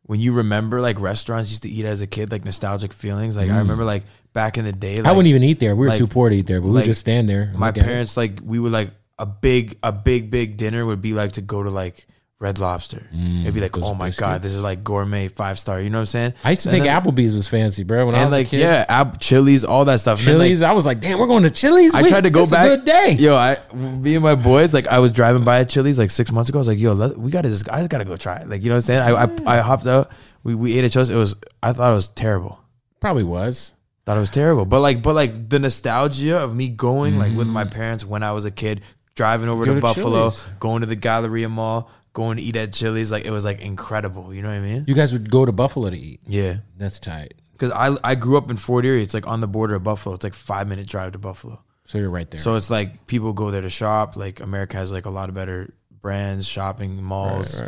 when 0.08 0.20
you 0.20 0.34
remember 0.34 0.82
like 0.82 1.00
restaurants 1.00 1.50
used 1.52 1.64
to 1.64 1.70
eat 1.70 1.86
as 1.86 2.02
a 2.02 2.08
kid, 2.08 2.32
like 2.32 2.44
nostalgic 2.44 2.92
feelings. 2.94 3.38
Like 3.38 3.50
I 3.52 3.58
remember 3.60 3.84
like 3.86 4.04
back 4.34 4.58
in 4.58 4.66
the 4.66 4.72
day, 4.72 4.98
like, 4.98 5.06
Mm. 5.06 5.10
i 5.10 5.12
wouldn't 5.14 5.28
even 5.30 5.44
eat 5.44 5.60
there 5.60 5.76
we 5.76 5.82
were 5.86 5.90
like- 5.90 5.98
too 5.98 6.08
poor 6.08 6.30
to 6.30 6.36
eat 6.36 6.46
there 6.48 6.60
but 6.62 6.66
we 6.68 6.72
would 6.72 6.78
like, 6.80 6.86
just 6.86 7.00
stand 7.02 7.28
there 7.28 7.44
and 7.44 7.58
my 7.58 7.68
look 7.68 7.78
at 7.78 7.84
it. 7.84 7.88
parents 7.88 8.16
like 8.18 8.40
we 8.44 8.60
would 8.60 8.72
like 8.72 8.92
a 9.18 9.26
big 9.26 9.78
a 9.82 9.92
big 9.92 10.30
big 10.30 10.58
dinner 10.58 10.86
would 10.86 11.02
be 11.02 11.14
like 11.14 11.32
to 11.34 11.42
go 11.42 11.64
to 11.64 11.70
like 11.72 12.06
Red 12.40 12.60
Lobster. 12.60 13.08
It'd 13.12 13.54
be 13.56 13.60
like, 13.62 13.72
Mm, 13.72 13.84
oh 13.84 13.96
my 13.96 14.12
god, 14.12 14.44
this 14.44 14.52
is 14.52 14.62
like 14.62 14.84
gourmet 14.84 15.28
five 15.28 15.58
star. 15.58 15.82
You 15.82 15.90
know 15.90 15.98
what 15.98 16.02
I'm 16.02 16.06
saying? 16.06 16.34
i 16.44 16.52
used 16.52 16.64
to 16.64 16.70
And 16.70 16.74
think 16.76 16.86
then- 16.86 17.02
applebee's 17.02 17.34
was 17.36 17.48
fancy 17.48 17.84
bro 17.84 18.06
when 18.06 18.14
i 18.14 18.20
and 18.20 18.30
was 18.30 18.34
a 18.40 18.44
like 18.44 18.52
yeah, 18.54 18.86
Ab- 18.88 19.20
Chili's, 19.20 19.64
all 19.64 19.86
that 19.86 20.00
stuff. 20.02 20.22
Then, 20.22 20.38
like, 20.38 20.46
Chili's, 20.46 20.62
I 20.62 20.74
was 20.74 20.86
like, 20.86 21.00
damn, 21.00 21.18
we're 21.18 21.26
going 21.26 21.42
to 21.44 21.50
Chili's. 21.50 21.96
I 21.96 22.04
We- 22.04 22.10
tried 22.10 22.26
to 22.26 22.30
go 22.30 22.44
a 22.44 22.48
back. 22.48 22.68
Good 22.68 22.86
day. 22.86 23.12
Yo, 23.20 23.36
I 23.36 23.58
me 23.74 24.14
and 24.14 24.24
my 24.24 24.36
boys 24.36 24.72
like 24.72 24.88
I 24.88 25.00
was 25.00 25.10
driving 25.12 25.44
by 25.44 25.62
at 25.62 25.70
Chili's 25.70 25.98
like 25.98 26.12
six 26.12 26.32
months 26.32 26.50
ago. 26.50 26.60
I 26.60 26.62
was 26.62 26.68
like, 26.68 26.78
yo, 26.78 26.94
let, 26.94 27.18
we 27.18 27.32
gotta 27.32 27.50
just 27.50 27.68
I 27.72 27.80
just 27.80 27.90
gotta 27.90 28.06
go 28.06 28.16
try 28.16 28.38
it. 28.38 28.48
Like 28.50 28.62
you 28.62 28.70
know 28.70 28.76
what 28.76 28.90
I'm 28.90 29.02
saying? 29.02 29.02
I 29.02 29.54
I, 29.54 29.58
I 29.58 29.62
hopped 29.62 29.88
out. 29.88 30.12
We 30.44 30.54
we 30.54 30.78
ate 30.78 30.86
at 30.86 30.92
Chili's. 30.92 31.10
It 31.10 31.16
was 31.16 31.34
I 31.64 31.74
thought 31.74 31.92
it 31.92 31.96
was 31.96 32.08
terrible. 32.10 32.60
Probably 33.00 33.24
was. 33.24 33.74
Thought 34.06 34.18
it 34.18 34.20
was 34.22 34.32
terrible. 34.32 34.66
But 34.66 34.82
like 34.82 35.02
but 35.02 35.16
like 35.16 35.50
the 35.50 35.58
nostalgia 35.58 36.38
of 36.38 36.56
me 36.56 36.70
going 36.70 37.18
like 37.18 37.36
with 37.36 37.48
my 37.50 37.66
parents 37.66 38.06
when 38.06 38.22
I 38.22 38.32
was 38.32 38.46
a 38.46 38.52
kid, 38.52 38.82
driving 39.16 39.50
over 39.50 39.66
Go 39.66 39.72
to, 39.74 39.76
to 39.80 39.82
Buffalo, 39.82 40.30
Chili's. 40.30 40.46
going 40.60 40.82
to 40.82 40.86
the 40.86 40.96
Galleria 40.96 41.50
Mall, 41.50 41.90
going 42.18 42.38
to 42.38 42.44
eat 42.44 42.56
at 42.56 42.74
Chili's. 42.74 43.12
Like 43.12 43.26
it 43.26 43.32
was 43.32 43.46
like 43.46 43.62
incredible. 43.62 44.34
You 44.34 44.42
know 44.42 44.50
what 44.50 44.56
I 44.58 44.60
mean? 44.72 44.86
You 44.88 44.96
guys 44.96 45.14
would 45.14 45.30
go 45.30 45.46
to 45.46 45.52
Buffalo 45.52 45.90
to 45.92 45.98
eat. 45.98 46.20
Yeah. 46.28 46.58
That's 46.78 47.00
tight. 47.00 47.36
Because 47.54 47.72
I 47.72 47.96
I 48.04 48.16
grew 48.16 48.38
up 48.38 48.50
in 48.50 48.58
Fort 48.58 48.86
Erie. 48.86 49.04
It's 49.04 49.14
like 49.14 49.28
on 49.28 49.40
the 49.42 49.48
border 49.48 49.76
of 49.76 49.84
Buffalo. 49.84 50.16
It's 50.16 50.24
like 50.24 50.34
five 50.34 50.68
minute 50.68 50.88
drive 50.88 51.12
to 51.14 51.20
Buffalo. 51.20 51.62
So 51.86 51.98
you're 52.00 52.10
right 52.10 52.30
there. 52.30 52.40
So 52.42 52.56
it's 52.56 52.70
like 52.70 53.06
people 53.08 53.34
go 53.34 53.52
there 53.52 53.62
to 53.62 53.70
shop. 53.70 54.16
Like 54.18 54.40
America 54.42 54.76
has 54.78 54.92
like 54.92 55.06
a 55.06 55.10
lot 55.12 55.30
of 55.30 55.36
better 55.36 55.74
brands, 56.02 56.48
shopping 56.48 57.02
malls, 57.04 57.62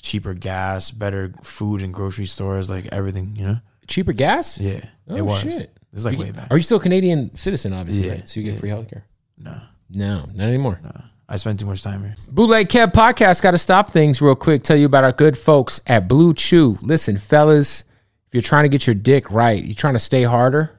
cheaper 0.00 0.34
gas, 0.34 0.90
better 0.90 1.32
food 1.42 1.82
and 1.82 1.92
grocery 1.94 2.26
stores, 2.26 2.68
like 2.70 2.86
everything. 2.92 3.34
You 3.36 3.46
know? 3.46 3.58
cheaper 3.88 4.12
gas. 4.12 4.58
Yeah, 4.60 4.84
Oh 5.08 5.16
it 5.16 5.22
was. 5.24 5.42
shit. 5.42 5.70
It's 5.92 6.04
like 6.04 6.14
You 6.14 6.18
way 6.20 6.26
get- 6.26 6.36
back. 6.36 6.48
Are 6.50 6.56
you 6.56 6.62
still 6.62 6.78
a 6.78 6.80
Canadian 6.88 7.34
citizen? 7.36 7.72
Obviously, 7.72 8.06
Yeah, 8.06 8.12
right? 8.14 8.28
So 8.28 8.40
you 8.40 8.44
get 8.44 8.54
yeah. 8.54 8.60
free 8.60 8.70
healthcare. 8.70 9.02
No, 9.38 9.60
No, 9.88 10.26
not 10.34 10.48
anymore. 10.48 10.80
no. 10.82 10.92
I 11.28 11.36
spent 11.36 11.58
too 11.58 11.66
much 11.66 11.82
time 11.82 12.02
here. 12.02 12.14
Bootleg 12.28 12.68
Kev 12.68 12.92
podcast 12.92 13.42
got 13.42 13.50
to 13.50 13.58
stop 13.58 13.90
things 13.90 14.22
real 14.22 14.36
quick. 14.36 14.62
Tell 14.62 14.76
you 14.76 14.86
about 14.86 15.04
our 15.04 15.12
good 15.12 15.36
folks 15.36 15.80
at 15.86 16.08
BlueChew. 16.08 16.78
Listen, 16.82 17.18
fellas, 17.18 17.80
if 18.28 18.34
you're 18.34 18.42
trying 18.42 18.64
to 18.64 18.68
get 18.68 18.86
your 18.86 18.94
dick 18.94 19.30
right, 19.30 19.64
you're 19.64 19.74
trying 19.74 19.94
to 19.94 20.00
stay 20.00 20.22
harder. 20.22 20.78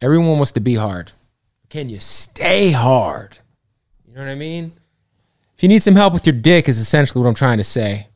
Everyone 0.00 0.36
wants 0.36 0.52
to 0.52 0.60
be 0.60 0.74
hard. 0.74 1.12
Can 1.68 1.88
you 1.88 1.98
stay 1.98 2.70
hard? 2.70 3.38
You 4.06 4.14
know 4.14 4.20
what 4.20 4.30
I 4.30 4.36
mean? 4.36 4.72
If 5.56 5.62
you 5.62 5.68
need 5.68 5.82
some 5.82 5.96
help 5.96 6.12
with 6.12 6.26
your 6.26 6.34
dick, 6.34 6.68
is 6.68 6.78
essentially 6.78 7.22
what 7.22 7.28
I'm 7.28 7.34
trying 7.34 7.58
to 7.58 7.64
say. 7.64 8.08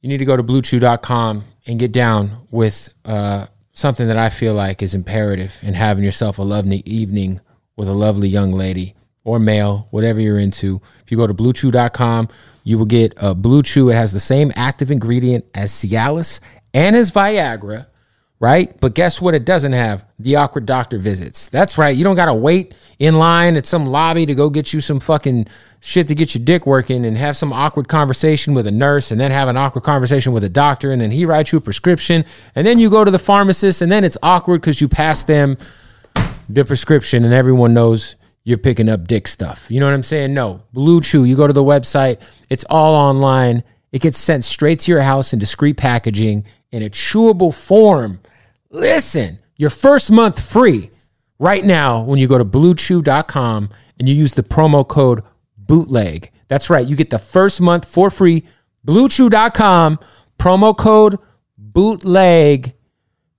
You 0.00 0.08
need 0.08 0.18
to 0.18 0.24
go 0.24 0.36
to 0.36 0.42
bluechew.com 0.42 1.44
and 1.66 1.78
get 1.78 1.92
down 1.92 2.46
with 2.50 2.92
uh, 3.04 3.46
something 3.72 4.08
that 4.08 4.16
I 4.16 4.30
feel 4.30 4.54
like 4.54 4.82
is 4.82 4.94
imperative 4.94 5.58
in 5.62 5.74
having 5.74 6.02
yourself 6.02 6.38
a 6.38 6.42
lovely 6.42 6.82
evening 6.86 7.40
with 7.76 7.88
a 7.88 7.92
lovely 7.92 8.28
young 8.28 8.52
lady 8.52 8.94
or 9.24 9.38
male, 9.38 9.88
whatever 9.90 10.20
you're 10.20 10.38
into. 10.38 10.80
If 11.04 11.10
you 11.10 11.16
go 11.16 11.26
to 11.26 11.34
bluechew.com, 11.34 12.28
you 12.64 12.78
will 12.78 12.86
get 12.86 13.12
a 13.16 13.34
BlueChew. 13.34 13.92
It 13.92 13.94
has 13.94 14.12
the 14.12 14.20
same 14.20 14.52
active 14.56 14.90
ingredient 14.90 15.44
as 15.54 15.72
Cialis 15.72 16.40
and 16.72 16.94
as 16.96 17.10
Viagra 17.10 17.86
right? 18.40 18.80
But 18.80 18.94
guess 18.94 19.20
what? 19.20 19.34
It 19.34 19.44
doesn't 19.44 19.74
have 19.74 20.04
the 20.18 20.36
awkward 20.36 20.64
doctor 20.64 20.98
visits. 20.98 21.48
That's 21.48 21.76
right. 21.76 21.94
You 21.94 22.02
don't 22.02 22.16
got 22.16 22.24
to 22.24 22.34
wait 22.34 22.74
in 22.98 23.16
line 23.16 23.54
at 23.56 23.66
some 23.66 23.84
lobby 23.84 24.24
to 24.26 24.34
go 24.34 24.48
get 24.48 24.72
you 24.72 24.80
some 24.80 24.98
fucking 24.98 25.46
shit 25.80 26.08
to 26.08 26.14
get 26.14 26.34
your 26.34 26.42
dick 26.42 26.66
working 26.66 27.04
and 27.04 27.18
have 27.18 27.36
some 27.36 27.52
awkward 27.52 27.88
conversation 27.88 28.54
with 28.54 28.66
a 28.66 28.70
nurse 28.70 29.10
and 29.10 29.20
then 29.20 29.30
have 29.30 29.48
an 29.48 29.58
awkward 29.58 29.84
conversation 29.84 30.32
with 30.32 30.42
a 30.42 30.48
doctor 30.48 30.90
and 30.90 31.00
then 31.00 31.10
he 31.10 31.24
writes 31.24 31.52
you 31.52 31.58
a 31.58 31.60
prescription 31.60 32.24
and 32.54 32.66
then 32.66 32.78
you 32.78 32.90
go 32.90 33.04
to 33.04 33.10
the 33.10 33.18
pharmacist 33.18 33.80
and 33.80 33.92
then 33.92 34.04
it's 34.04 34.18
awkward 34.22 34.60
because 34.60 34.80
you 34.80 34.88
pass 34.88 35.22
them 35.24 35.56
the 36.48 36.64
prescription 36.64 37.24
and 37.24 37.32
everyone 37.32 37.72
knows 37.72 38.14
you're 38.44 38.58
picking 38.58 38.88
up 38.88 39.06
dick 39.06 39.28
stuff. 39.28 39.70
You 39.70 39.80
know 39.80 39.86
what 39.86 39.94
I'm 39.94 40.02
saying? 40.02 40.34
No. 40.34 40.62
BlueChew, 40.74 41.28
you 41.28 41.36
go 41.36 41.46
to 41.46 41.52
the 41.52 41.64
website, 41.64 42.20
it's 42.48 42.64
all 42.70 42.94
online. 42.94 43.64
It 43.92 44.00
gets 44.00 44.18
sent 44.18 44.44
straight 44.44 44.80
to 44.80 44.90
your 44.90 45.02
house 45.02 45.32
in 45.32 45.38
discreet 45.38 45.76
packaging 45.76 46.44
in 46.70 46.82
a 46.82 46.90
chewable 46.90 47.54
form. 47.54 48.20
Listen, 48.70 49.40
your 49.56 49.70
first 49.70 50.10
month 50.10 50.40
free 50.40 50.90
right 51.38 51.64
now 51.64 52.02
when 52.02 52.18
you 52.18 52.28
go 52.28 52.38
to 52.38 52.44
bluechew.com 52.44 53.70
and 53.98 54.08
you 54.08 54.14
use 54.14 54.34
the 54.34 54.42
promo 54.42 54.86
code 54.86 55.22
bootleg. 55.56 56.30
That's 56.48 56.70
right, 56.70 56.86
you 56.86 56.96
get 56.96 57.10
the 57.10 57.18
first 57.18 57.60
month 57.60 57.84
for 57.84 58.10
free. 58.10 58.44
Bluechew.com, 58.86 59.98
promo 60.38 60.76
code 60.76 61.18
bootleg. 61.58 62.74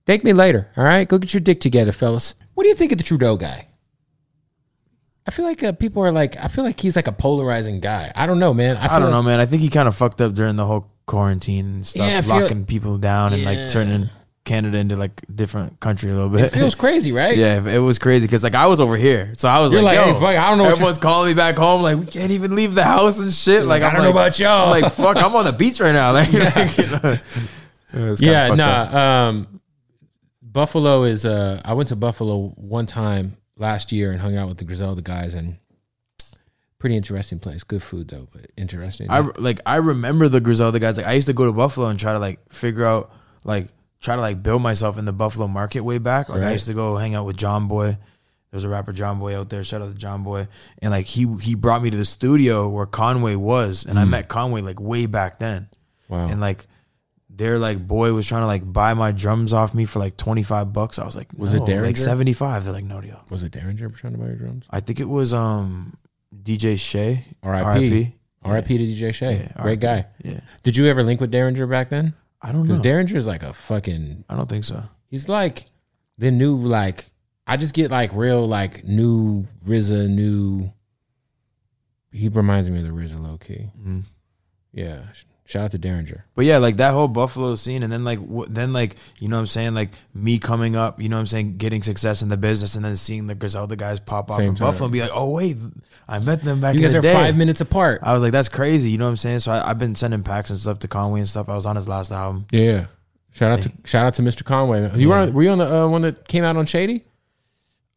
Thank 0.06 0.24
me 0.24 0.32
later. 0.32 0.70
All 0.76 0.84
right, 0.84 1.08
go 1.08 1.18
get 1.18 1.34
your 1.34 1.40
dick 1.40 1.60
together, 1.60 1.92
fellas. 1.92 2.34
What 2.54 2.64
do 2.64 2.68
you 2.68 2.74
think 2.74 2.92
of 2.92 2.98
the 2.98 3.04
Trudeau 3.04 3.36
guy? 3.36 3.68
I 5.26 5.30
feel 5.30 5.44
like 5.44 5.62
uh, 5.62 5.72
people 5.72 6.02
are 6.02 6.10
like, 6.12 6.36
I 6.36 6.48
feel 6.48 6.64
like 6.64 6.80
he's 6.80 6.96
like 6.96 7.06
a 7.06 7.12
polarizing 7.12 7.80
guy. 7.80 8.10
I 8.16 8.26
don't 8.26 8.38
know, 8.40 8.52
man. 8.52 8.76
I, 8.76 8.82
feel 8.88 8.90
I 8.90 8.98
don't 8.98 9.02
like- 9.10 9.12
know, 9.12 9.22
man. 9.22 9.40
I 9.40 9.46
think 9.46 9.62
he 9.62 9.68
kind 9.68 9.86
of 9.88 9.96
fucked 9.96 10.20
up 10.20 10.34
during 10.34 10.56
the 10.56 10.66
whole 10.66 10.90
quarantine 11.06 11.66
and 11.66 11.86
stuff, 11.86 12.06
Yeah, 12.06 12.22
locking 12.26 12.64
people 12.64 12.98
down 12.98 13.32
and 13.32 13.42
Yeah. 13.42 13.50
like 13.50 13.70
turning 13.70 14.10
Canada 14.44 14.78
into 14.78 14.96
like 14.96 15.12
a 15.28 15.32
different 15.32 15.78
country 15.78 16.10
a 16.10 16.14
little 16.14 16.28
bit. 16.28 16.40
It 16.46 16.52
feels 16.52 16.74
crazy, 16.84 17.12
right? 17.12 17.36
Yeah, 17.36 17.64
it 17.64 17.78
was 17.78 18.00
crazy 18.00 18.26
because 18.26 18.42
like 18.42 18.56
I 18.56 18.66
was 18.66 18.80
over 18.80 18.96
here, 18.96 19.32
so 19.36 19.48
I 19.48 19.60
was 19.60 19.72
like, 19.72 19.84
like, 19.84 19.94
"Yo, 19.96 20.04
hey, 20.06 20.12
fuck, 20.14 20.22
I 20.24 20.48
don't 20.48 20.58
know 20.58 20.64
what 20.64 20.72
Everyone's 20.72 20.98
calling 20.98 21.28
me 21.28 21.34
back 21.34 21.56
home, 21.56 21.82
like 21.82 21.96
we 21.98 22.06
can't 22.06 22.32
even 22.32 22.56
leave 22.56 22.74
the 22.74 22.82
house 22.82 23.20
and 23.20 23.32
shit. 23.32 23.64
Like, 23.66 23.82
like, 23.82 23.92
I 23.92 23.94
don't 23.94 24.02
know 24.04 24.10
about 24.10 24.36
y'all. 24.40 24.72
I'm 24.72 24.82
like, 24.82 24.92
fuck, 24.92 25.16
I'm 25.16 25.34
on 25.36 25.44
the 25.44 25.52
beach 25.52 25.78
right 25.80 25.92
now. 25.92 26.12
Like, 26.14 26.32
like, 26.32 26.78
you 26.78 26.86
know, 26.88 27.18
it 27.94 28.10
was 28.10 28.20
kinda 28.20 28.32
yeah, 28.32 28.54
nah. 28.54 28.64
up. 28.82 28.94
Um, 28.94 29.60
Buffalo 30.40 31.04
is. 31.04 31.24
Uh, 31.24 31.60
I 31.64 31.74
went 31.74 31.88
to 31.90 31.96
Buffalo 31.96 32.48
one 32.56 32.86
time 32.86 33.36
last 33.56 33.92
year 33.92 34.12
and 34.12 34.20
hung 34.20 34.36
out 34.36 34.48
with 34.48 34.58
the 34.58 34.64
Griselda 34.64 35.02
guys, 35.02 35.34
and 35.34 35.56
pretty 36.78 36.96
interesting 36.96 37.38
place. 37.38 37.62
Good 37.62 37.82
food 37.82 38.08
though, 38.08 38.28
but 38.32 38.50
interesting. 38.56 39.10
I 39.10 39.20
like 39.20 39.60
I 39.64 39.76
remember 39.76 40.28
the 40.28 40.40
Griselda 40.40 40.78
guys. 40.78 40.96
Like 40.96 41.06
I 41.06 41.12
used 41.12 41.28
to 41.28 41.32
go 41.32 41.46
to 41.46 41.52
Buffalo 41.52 41.86
and 41.88 41.98
try 41.98 42.12
to 42.12 42.18
like 42.18 42.52
figure 42.52 42.84
out 42.84 43.12
like 43.44 43.68
try 44.00 44.16
to 44.16 44.20
like 44.20 44.42
build 44.42 44.62
myself 44.62 44.98
in 44.98 45.04
the 45.04 45.12
Buffalo 45.12 45.46
market 45.48 45.80
way 45.80 45.98
back. 45.98 46.28
Like 46.28 46.42
I 46.42 46.52
used 46.52 46.66
to 46.66 46.74
go 46.74 46.96
hang 46.96 47.14
out 47.14 47.24
with 47.24 47.36
John 47.36 47.68
Boy. 47.68 47.86
There 47.92 48.58
was 48.58 48.64
a 48.64 48.68
rapper 48.68 48.92
John 48.92 49.18
Boy 49.18 49.38
out 49.38 49.48
there. 49.48 49.64
Shout 49.64 49.80
out 49.80 49.92
to 49.92 49.98
John 49.98 50.24
Boy. 50.24 50.48
And 50.80 50.90
like 50.90 51.06
he 51.06 51.26
he 51.40 51.54
brought 51.54 51.82
me 51.82 51.90
to 51.90 51.96
the 51.96 52.04
studio 52.04 52.68
where 52.68 52.84
Conway 52.84 53.36
was, 53.36 53.86
and 53.86 53.98
I 53.98 54.04
mm. 54.04 54.10
met 54.10 54.28
Conway 54.28 54.60
like 54.60 54.80
way 54.80 55.06
back 55.06 55.38
then. 55.38 55.68
wow. 56.08 56.28
And 56.28 56.40
like 56.40 56.66
their 57.34 57.58
like 57.58 57.86
boy 57.86 58.12
was 58.12 58.26
trying 58.28 58.42
to 58.42 58.46
like 58.46 58.70
buy 58.70 58.94
my 58.94 59.10
drums 59.10 59.52
off 59.52 59.74
me 59.74 59.84
for 59.86 59.98
like 59.98 60.16
25 60.16 60.72
bucks. 60.72 60.98
I 60.98 61.04
was 61.04 61.16
like, 61.16 61.28
Was 61.36 61.54
it 61.54 61.60
no, 61.60 61.64
Daringer? 61.64 61.82
Like 61.82 61.96
75. 61.96 62.64
They're 62.64 62.72
like, 62.72 62.84
no 62.84 63.00
deal. 63.00 63.24
Was 63.30 63.42
it 63.42 63.52
Daringer 63.52 63.94
trying 63.96 64.12
to 64.12 64.18
buy 64.18 64.26
your 64.26 64.36
drums? 64.36 64.64
I 64.70 64.80
think 64.80 65.00
it 65.00 65.08
was 65.08 65.32
um 65.32 65.96
DJ 66.42 66.78
Shay. 66.78 67.26
R.I.P. 67.42 68.14
R.I.P. 68.42 68.78
to 68.78 68.84
DJ 68.84 69.14
Shay. 69.14 69.48
Yeah, 69.56 69.62
Great 69.62 69.80
guy. 69.80 70.06
Yeah. 70.22 70.40
Did 70.62 70.76
you 70.76 70.86
ever 70.86 71.02
link 71.02 71.20
with 71.20 71.32
Daringer 71.32 71.68
back 71.70 71.88
then? 71.90 72.14
I 72.42 72.50
don't 72.52 72.66
know. 72.66 72.74
Because 72.74 72.80
Daringer 72.84 73.14
is 73.16 73.26
like 73.26 73.42
a 73.42 73.52
fucking. 73.54 74.24
I 74.28 74.36
don't 74.36 74.48
think 74.48 74.64
so. 74.64 74.82
He's 75.06 75.28
like 75.28 75.66
the 76.18 76.30
new 76.30 76.56
like. 76.56 77.10
I 77.46 77.56
just 77.56 77.74
get 77.74 77.90
like 77.90 78.12
real 78.14 78.46
like 78.46 78.84
new 78.84 79.46
RZA 79.66 80.08
new. 80.08 80.72
He 82.12 82.28
reminds 82.28 82.68
me 82.68 82.78
of 82.78 82.84
the 82.84 82.90
RZA 82.90 83.18
low 83.20 83.38
key. 83.38 83.70
Mhm. 83.80 84.04
Yeah. 84.72 85.02
Shout 85.44 85.64
out 85.64 85.70
to 85.72 85.78
Daringer. 85.78 86.22
But 86.36 86.44
yeah, 86.44 86.58
like 86.58 86.76
that 86.76 86.92
whole 86.92 87.08
Buffalo 87.08 87.56
scene, 87.56 87.82
and 87.82 87.92
then 87.92 88.04
like 88.04 88.18
wh- 88.20 88.46
then 88.48 88.72
like 88.72 88.96
you 89.18 89.28
know 89.28 89.36
what 89.36 89.40
I'm 89.40 89.46
saying, 89.46 89.74
like 89.74 89.90
me 90.14 90.38
coming 90.38 90.76
up, 90.76 91.00
you 91.02 91.08
know 91.08 91.16
what 91.16 91.20
I'm 91.20 91.26
saying, 91.26 91.56
getting 91.56 91.82
success 91.82 92.22
in 92.22 92.28
the 92.28 92.36
business, 92.36 92.74
and 92.76 92.84
then 92.84 92.96
seeing 92.96 93.26
the 93.26 93.34
Griselda 93.34 93.74
guys 93.76 93.98
pop 94.00 94.30
off 94.30 94.38
Same 94.38 94.48
from 94.50 94.54
time. 94.56 94.66
Buffalo 94.68 94.84
and 94.86 94.92
be 94.92 95.00
like, 95.00 95.10
oh 95.12 95.30
wait, 95.30 95.56
I 96.08 96.20
met 96.20 96.42
them 96.44 96.60
back 96.60 96.74
You 96.74 96.78
in 96.78 96.82
guys 96.84 96.92
the 96.92 96.98
are 97.00 97.02
day. 97.02 97.12
five 97.12 97.36
minutes 97.36 97.60
apart. 97.60 98.00
I 98.02 98.14
was 98.14 98.22
like, 98.22 98.32
that's 98.32 98.48
crazy, 98.48 98.90
you 98.90 98.98
know 98.98 99.04
what 99.06 99.10
I'm 99.10 99.16
saying? 99.16 99.40
So 99.40 99.50
I, 99.52 99.68
I've 99.68 99.78
been 99.78 99.94
sending 99.96 100.22
packs 100.22 100.48
and 100.50 100.58
stuff 100.58 100.78
to 100.80 100.88
Conway 100.88 101.20
and 101.20 101.28
stuff. 101.28 101.48
I 101.48 101.54
was 101.56 101.66
on 101.66 101.74
his 101.76 101.88
last 101.88 102.12
album. 102.12 102.46
Yeah. 102.52 102.86
Shout 103.32 103.50
out 103.58 103.62
to 103.62 103.72
shout 103.84 104.06
out 104.06 104.14
to 104.14 104.22
Mr. 104.22 104.44
Conway. 104.44 104.90
You 104.96 105.08
were 105.08 105.16
on, 105.16 105.32
were 105.32 105.42
you 105.42 105.50
on 105.50 105.58
the 105.58 105.82
uh, 105.82 105.88
one 105.88 106.02
that 106.02 106.28
came 106.28 106.44
out 106.44 106.56
on 106.56 106.66
Shady? 106.66 107.04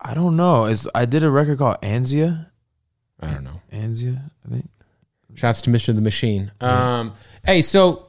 I 0.01 0.13
don't 0.13 0.35
know. 0.35 0.65
It's 0.65 0.87
I 0.95 1.05
did 1.05 1.23
a 1.23 1.29
record 1.29 1.57
called 1.59 1.77
Anzia. 1.81 2.47
I 3.19 3.33
don't 3.33 3.43
know. 3.43 3.61
Anzia, 3.71 4.31
I 4.45 4.49
think. 4.49 4.69
Shouts 5.35 5.61
to 5.63 5.69
Mr. 5.69 5.93
the 5.93 6.01
Machine. 6.01 6.51
Um, 6.61 7.13
hey, 7.45 7.61
so 7.61 8.07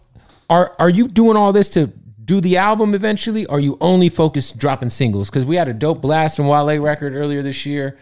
are 0.48 0.74
are 0.78 0.88
you 0.90 1.08
doing 1.08 1.36
all 1.36 1.52
this 1.52 1.68
to 1.70 1.88
do 2.24 2.40
the 2.40 2.56
album 2.56 2.94
eventually? 2.94 3.46
Or 3.46 3.56
are 3.58 3.60
you 3.60 3.76
only 3.80 4.08
focused 4.08 4.58
dropping 4.58 4.90
singles? 4.90 5.28
Because 5.30 5.44
we 5.44 5.56
had 5.56 5.68
a 5.68 5.72
dope 5.74 6.00
blast 6.00 6.38
and 6.38 6.48
Wale 6.48 6.78
record 6.80 7.14
earlier 7.14 7.42
this 7.42 7.66
year. 7.66 7.98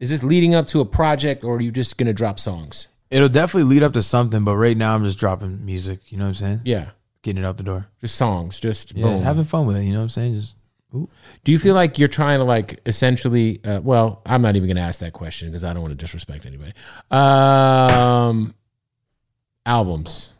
Is 0.00 0.10
this 0.10 0.22
leading 0.22 0.54
up 0.54 0.66
to 0.68 0.80
a 0.80 0.84
project, 0.84 1.42
or 1.44 1.56
are 1.56 1.60
you 1.60 1.72
just 1.72 1.98
gonna 1.98 2.12
drop 2.12 2.38
songs? 2.40 2.88
It'll 3.10 3.28
definitely 3.28 3.70
lead 3.74 3.82
up 3.82 3.94
to 3.94 4.02
something, 4.02 4.44
but 4.44 4.56
right 4.56 4.76
now 4.76 4.94
I'm 4.94 5.02
just 5.04 5.18
dropping 5.18 5.64
music. 5.64 6.00
You 6.12 6.18
know 6.18 6.24
what 6.24 6.28
I'm 6.28 6.34
saying? 6.34 6.60
Yeah, 6.64 6.90
Getting 7.22 7.42
it 7.42 7.46
out 7.46 7.56
the 7.56 7.62
door. 7.64 7.88
just 8.00 8.14
songs, 8.16 8.60
just 8.60 8.94
Yeah, 8.94 9.04
boom. 9.04 9.22
having 9.22 9.44
fun 9.44 9.66
with 9.66 9.76
it. 9.76 9.84
You 9.84 9.92
know 9.92 9.98
what 9.98 10.02
I'm 10.04 10.08
saying? 10.10 10.34
Just 10.40 10.54
Do 10.92 11.50
you 11.52 11.58
feel 11.58 11.74
like 11.74 11.98
you're 11.98 12.06
trying 12.08 12.38
to 12.38 12.44
like 12.44 12.80
essentially? 12.86 13.60
Uh, 13.64 13.80
well, 13.82 14.20
I'm 14.26 14.40
not 14.42 14.56
even 14.56 14.68
going 14.68 14.76
to 14.76 14.82
ask 14.82 15.00
that 15.00 15.14
question 15.14 15.48
because 15.48 15.64
I 15.64 15.72
don't 15.72 15.82
want 15.82 15.92
to 15.92 15.96
disrespect 16.04 16.44
anybody. 16.46 16.72
Um, 17.10 18.54
albums, 19.68 20.32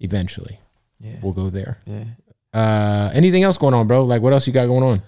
eventually, 0.00 0.58
yeah, 1.00 1.16
we'll 1.22 1.32
go 1.32 1.50
there. 1.50 1.78
yeah. 1.86 2.04
Uh, 2.54 3.10
anything 3.14 3.42
else 3.42 3.56
going 3.58 3.72
on, 3.74 3.86
bro? 3.86 4.04
Like, 4.04 4.20
what 4.22 4.32
else 4.32 4.46
you 4.46 4.52
got 4.52 4.66
going 4.66 4.82
on? 4.84 5.02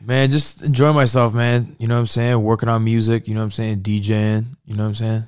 Man, 0.00 0.30
just 0.30 0.62
enjoy 0.62 0.92
myself, 0.92 1.34
man. 1.34 1.74
You 1.80 1.88
know 1.88 1.94
what 1.96 2.00
I'm 2.02 2.06
saying? 2.06 2.40
Working 2.40 2.68
on 2.68 2.84
music, 2.84 3.26
you 3.26 3.34
know 3.34 3.40
what 3.40 3.46
I'm 3.46 3.50
saying? 3.50 3.80
DJing, 3.82 4.46
you 4.64 4.74
know 4.76 4.84
what 4.84 4.88
I'm 4.90 4.94
saying? 4.94 5.24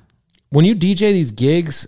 When 0.49 0.63
you 0.65 0.75
DJ 0.75 1.11
these 1.11 1.31
gigs, 1.31 1.87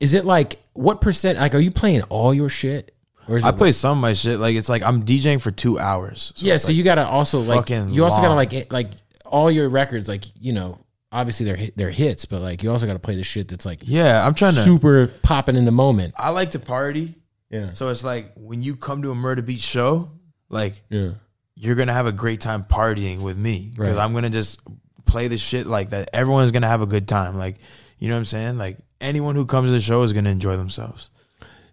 is 0.00 0.12
it 0.12 0.24
like 0.26 0.60
what 0.74 1.00
percent? 1.00 1.38
Like, 1.38 1.54
are 1.54 1.58
you 1.60 1.70
playing 1.70 2.02
all 2.02 2.34
your 2.34 2.48
shit? 2.50 2.94
Or 3.26 3.38
is 3.38 3.44
I 3.44 3.52
play 3.52 3.72
some 3.72 3.96
of 3.98 4.02
my 4.02 4.12
shit. 4.12 4.38
Like 4.38 4.54
it's 4.54 4.68
like 4.68 4.82
I'm 4.82 5.02
DJing 5.04 5.40
for 5.40 5.50
two 5.50 5.78
hours. 5.78 6.34
yeah, 6.36 6.58
so 6.58 6.68
like- 6.68 6.76
you 6.76 6.82
gotta 6.84 7.06
also 7.06 7.40
like 7.40 7.70
you 7.70 8.04
also 8.04 8.20
gotta 8.20 8.34
like 8.34 8.52
it- 8.52 8.70
like 8.70 8.90
all 9.24 9.50
your 9.50 9.70
records, 9.70 10.06
like 10.08 10.24
you 10.38 10.52
know, 10.52 10.78
obviously 11.14 11.46
they're 11.46 11.56
hit, 11.56 11.76
they're 11.76 11.90
hits, 11.90 12.26
but 12.26 12.42
like 12.42 12.62
you 12.62 12.70
also 12.70 12.86
gotta 12.86 12.98
play 12.98 13.14
the 13.16 13.24
shit 13.24 13.48
that's 13.48 13.64
like 13.64 13.80
Yeah, 13.84 14.26
I'm 14.26 14.34
trying 14.34 14.54
to 14.54 14.60
super 14.60 15.06
popping 15.22 15.56
in 15.56 15.64
the 15.64 15.70
moment. 15.70 16.12
I 16.18 16.28
like 16.30 16.50
to 16.50 16.58
party. 16.58 17.14
Yeah. 17.50 17.70
So 17.72 17.88
it's 17.88 18.02
like 18.04 18.32
when 18.36 18.62
you 18.62 18.74
come 18.76 19.00
to 19.02 19.12
a 19.12 19.14
Murda 19.14 19.40
Beatz 19.40 19.62
show, 19.62 20.10
like 20.50 20.82
Yeah. 20.90 21.10
you're 21.54 21.76
gonna 21.76 21.92
have 21.92 22.06
a 22.06 22.12
great 22.12 22.40
time 22.40 22.64
partying 22.64 23.20
with 23.20 23.38
me. 23.38 23.70
Because 23.72 23.96
Right. 23.96 24.02
I'm 24.04 24.12
gonna 24.12 24.28
just 24.28 24.58
play 25.06 25.28
the 25.28 25.38
shit 25.38 25.66
like 25.66 25.90
that. 25.90 26.10
Everyone's 26.12 26.50
gonna 26.50 26.66
have 26.68 26.82
a 26.82 26.86
good 26.86 27.06
time. 27.06 27.38
Like, 27.38 27.58
you 28.00 28.08
know 28.08 28.16
what 28.16 28.20
I'm 28.20 28.24
saying? 28.24 28.58
Like 28.58 28.78
anyone 29.00 29.36
who 29.36 29.46
comes 29.46 29.68
to 29.68 29.72
the 29.72 29.80
show 29.80 30.02
is 30.02 30.12
gonna 30.12 30.30
enjoy 30.30 30.56
themselves. 30.56 31.10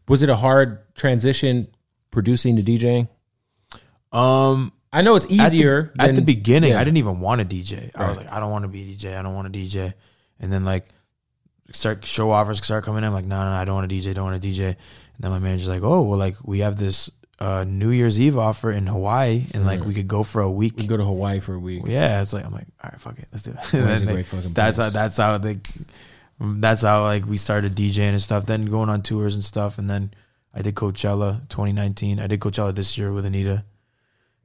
Was 0.08 0.22
it 0.22 0.30
a 0.30 0.36
hard 0.36 0.80
transition 0.94 1.68
producing 2.12 2.58
to 2.58 2.62
DJing? 2.62 3.08
Um 4.12 4.72
I 4.94 5.02
know 5.02 5.16
it's 5.16 5.26
at 5.26 5.30
the- 5.32 5.36
easier 5.44 5.94
at 6.00 6.16
the, 6.16 6.22
beginning. 6.22 6.72
yeah. 6.74 6.80
I 6.80 6.84
didn't 6.84 6.98
even 6.98 7.20
want 7.20 7.40
to 7.40 7.46
DJ. 7.56 7.92
I 7.96 8.08
was 8.08 8.18
like, 8.18 8.32
I 8.32 8.40
don't 8.40 8.52
want 8.52 8.64
to 8.64 8.68
be 8.68 8.82
a 8.82 8.86
DJ. 8.96 9.18
I 9.18 9.22
don't 9.22 9.34
want 9.34 9.52
to 9.52 9.58
DJ. 9.60 9.94
And 10.40 10.52
then 10.52 10.66
like 10.66 10.88
start 11.72 12.06
show 12.06 12.32
offers 12.32 12.58
start 12.64 12.84
coming 12.84 13.00
in. 13.00 13.06
I'm 13.06 13.14
like, 13.14 13.26
no, 13.26 13.38
no, 13.44 13.52
no, 13.52 13.56
I 13.56 13.64
don't 13.66 13.76
want 13.76 13.90
to 13.90 13.96
DJ. 13.96 14.14
Don't 14.14 14.26
want 14.26 14.42
to 14.42 14.48
DJ. 14.48 14.66
And 14.68 14.76
then 15.20 15.32
my 15.32 15.40
manager's 15.40 15.70
like, 15.70 15.84
oh, 15.84 16.02
well, 16.02 16.18
like 16.20 16.36
we 16.44 16.60
have 16.60 16.76
this 16.78 17.10
uh, 17.40 17.64
New 17.68 17.90
Year's 17.92 18.20
Eve 18.20 18.38
offer 18.38 18.72
in 18.72 18.86
Hawaii, 18.88 19.46
and 19.54 19.66
like 19.66 19.84
we 19.84 19.94
could 19.94 20.08
go 20.08 20.24
for 20.24 20.42
a 20.42 20.52
week. 20.52 20.74
We 20.78 20.86
go 20.88 20.98
to 20.98 21.04
Hawaii 21.06 21.40
for 21.40 21.54
a 21.56 21.60
week. 21.60 21.84
Yeah, 21.86 22.22
it's 22.22 22.34
like 22.34 22.46
I'm 22.46 22.52
like, 22.52 22.68
all 22.84 22.90
right, 22.92 23.02
fuck 23.02 23.18
it, 23.18 23.28
let's 23.32 23.44
do 23.44 23.52
it. 23.52 23.74
A 23.74 24.06
they- 24.06 24.14
great 24.14 24.26
fucking 24.28 24.54
that's 24.54 24.78
how 24.78 24.90
that's 24.90 25.18
how 25.18 25.38
they 25.40 25.60
that's 26.40 26.82
how 26.82 27.04
like 27.04 27.26
we 27.26 27.38
started 27.38 27.76
DJing 27.76 28.12
and 28.12 28.22
stuff. 28.22 28.46
Then 28.46 28.66
going 28.66 28.90
on 28.90 29.02
tours 29.02 29.34
and 29.36 29.44
stuff, 29.44 29.78
and 29.78 29.90
then 29.90 30.14
I 30.54 30.62
did 30.62 30.76
Coachella 30.76 31.48
2019. 31.50 32.20
I 32.20 32.28
did 32.28 32.40
Coachella 32.42 32.76
this 32.76 32.98
year 32.98 33.12
with 33.14 33.26
Anitta. 33.26 33.64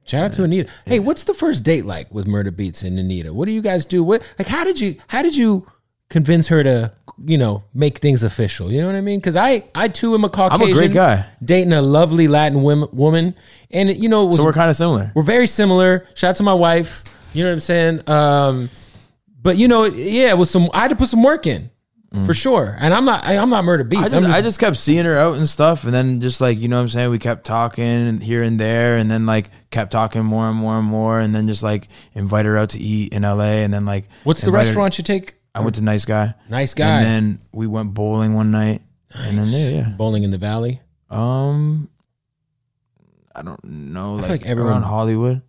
Shout 0.07 0.23
out 0.23 0.33
to 0.33 0.43
Anitta. 0.43 0.69
Hey, 0.85 0.99
what's 0.99 1.25
the 1.25 1.33
first 1.33 1.63
date 1.63 1.85
like 1.85 2.11
with 2.13 2.27
Murda 2.27 2.49
Beatz 2.49 2.83
and 2.83 2.97
Anitta? 2.97 3.31
What 3.31 3.45
do 3.45 3.51
you 3.51 3.61
guys 3.61 3.85
do? 3.85 4.03
What 4.03 4.23
like 4.39 4.47
how 4.47 4.63
did 4.63 4.79
you 4.79 4.95
how 5.07 5.21
did 5.21 5.35
you 5.35 5.67
convince 6.09 6.47
her 6.47 6.63
to 6.63 6.93
you 7.25 7.37
know 7.37 7.63
make 7.73 7.97
things 7.97 8.23
official? 8.23 8.71
You 8.71 8.79
know 8.81 8.87
what 8.87 8.95
I 8.95 9.01
mean? 9.01 9.19
Because 9.19 9.35
I 9.35 9.63
I 9.75 9.89
too 9.89 10.13
am 10.13 10.23
a 10.23 10.27
I'm 10.27 10.31
Caucasian. 10.31 10.69
a 10.71 10.73
great 10.73 10.93
guy, 10.93 11.25
dating 11.43 11.73
a 11.73 11.81
lovely 11.81 12.29
Latin 12.29 12.63
women, 12.63 12.87
woman, 12.93 13.35
and 13.69 13.89
you 13.89 14.07
know 14.07 14.23
it 14.23 14.27
was 14.27 14.37
so 14.37 14.45
we're 14.45 14.53
kind 14.53 14.69
of 14.69 14.77
similar. 14.77 15.11
we're 15.13 15.23
very 15.23 15.47
similar. 15.47 16.07
Shout 16.15 16.31
out 16.31 16.35
to 16.37 16.43
my 16.43 16.53
wife. 16.53 17.03
You 17.33 17.43
know 17.43 17.49
what 17.49 17.53
I'm 17.55 17.59
saying? 17.59 18.09
Um, 18.09 18.69
but 19.41 19.57
you 19.57 19.67
know, 19.67 19.83
yeah, 19.83 20.29
it 20.29 20.37
was 20.37 20.49
some. 20.49 20.69
I 20.73 20.79
had 20.83 20.89
to 20.89 20.95
put 20.95 21.09
some 21.09 21.21
work 21.21 21.45
in 21.45 21.69
for 22.25 22.33
sure. 22.33 22.75
And 22.79 22.93
I'm 22.93 23.05
not. 23.05 23.25
I, 23.25 23.37
I'm 23.37 23.49
not 23.49 23.63
Murda 23.63 23.87
Beatz. 23.87 23.97
I 23.99 24.09
just, 24.09 24.15
I'm 24.15 24.31
I 24.31 24.41
just 24.41 24.59
kept 24.59 24.77
seeing 24.77 25.05
her 25.05 25.17
out 25.17 25.35
and 25.35 25.47
stuff, 25.47 25.83
and 25.83 25.93
then 25.93 26.21
just 26.21 26.39
like 26.41 26.57
you 26.59 26.67
know 26.67 26.77
what 26.77 26.83
I'm 26.83 26.89
saying, 26.89 27.09
we 27.11 27.19
kept 27.19 27.45
talking 27.45 28.21
here 28.21 28.43
and 28.43 28.59
there, 28.59 28.97
and 28.97 29.11
then 29.11 29.25
like 29.25 29.49
kept 29.71 29.91
talking 29.91 30.23
more 30.23 30.47
and 30.47 30.57
more 30.57 30.77
and 30.79 30.87
more, 30.87 31.19
and 31.19 31.35
then 31.35 31.47
just 31.47 31.63
like 31.63 31.89
invite 32.13 32.45
her 32.45 32.57
out 32.57 32.69
to 32.71 32.79
eat 32.79 33.11
in 33.13 33.23
LA, 33.23 33.61
and 33.63 33.73
then 33.73 33.85
like 33.85 34.07
What's 34.23 34.41
the 34.41 34.47
invite 34.47 34.61
her- 34.63 34.67
restaurant 34.69 34.97
you 34.97 35.03
take? 35.03 35.35
I 35.53 35.59
went 35.61 35.75
to 35.75 35.81
Nice 35.83 36.05
Guy, 36.05 36.33
Nice 36.49 36.73
guy. 36.75 37.01
and 37.01 37.05
then 37.05 37.41
we 37.51 37.65
went 37.67 37.93
bowling 37.93 38.33
one 38.35 38.51
night, 38.51 38.81
and 39.13 39.37
then 39.37 39.47
yeah, 39.47 39.69
yeah. 39.69 39.89
Bowling 39.89 40.23
in 40.23 40.31
the 40.31 40.37
Valley. 40.37 40.81
Um, 41.09 41.89
I 43.35 43.41
don't 43.41 43.63
know, 43.63 44.15
like, 44.15 44.29
like 44.29 44.45
everyone- 44.45 44.73
around 44.73 44.83
Hollywood, 44.83 45.41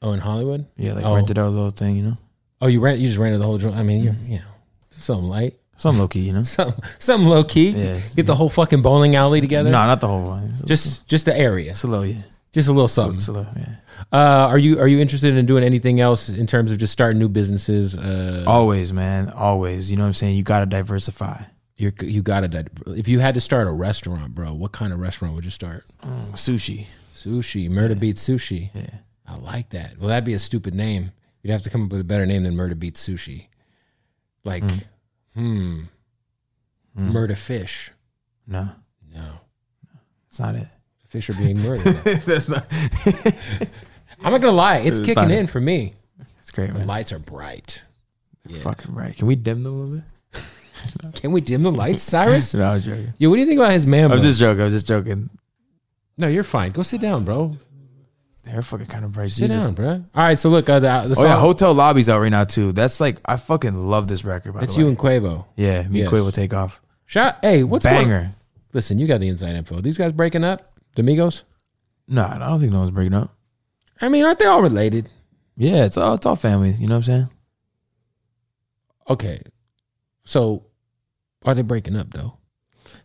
Oh, 0.00 0.12
in 0.12 0.20
Hollywood. 0.20 0.66
yeah, 0.76 0.94
like 0.94 1.04
Oh. 1.04 1.14
rented 1.14 1.38
out 1.38 1.46
a 1.48 1.50
little 1.50 1.70
thing, 1.70 1.96
you 1.96 2.02
know, 2.02 2.18
Oh, 2.60 2.66
you 2.68 2.80
ran. 2.80 2.98
You 3.00 3.06
just 3.06 3.18
rented 3.18 3.40
the 3.40 3.44
whole. 3.44 3.74
I 3.74 3.82
mean, 3.82 4.02
you're 4.04 4.14
you 4.26 4.36
know 4.38 4.44
something 4.90 5.28
light, 5.28 5.56
some 5.76 5.98
low 5.98 6.08
key, 6.08 6.20
you 6.20 6.32
know. 6.32 6.42
some 6.58 6.74
some 6.98 7.24
low 7.26 7.44
key. 7.44 7.70
Yeah. 7.70 8.00
Get 8.16 8.26
the 8.26 8.34
whole 8.34 8.48
fucking 8.48 8.82
bowling 8.82 9.16
alley 9.16 9.40
together. 9.40 9.70
No, 9.70 9.78
not 9.86 10.00
the 10.00 10.08
whole 10.08 10.22
one. 10.24 10.44
It's 10.50 10.62
just 10.64 11.08
just 11.08 11.24
the 11.24 11.36
area. 11.36 11.72
it's 11.72 11.82
a 11.84 11.88
little, 11.88 12.06
yeah, 12.06 12.22
Just 12.52 12.68
a 12.68 12.72
little 12.72 12.88
something. 12.88 13.16
it's 13.16 13.28
a 13.28 13.32
little, 13.32 13.52
yeah. 13.56 13.76
Uh, 14.12 14.46
are 14.48 14.58
you 14.58 14.78
are 14.80 14.88
you 14.88 14.98
interested 15.00 15.36
in 15.36 15.46
doing 15.46 15.64
anything 15.64 16.00
else 16.00 16.28
in 16.28 16.46
terms 16.46 16.72
of 16.72 16.78
just 16.78 16.92
starting 16.92 17.18
new 17.18 17.28
businesses? 17.28 17.96
Uh, 17.96 18.44
Always, 18.46 18.92
man, 18.92 19.30
always. 19.30 19.90
You 19.90 19.96
know 19.96 20.02
what 20.04 20.08
I'm 20.08 20.14
saying? 20.14 20.36
You 20.36 20.42
got 20.42 20.60
to 20.60 20.66
diversify. 20.66 21.42
you're, 21.76 21.92
you 22.02 22.22
got 22.22 22.40
to. 22.40 22.66
If 22.88 23.08
you 23.08 23.20
had 23.20 23.34
to 23.34 23.40
start 23.40 23.66
a 23.68 23.72
restaurant, 23.72 24.34
bro, 24.34 24.52
what 24.54 24.72
kind 24.72 24.92
of 24.92 24.98
restaurant 25.00 25.34
would 25.34 25.44
you 25.44 25.50
start? 25.50 25.84
Sushi. 26.32 26.86
Sushi, 27.14 27.70
Murda 27.70 27.94
Beatz 27.94 28.18
Sushi. 28.18 28.70
Yeah. 28.74 28.90
I 29.26 29.36
like 29.36 29.70
that. 29.70 29.98
Well, 29.98 30.08
that'd 30.08 30.24
be 30.24 30.32
a 30.34 30.38
stupid 30.40 30.74
name. 30.74 31.12
You'd 31.42 31.52
have 31.52 31.62
to 31.62 31.70
come 31.70 31.84
up 31.84 31.90
with 31.92 32.00
a 32.00 32.04
better 32.04 32.26
name 32.26 32.42
than 32.42 32.54
Murda 32.54 32.74
Beatz 32.74 32.94
Sushi. 32.98 33.46
Like, 34.44 34.64
hmm, 35.34 35.80
Murder 36.94 37.36
Fish. 37.36 37.90
No, 38.46 38.70
No, 39.14 39.40
it's 40.28 40.40
not 40.40 40.54
it. 40.54 40.66
fish 41.08 41.30
are 41.30 41.34
being 41.34 41.58
murdered. 41.62 41.84
That's 42.26 42.48
not. 42.48 42.66
I'm 44.24 44.32
not 44.32 44.40
gonna 44.40 44.52
lie, 44.52 44.78
it's 44.78 44.98
It's 44.98 45.06
kicking 45.06 45.30
in 45.30 45.46
for 45.46 45.60
me. 45.60 45.94
It's 46.38 46.50
great, 46.50 46.68
The 46.72 46.78
man. 46.78 46.86
lights 46.86 47.12
are 47.12 47.18
bright. 47.18 47.82
Fucking 48.62 48.94
right. 48.94 49.16
Can 49.16 49.26
we 49.28 49.36
dim 49.36 49.62
them 49.62 49.72
a 49.72 49.76
little 49.76 49.96
bit? 49.96 51.14
Can 51.14 51.30
we 51.32 51.40
dim 51.40 51.62
the 51.62 51.70
lights, 51.70 52.02
Cyrus? 52.02 52.52
No, 52.54 52.64
I 52.70 52.74
was 52.74 52.84
joking. 52.84 53.14
Yo, 53.18 53.30
what 53.30 53.36
do 53.36 53.40
you 53.40 53.46
think 53.46 53.60
about 53.60 53.72
his 53.72 53.86
man? 53.86 54.10
I'm 54.10 54.20
just 54.20 54.40
joking. 54.40 54.60
I 54.60 54.64
was 54.64 54.74
just 54.74 54.86
joking. 54.88 55.30
no, 56.18 56.26
you're 56.26 56.42
fine. 56.42 56.72
Go 56.72 56.82
sit 56.82 57.00
down, 57.00 57.24
bro. 57.24 57.56
They're 58.44 58.60
fucking 58.62 58.86
kind 58.86 59.04
of 59.04 59.12
bright. 59.12 59.30
Sit 59.30 59.48
Jesus. 59.48 59.62
down, 59.64 59.74
bro. 59.74 59.88
All 59.88 60.04
right, 60.14 60.38
so 60.38 60.48
look, 60.48 60.68
uh, 60.68 60.80
the, 60.80 61.08
the 61.08 61.14
Oh 61.18 61.24
yeah, 61.24 61.38
Hotel 61.38 61.72
Lobby's 61.72 62.08
out 62.08 62.20
right 62.20 62.28
now 62.28 62.42
too. 62.44 62.72
That's 62.72 63.00
like 63.00 63.18
I 63.24 63.36
fucking 63.36 63.74
love 63.74 64.08
this 64.08 64.24
record. 64.24 64.54
By 64.54 64.60
that's 64.60 64.76
you 64.76 64.88
and 64.88 64.98
Quavo. 64.98 65.46
yeah, 65.56 65.86
me 65.86 66.00
Yes. 66.00 66.08
and 66.12 66.18
Quavo 66.18 66.32
Takeoff. 66.32 66.80
Shot. 67.06 67.38
Hey, 67.42 67.62
what's 67.62 67.84
going- 67.86 68.08
Banger. 68.08 68.34
Listen, 68.72 68.98
you 68.98 69.06
got 69.06 69.20
the 69.20 69.28
inside 69.28 69.54
info. 69.54 69.80
These 69.80 69.98
guys 69.98 70.12
breaking 70.12 70.44
up, 70.44 70.72
the 70.96 71.02
Migos. 71.02 71.44
No, 72.08 72.24
I 72.24 72.38
don't 72.38 72.58
think 72.58 72.72
no 72.72 72.80
one's 72.80 72.90
breaking 72.90 73.14
up. 73.14 73.32
I 74.00 74.08
mean, 74.08 74.24
aren't 74.24 74.38
they 74.40 74.46
all 74.46 74.62
related? 74.62 75.12
Yeah, 75.56 75.84
it's 75.84 75.96
all 75.96 76.14
it's 76.14 76.26
all 76.26 76.34
family. 76.36 76.70
You 76.72 76.86
know 76.88 76.94
what 76.94 77.08
I'm 77.08 77.12
saying? 77.14 77.28
Okay, 79.08 79.40
so 80.24 80.64
are 81.44 81.54
they 81.54 81.62
breaking 81.62 81.96
up 81.96 82.12
though? 82.12 82.38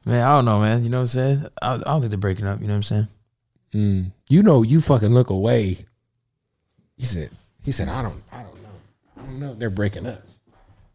Man, 0.06 0.24
I 0.26 0.36
don't 0.36 0.46
know, 0.46 0.60
man. 0.62 0.84
You 0.84 0.90
know 0.90 0.98
what 0.98 1.02
I'm 1.02 1.08
saying? 1.08 1.46
I, 1.62 1.74
I 1.74 1.78
don't 1.78 2.02
think 2.02 2.12
they're 2.12 2.18
breaking 2.18 2.48
up. 2.48 2.62
You 2.62 2.68
know 2.68 2.74
what 2.74 2.78
I'm 2.78 2.84
saying? 2.84 3.08
Mm. 3.74 4.12
You 4.30 4.44
know, 4.44 4.62
you 4.62 4.82
fucking 4.82 5.14
look 5.14 5.30
away. 5.30 5.86
He 6.98 7.06
said. 7.06 7.30
He 7.64 7.72
said, 7.72 7.88
I 7.90 8.02
don't. 8.02 8.22
I 8.32 8.44
don't 8.44 8.62
know. 8.64 8.70
I 9.18 9.22
don't 9.22 9.40
know 9.40 9.52
if 9.54 9.60
they're 9.60 9.70
breaking 9.70 10.06
up. 10.06 10.22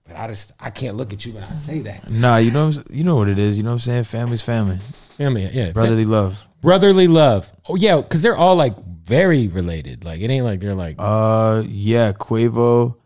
But 0.06 0.16
I 0.16 0.26
just 0.26 0.52
I 0.58 0.70
can't 0.70 0.96
look 0.96 1.12
at 1.12 1.24
you 1.24 1.32
when 1.32 1.44
I 1.44 1.54
say 1.56 1.78
that. 1.80 2.10
Nah, 2.10 2.36
you 2.38 2.50
know, 2.50 2.66
what 2.66 2.90
you 2.90 3.04
know 3.04 3.14
what 3.16 3.28
it 3.28 3.38
is. 3.38 3.56
You 3.56 3.62
know 3.62 3.70
what 3.70 3.74
I'm 3.74 3.78
saying? 3.80 4.04
Family's 4.04 4.42
family, 4.42 4.80
Family, 5.16 5.48
yeah, 5.52 5.70
brotherly 5.70 6.04
love. 6.04 6.44
brotherly 6.60 7.06
love. 7.06 7.52
Oh 7.68 7.76
yeah, 7.76 7.96
because 8.00 8.20
they're 8.20 8.34
all 8.36 8.56
like 8.56 8.76
very 8.84 9.46
related. 9.46 10.04
Like 10.04 10.20
it 10.20 10.28
ain't 10.28 10.44
like 10.44 10.58
they're 10.60 10.74
like 10.74 10.96
Uh, 10.98 11.62
yeah. 11.68 12.12
Quavo 12.12 12.96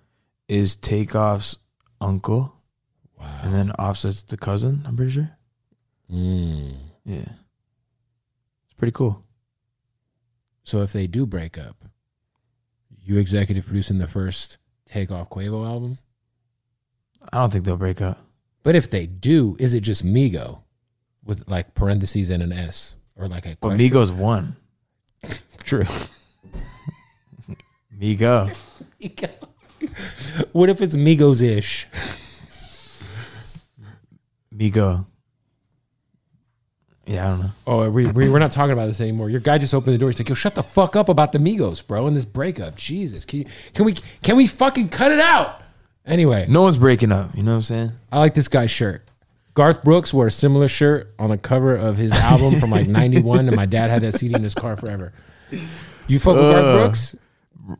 is 0.49 0.75
Takeoff's 0.75 1.59
uncle, 2.01 2.55
wow. 3.21 3.41
and 3.43 3.55
then 3.55 3.73
Offset's 3.73 4.23
the 4.23 4.39
cousin. 4.39 4.83
I'm 4.87 4.97
pretty 4.97 5.13
sure. 5.13 5.31
Mm. 6.11 6.77
Yeah, 7.05 7.19
it's 7.29 8.75
pretty 8.79 8.93
cool. 8.93 9.23
So 10.67 10.83
if 10.83 10.93
they 10.93 11.07
do 11.07 11.25
break 11.27 11.57
up, 11.57 11.85
you 13.01 13.19
executive 13.19 13.67
producing 13.67 13.99
the 13.99 14.09
first 14.09 14.59
Takeoff 14.85 15.31
Quavo 15.31 15.65
album. 15.65 15.99
I 17.33 17.39
don't 17.39 17.53
think 17.53 17.65
they'll 17.65 17.77
break 17.77 18.03
up. 18.03 18.19
But 18.65 18.75
if 18.75 18.91
they 18.91 19.07
do, 19.07 19.57
is 19.61 19.75
it 19.75 19.83
just 19.83 20.05
Migo 20.05 20.63
with 21.25 21.49
like 21.49 21.75
parentheses 21.75 22.31
and 22.31 22.43
an 22.43 22.51
S 22.53 22.97
or 23.15 23.29
like 23.29 23.47
a 23.47 23.51
But 23.61 23.77
question? 23.77 23.79
Migos 23.79 24.11
won. 24.11 24.57
True. 25.63 25.85
Migo. 27.97 28.53
Migo. 29.01 29.31
what 30.51 30.69
if 30.69 30.83
it's 30.83 30.97
Migos 30.97 31.43
ish? 31.43 31.87
Migo. 34.53 35.07
Yeah, 37.07 37.27
I 37.27 37.29
don't 37.31 37.41
know. 37.41 37.51
Oh, 37.69 37.89
we, 37.91 38.07
we, 38.11 38.29
we're 38.29 38.41
not 38.41 38.51
talking 38.51 38.73
about 38.73 38.87
this 38.87 39.01
anymore. 39.01 39.31
Your 39.31 39.39
guy 39.41 39.59
just 39.59 39.73
opened 39.73 39.95
the 39.95 39.99
door. 39.99 40.11
He's 40.11 40.19
like, 40.19 40.29
"Yo, 40.29 40.35
shut 40.35 40.57
the 40.57 40.63
fuck 40.63 40.97
up 40.97 41.09
about 41.09 41.31
the 41.33 41.39
Migos, 41.39 41.87
bro, 41.87 42.07
and 42.09 42.17
this 42.17 42.25
breakup. 42.25 42.75
Jesus, 42.75 43.25
can 43.25 43.41
you, 43.41 43.45
can 43.75 43.85
we 43.85 43.95
can 44.23 44.37
we 44.37 44.47
fucking 44.47 44.89
cut 44.89 45.13
it 45.13 45.21
out?" 45.21 45.61
Anyway, 46.05 46.47
No 46.49 46.63
one's 46.63 46.79
breaking 46.79 47.11
up. 47.13 47.35
You 47.37 47.43
know 47.43 47.53
what 47.53 47.57
I'm 47.57 47.63
saying? 47.63 47.91
I 48.13 48.19
like 48.19 48.35
this 48.35 48.49
guy's 48.49 48.71
shirt. 48.71 49.03
Garth 49.55 49.83
Brooks 49.83 50.13
wore 50.13 50.27
a 50.27 50.31
similar 50.31 50.69
shirt 50.69 51.13
on 51.19 51.31
the 51.31 51.39
cover 51.39 51.75
of 51.75 51.97
his 51.97 52.13
album 52.13 52.61
from 52.61 52.71
like 52.71 52.87
'91, 52.89 53.47
and 53.47 53.57
my 53.57 53.67
dad 53.67 53.91
had 53.91 54.03
that 54.03 54.13
CD 54.19 54.35
in 54.35 54.43
his 54.43 54.55
car 54.55 54.77
forever. 54.77 55.13
You 56.09 56.19
fuck 56.19 56.35
with 56.35 56.43
Garth 56.53 56.77
Brooks, 56.77 57.17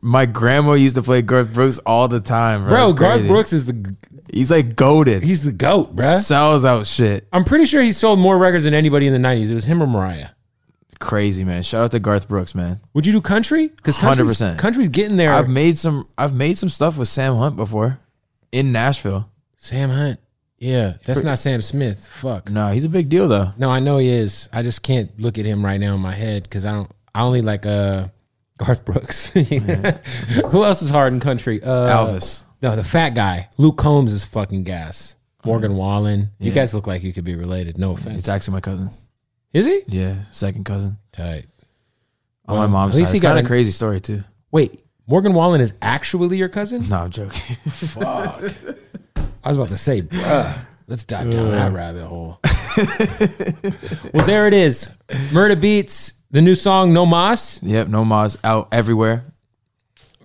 My 0.01 0.27
grandma 0.27 0.73
used 0.73 0.97
to 0.97 1.03
play 1.03 1.23
Garth 1.23 1.53
Brooks 1.53 1.79
all 1.81 2.09
the 2.09 2.21
time, 2.21 2.65
bro. 2.65 2.71
bro? 2.71 2.93
Garth. 2.93 3.27
Brooks 3.27 3.53
is 3.53 3.67
the 3.67 3.95
He's 4.33 4.51
like 4.51 4.75
goaded. 4.75 5.23
he's 5.23 5.45
the 5.45 5.53
goat, 5.53 5.95
bro. 5.95 6.19
sells 6.19 6.65
out 6.65 6.87
shit. 6.87 7.29
I'm 7.33 7.45
pretty 7.45 7.65
sure 7.65 7.81
he 7.81 7.93
sold 7.93 8.19
more 8.19 8.37
records 8.37 8.65
than 8.65 8.75
anybody 8.75 9.07
in 9.07 9.13
the 9.13 9.29
'90s. 9.29 9.51
It 9.51 9.55
was 9.55 9.65
him 9.65 9.83
or 9.83 9.87
Mariah. 9.87 10.31
Crazy 10.99 11.45
man. 11.45 11.63
Shout 11.63 11.85
out 11.85 11.91
to 11.93 11.99
Garth 11.99 12.27
Brooks, 12.27 12.55
man. 12.55 12.81
Would 12.95 13.07
you 13.07 13.13
do 13.13 13.21
country? 13.21 13.69
Because 13.69 13.99
100%. 13.99 14.59
country's 14.59 14.89
getting 14.89 15.17
there. 15.17 15.33
I've 15.33 15.49
made 15.49 15.79
some. 15.79 16.09
I've 16.19 16.35
made 16.35 16.57
some 16.59 16.69
stuff 16.71 16.97
with 16.99 17.09
Sam 17.09 17.37
Hunt 17.37 17.55
before, 17.57 18.01
in 18.51 18.73
Nashville. 18.73 19.31
Sam 19.59 19.91
Hunt. 19.91 20.19
Yeah, 20.59 20.95
that's 21.05 21.23
not 21.23 21.39
Sam 21.39 21.61
Smith. 21.61 22.07
Fuck. 22.09 22.51
No, 22.51 22.73
he's 22.73 22.85
a 22.87 22.89
big 22.89 23.11
deal 23.11 23.29
though. 23.29 23.53
No, 23.59 23.71
I 23.71 23.79
know 23.79 23.99
he 23.99 24.09
is. 24.09 24.49
I 24.53 24.63
just 24.63 24.83
can't 24.83 25.19
look 25.21 25.39
at 25.39 25.45
him 25.45 25.63
right 25.65 25.79
now 25.79 25.95
in 25.95 26.01
my 26.01 26.15
head 26.15 26.45
because 26.45 26.65
I 26.65 26.73
don't. 26.73 26.91
I 27.15 27.23
only 27.23 27.43
like 27.43 27.67
uh 27.67 28.09
Garth 28.59 28.85
Brooks. 28.85 29.27
Who 30.51 30.65
else 30.65 30.83
is 30.83 30.91
hard 30.91 31.13
in 31.13 31.21
country? 31.21 31.63
Uh, 31.63 31.89
Elvis. 32.07 32.45
No, 32.63 32.75
the 32.77 32.85
fat 32.85 33.11
guy. 33.11 33.49
Luke 33.59 33.77
Combs 33.77 34.13
is 34.13 34.25
fucking 34.25 34.65
gas. 34.65 35.15
Morgan 35.45 35.77
Wallen. 35.77 36.31
You 36.39 36.49
Yeah. 36.49 36.55
guys 36.55 36.75
look 36.75 36.87
like 36.87 37.03
you 37.03 37.13
could 37.13 37.25
be 37.25 37.37
related. 37.37 37.79
No 37.79 37.93
offense. 37.93 38.15
He's 38.15 38.29
actually 38.29 38.55
my 38.55 38.61
cousin. 38.61 38.91
is 39.53 39.67
he? 39.67 39.83
Yeah, 39.87 40.17
second 40.33 40.65
cousin 40.65 40.97
Tight. 41.13 41.47
on 42.47 42.57
Well, 42.59 42.67
my 42.67 42.73
mom's 42.73 42.95
at 42.95 42.99
least 42.99 43.11
side. 43.11 43.13
he 43.15 43.17
It's 43.19 43.23
got 43.23 43.29
kind 43.31 43.39
of 43.41 43.45
a- 43.45 43.49
crazy 43.49 43.71
story 43.71 44.01
too. 44.01 44.25
Wait, 44.51 44.85
Morgan 45.07 45.35
Wallen 45.35 45.61
is 45.61 45.75
actually 45.83 46.37
your 46.39 46.49
cousin? 46.49 46.89
No, 46.89 46.97
I'm 46.97 47.11
joking. 47.11 47.57
Fuck. 47.71 48.43
I 49.45 49.49
was 49.51 49.59
about 49.59 49.69
to 49.69 49.79
say, 49.79 50.03
bruh, 50.03 50.59
let's 50.89 51.05
dive 51.05 51.31
down 51.31 51.51
that 51.53 51.73
rabbit 51.73 52.07
hole. 52.07 52.41
well, 54.13 54.27
there 54.27 54.49
it 54.49 54.55
is. 54.55 54.91
Murda 55.31 55.55
Beatz, 55.55 56.13
the 56.31 56.43
new 56.43 56.55
song 56.55 56.93
No 56.93 57.07
Mas. 57.07 57.61
yep, 57.63 57.89
no 57.89 58.05
Mas 58.05 58.37
out 58.45 58.69
everywhere. 58.73 59.25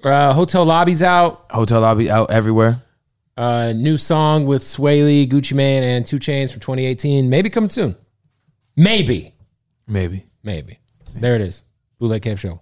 Uh, 0.04 0.34
Hotel 0.34 0.66
Lobby's 0.66 1.02
out. 1.04 1.45
Hotel 1.52 1.80
lobby 1.82 2.10
out 2.10 2.32
everywhere. 2.32 2.82
Uh, 3.38 3.72
new 3.76 3.97
song 3.97 4.45
with 4.45 4.64
Swae 4.64 5.06
Lee, 5.06 5.28
Gucci 5.28 5.54
Mane, 5.54 5.84
and 5.84 6.06
2 6.08 6.18
Chainz 6.20 6.52
from 6.52 6.60
2018. 6.60 7.30
Maybe 7.30 7.49
coming 7.49 7.70
soon. 7.70 7.95
Maybe. 8.76 9.34
Maybe. 9.88 10.26
Maybe. 10.43 10.80
There 11.16 11.36
it 11.36 11.41
is. 11.41 11.64
Bootleg 11.99 12.24
Kev 12.24 12.39
Show. 12.39 12.62